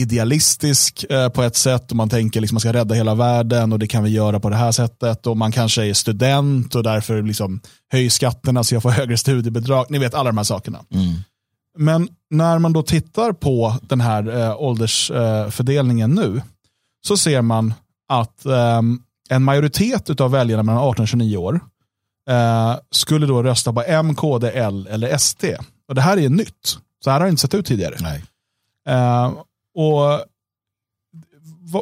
[0.00, 3.78] idealistisk eh, på ett sätt och man tänker liksom man ska rädda hela världen och
[3.78, 7.22] det kan vi göra på det här sättet och man kanske är student och därför
[7.22, 7.60] liksom
[7.92, 9.86] höj skatterna så jag får högre studiebidrag.
[9.88, 10.78] Ni vet alla de här sakerna.
[11.78, 16.42] Men när man då tittar på den här eh, åldersfördelningen nu
[17.06, 17.74] så ser man
[18.08, 18.80] att eh,
[19.28, 21.60] en majoritet av väljarna mellan 18 och 29 år
[22.30, 25.44] eh, skulle då rösta på M, KD, L eller SD.
[25.88, 26.78] Och det här är nytt.
[27.04, 27.96] Så här har det inte sett ut tidigare.
[28.00, 28.24] Nej.
[28.88, 29.32] Eh,
[29.74, 30.20] och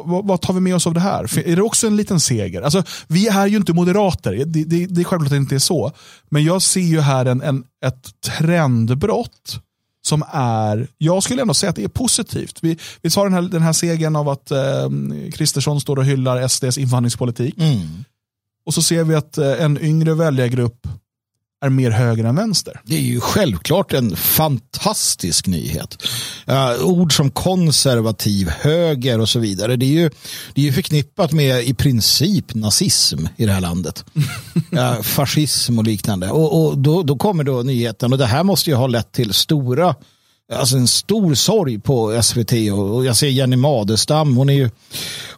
[0.05, 1.47] vad, tar vi med oss av det här?
[1.47, 2.61] Är det också en liten seger?
[2.61, 5.91] Alltså, vi är ju inte moderater, det, det, det är självklart inte är så.
[6.29, 9.59] Men jag ser ju här en, en, ett trendbrott
[10.05, 12.59] som är, jag skulle ändå säga att det är positivt.
[12.61, 14.89] Vi, vi tar den här, den här segern av att eh,
[15.33, 17.55] Kristersson står och hyllar SDs invandringspolitik.
[18.65, 20.87] Och så ser vi att eh, en yngre väljargrupp
[21.63, 22.81] är mer höger än vänster.
[22.85, 26.03] Det är ju självklart en fantastisk nyhet.
[26.49, 29.75] Uh, ord som konservativ, höger och så vidare.
[29.75, 30.09] Det är ju,
[30.53, 34.05] det är ju förknippat med i princip nazism i det här landet.
[34.73, 36.29] uh, fascism och liknande.
[36.29, 39.33] Och, och då, då kommer då nyheten och det här måste ju ha lett till
[39.33, 39.95] stora
[40.51, 44.69] Alltså en stor sorg på SVT och, och jag ser Jenny Madestam, hon är ju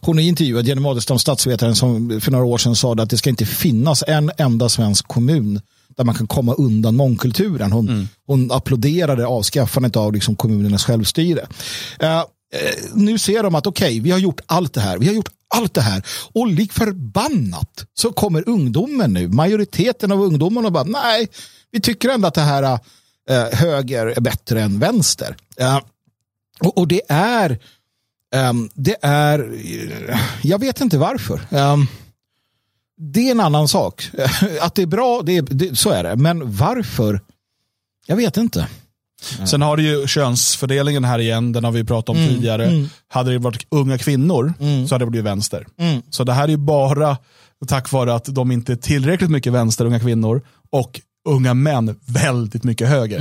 [0.00, 3.30] hon är intervjuad, Jenny Madestam, statsvetaren som för några år sedan sa att det ska
[3.30, 5.60] inte finnas en enda svensk kommun
[5.96, 7.72] där man kan komma undan mångkulturen.
[7.72, 8.08] Hon, Mm.
[8.26, 11.46] hon applåderade avskaffandet av liksom kommunernas självstyre.
[12.00, 12.24] Eh, eh,
[12.94, 14.98] nu ser de att okej, vi har gjort allt det här.
[14.98, 16.02] Vi har gjort allt det här.
[16.32, 19.28] Och lik förbannat så kommer ungdomen nu.
[19.28, 21.28] Majoriteten av ungdomarna bara, nej,
[21.72, 22.62] vi tycker ändå att det här
[23.30, 25.36] eh, höger är bättre än vänster.
[25.56, 25.78] Eh,
[26.60, 27.58] och, och det är,
[28.34, 29.38] ehm, det är,
[30.08, 31.40] eh, jag vet inte varför.
[32.98, 34.10] Det är en annan sak.
[34.60, 36.16] Att det är bra, det är, det, så är det.
[36.16, 37.20] Men varför?
[38.06, 38.68] Jag vet inte.
[39.46, 42.88] Sen har du ju könsfördelningen här igen, den har vi pratat om tidigare.
[43.08, 44.54] Hade det varit unga kvinnor
[44.88, 45.66] så hade det blivit vänster.
[46.10, 47.16] Så det här är ju bara
[47.66, 52.64] tack vare att de inte är tillräckligt mycket vänster, unga kvinnor, och unga män väldigt
[52.64, 53.18] mycket höger.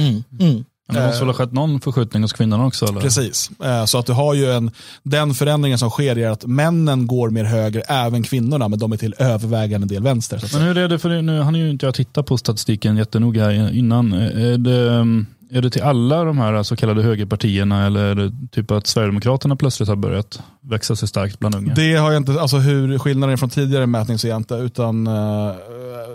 [0.87, 2.85] Men det måste väl ha skett någon förskjutning hos kvinnorna också?
[2.85, 3.01] Eller?
[3.01, 3.51] Precis.
[3.63, 4.71] Eh, Så att du har ju en,
[5.03, 8.97] den förändringen som sker är att männen går mer höger, även kvinnorna, men de är
[8.97, 10.41] till övervägande del vänster.
[10.53, 13.73] Men hur är det, för nu hann ju inte jag titta på statistiken jättenoga här
[13.73, 14.13] innan.
[14.13, 18.31] Är det, um, är det till alla de här så kallade högerpartierna eller är det
[18.51, 21.73] typ att Sverigedemokraterna plötsligt har börjat växa sig starkt bland unga?
[21.73, 25.07] Det har jag inte, alltså hur skillnaden är från tidigare mätning ser jag inte, utan
[25.07, 25.51] eh,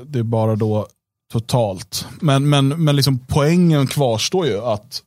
[0.07, 0.87] det är bara då
[1.33, 2.07] totalt.
[2.21, 5.03] Men, men, men liksom poängen kvarstår ju att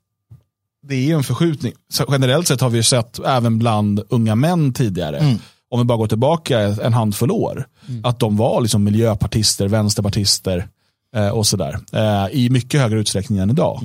[0.88, 1.74] det är en förskjutning.
[1.90, 5.38] Så generellt sett har vi sett även bland unga män tidigare,
[5.70, 7.68] om vi bara går tillbaka en handfull år,
[8.04, 10.68] att de var liksom miljöpartister, vänsterpartister
[11.16, 11.80] eh, och sådär.
[11.94, 13.82] Eh, I mycket högre utsträckning än idag.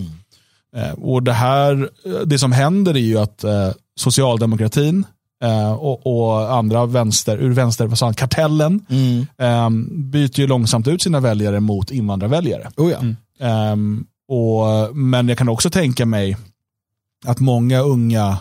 [0.77, 1.91] Eh, och det här,
[2.27, 5.05] det som händer är ju att eh, socialdemokratin
[5.43, 8.87] eh, och, och andra vänster, ur vänster, vad sa han, kartellen,
[9.39, 12.71] eh, byter ju långsamt ut sina väljare mot invandrarväljare.
[12.77, 12.99] Oh ja.
[13.47, 16.37] Ehm, och, men jag kan också tänka mig
[17.27, 18.39] att många unga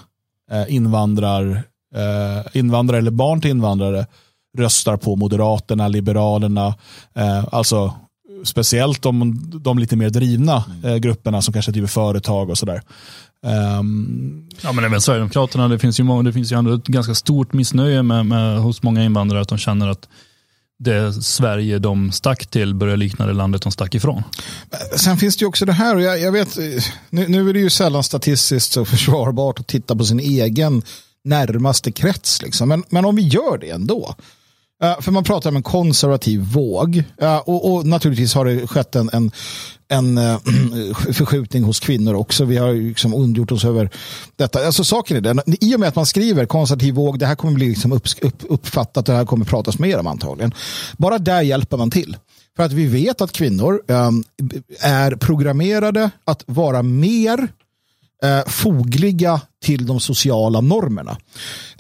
[0.52, 1.64] eh, invandrar,
[1.96, 4.06] eh, invandrare eller barn till invandrare
[4.58, 6.76] röstar på Moderaterna, Liberalerna,
[7.16, 7.94] eh, alltså
[8.44, 12.82] speciellt de, de lite mer drivna eh, grupperna som kanske driver företag och sådär.
[13.46, 17.54] Ehm, Ja, men även Sverigedemokraterna, det finns ju, det finns ju ändå ett ganska stort
[17.54, 20.08] missnöje med, med, hos många invandrare att de känner att
[20.80, 24.24] det Sverige de stack till börjar likna det landet de stack ifrån.
[24.96, 26.64] Sen finns det ju också det här, och jag, jag vet, eh,
[27.10, 30.82] nu, nu är det ju sällan statistiskt så försvarbart att titta på sin egen
[31.24, 32.42] närmaste krets.
[32.42, 32.70] Liksom.
[32.70, 34.16] Men, men om vi gör det ändå.
[34.84, 37.04] Eh, för man pratar om en konservativ våg.
[37.22, 39.32] Eh, och, och naturligtvis har det skett en, en,
[39.90, 40.38] en eh,
[41.14, 42.46] förskjutning hos kvinnor också.
[42.46, 43.90] Vi har liksom ondgjort oss över
[44.36, 44.66] detta.
[44.66, 47.54] Alltså saken är den, i och med att man skriver konservativ våg, det här kommer
[47.54, 50.54] bli liksom upp, upp, uppfattat, det här kommer pratas mer om antagligen.
[50.98, 52.18] Bara där hjälper man till.
[52.56, 54.24] För att vi vet att kvinnor um,
[54.80, 57.48] är programmerade att vara mer
[58.24, 61.18] eh, fogliga till de sociala normerna.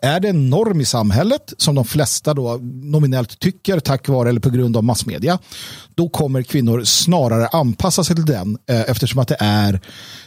[0.01, 4.39] Är det en norm i samhället som de flesta då nominellt tycker tack vare eller
[4.39, 5.39] på grund av massmedia,
[5.95, 9.81] då kommer kvinnor snarare anpassa sig till den eh, eftersom att det är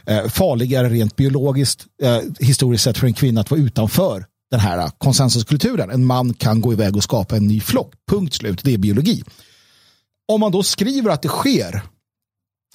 [0.06, 4.90] eh, farligare rent biologiskt eh, historiskt sett för en kvinna att vara utanför den här
[4.98, 5.90] konsensuskulturen.
[5.90, 7.92] En man kan gå iväg och skapa en ny flock.
[8.10, 8.60] Punkt slut.
[8.64, 9.24] Det är biologi.
[10.28, 11.82] Om man då skriver att det sker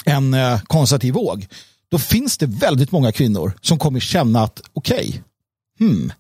[0.06, 1.48] en eh, konservativ våg,
[1.96, 5.20] då finns det väldigt många kvinnor som kommer känna att okej, okay,
[5.80, 6.12] hmm,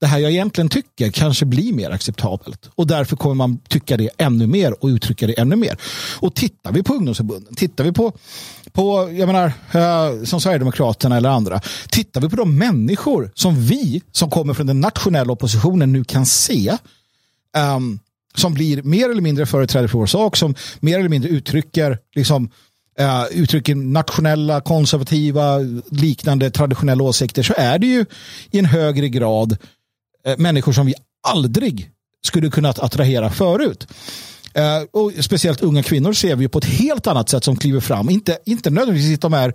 [0.00, 2.70] det här jag egentligen tycker kanske blir mer acceptabelt.
[2.74, 5.76] Och därför kommer man tycka det ännu mer och uttrycka det ännu mer.
[6.20, 8.12] Och tittar vi på ungdomsförbunden, tittar vi på,
[8.72, 14.02] på jag menar, eh, som Sverigedemokraterna eller andra, tittar vi på de människor som vi
[14.12, 16.76] som kommer från den nationella oppositionen nu kan se
[17.76, 17.98] um,
[18.34, 22.50] som blir mer eller mindre företrädare för vår sak, som mer eller mindre uttrycker liksom,
[23.00, 25.58] uh, uttrycker nationella, konservativa,
[25.90, 28.04] liknande traditionella åsikter så är det ju
[28.50, 29.56] i en högre grad
[30.28, 30.94] uh, människor som vi
[31.28, 31.90] aldrig
[32.24, 33.86] skulle kunnat attrahera förut.
[34.58, 38.10] Uh, och speciellt unga kvinnor ser vi på ett helt annat sätt som kliver fram.
[38.10, 39.54] Inte, inte nödvändigtvis att de, är,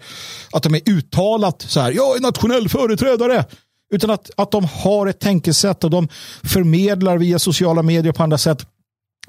[0.51, 3.45] att de är uttalat så här, jag är nationell företrädare.
[3.93, 6.07] Utan att, att de har ett tänkesätt och de
[6.43, 8.65] förmedlar via sociala medier på andra sätt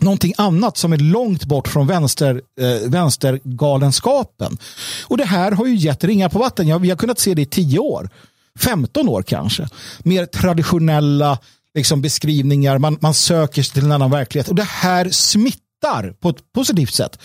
[0.00, 4.58] någonting annat som är långt bort från vänster, eh, vänstergalenskapen.
[5.02, 6.68] Och det här har ju gett ringar på vatten.
[6.68, 8.10] Ja, vi har kunnat se det i 10 år,
[8.58, 9.68] 15 år kanske.
[9.98, 11.38] Mer traditionella
[11.74, 14.48] liksom, beskrivningar, man, man söker sig till en annan verklighet.
[14.48, 17.18] Och det här smittar på ett positivt sätt.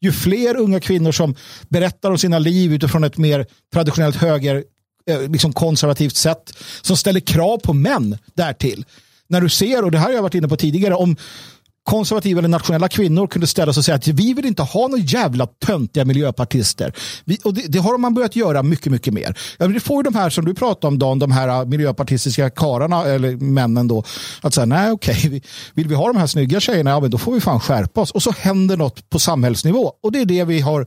[0.00, 1.34] Ju fler unga kvinnor som
[1.68, 4.64] berättar om sina liv utifrån ett mer traditionellt höger
[5.10, 6.52] eh, liksom konservativt sätt
[6.82, 8.84] som ställer krav på män därtill.
[9.28, 11.16] När du ser, och det här har jag varit inne på tidigare, om
[11.88, 15.02] konservativa eller nationella kvinnor kunde ställa sig och säga att vi vill inte ha några
[15.02, 16.92] jävla töntiga miljöpartister.
[17.24, 19.38] Vi, och det, det, har man börjat göra mycket, mycket mer.
[19.58, 23.04] Ja, det får ju de här som du pratar om, Dan, de här miljöpartistiska kararna
[23.04, 24.04] eller männen då,
[24.40, 25.42] att säga nej okej,
[25.74, 28.10] vill vi ha de här snygga tjejerna, ja men då får vi fan skärpa oss.
[28.10, 29.92] Och så händer något på samhällsnivå.
[30.02, 30.86] Och det är det vi har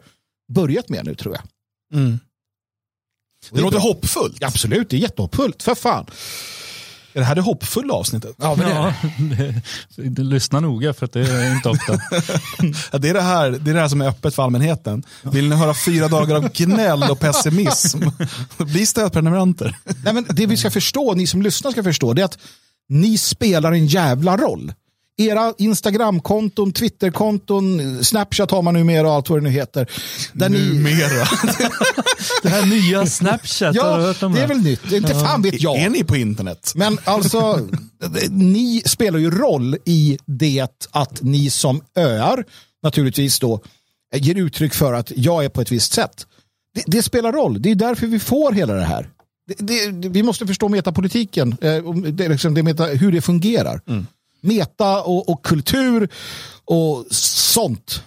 [0.54, 1.44] börjat med nu tror jag.
[2.00, 2.20] Mm.
[3.50, 3.88] Det, det låter bra.
[3.88, 4.44] hoppfullt.
[4.44, 5.64] Absolut, det är jättehoppfullt.
[5.64, 6.06] För fan.
[7.14, 8.36] Är det här det hoppfulla avsnittet?
[8.38, 9.62] Ja, men ja, det,
[10.10, 11.94] det, lyssna noga för att det är inte ofta.
[12.92, 15.04] ja, det, är det, här, det är det här som är öppet för allmänheten.
[15.22, 18.00] Vill ni höra fyra dagar av gnäll och pessimism?
[18.58, 19.78] Bli stödprenumeranter.
[20.04, 22.38] Nej, men det vi ska förstå, ni som lyssnar ska förstå, det är att
[22.90, 24.74] ni spelar en jävla roll
[25.28, 29.90] era Instagramkonton, Twitterkonton, Snapchat har man numera och allt vad det nu heter.
[30.34, 31.26] Där numera?
[32.44, 34.40] Det här nya Snapchat, ja, har du hört om det?
[34.40, 34.92] det är väl nytt.
[34.92, 35.20] Inte ja.
[35.20, 35.78] fan vet jag.
[35.78, 36.72] Är ni på internet?
[36.76, 37.68] Men alltså,
[38.30, 42.46] ni spelar ju roll i det att ni som öar,
[42.84, 43.62] naturligtvis då,
[44.16, 46.28] ger uttryck för att jag är på ett visst sätt.
[46.76, 47.62] Det, det spelar roll.
[47.62, 49.10] Det är därför vi får hela det här.
[49.58, 53.82] Det, det, vi måste förstå metapolitiken, eh, det, liksom det meta, hur det fungerar.
[53.88, 54.06] Mm
[54.42, 56.10] meta och, och kultur
[56.66, 58.04] och sånt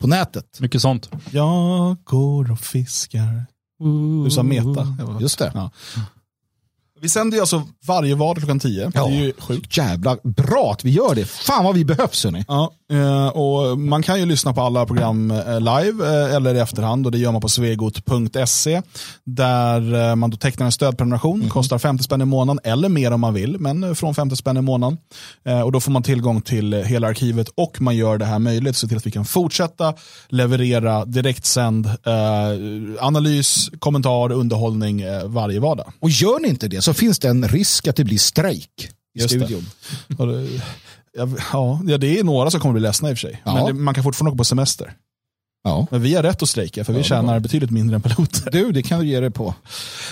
[0.00, 0.60] på nätet.
[0.60, 1.10] Mycket sånt.
[1.30, 3.46] Jag går och fiskar.
[4.24, 4.96] Du sa meta.
[5.20, 5.52] Just det.
[5.54, 5.70] Ja.
[7.00, 8.90] Vi sänder ju alltså varje vardag klockan 10.
[8.94, 9.76] Ja, det är ju sjukt.
[9.76, 11.24] Jävla bra att vi gör det.
[11.24, 12.44] Fan vad vi behövs hörni.
[12.48, 12.72] Ja,
[13.32, 17.12] och man kan ju lyssna på alla program eh, live eh, eller i efterhand och
[17.12, 18.82] det gör man på svegot.se
[19.24, 21.38] där man då tecknar en stödprenumeration.
[21.38, 21.50] Mm.
[21.50, 24.60] Kostar 50 spänn i månaden eller mer om man vill, men från 50 spänn i
[24.60, 24.98] månaden.
[25.64, 28.88] Och då får man tillgång till hela arkivet och man gör det här möjligt så
[28.88, 29.94] till att vi kan fortsätta
[30.28, 31.90] leverera direktsänd
[33.00, 35.92] analys, kommentar, underhållning varje vardag.
[36.00, 39.20] Och gör ni inte det så finns det en risk att det blir strejk i
[39.20, 39.66] Just studion.
[41.52, 43.42] Ja, det är några som kommer bli ledsna i och för sig.
[43.44, 43.54] Ja.
[43.54, 44.92] Men det, man kan fortfarande åka på semester.
[45.64, 45.86] Ja.
[45.90, 48.50] Men vi har rätt att strejka för vi ja, tjänar betydligt mindre än piloter.
[48.50, 49.54] Du, det kan du ge dig på.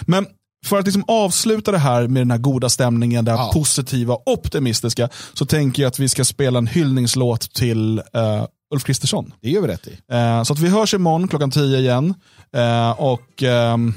[0.00, 0.26] Men
[0.64, 3.50] för att liksom avsluta det här med den här goda stämningen, det här ja.
[3.52, 8.44] positiva, optimistiska, så tänker jag att vi ska spela en hyllningslåt till uh,
[8.74, 9.32] Ulf Kristersson.
[9.40, 9.90] Det gör vi rätt i.
[9.90, 12.14] Uh, så att vi hörs imorgon klockan 10 igen.
[12.56, 13.94] Uh, och um,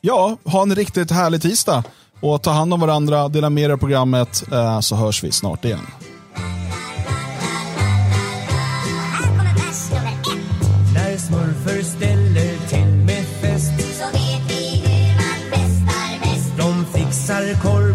[0.00, 1.84] ja, ha en riktigt härlig tisdag.
[2.20, 5.64] Och ta hand om varandra, dela med er av programmet, eh, så hörs vi snart
[5.64, 5.86] igen.
[10.94, 16.52] När smurfer ställer till med fest så vet vi hur man festar bäst.
[16.58, 17.85] De fixar korv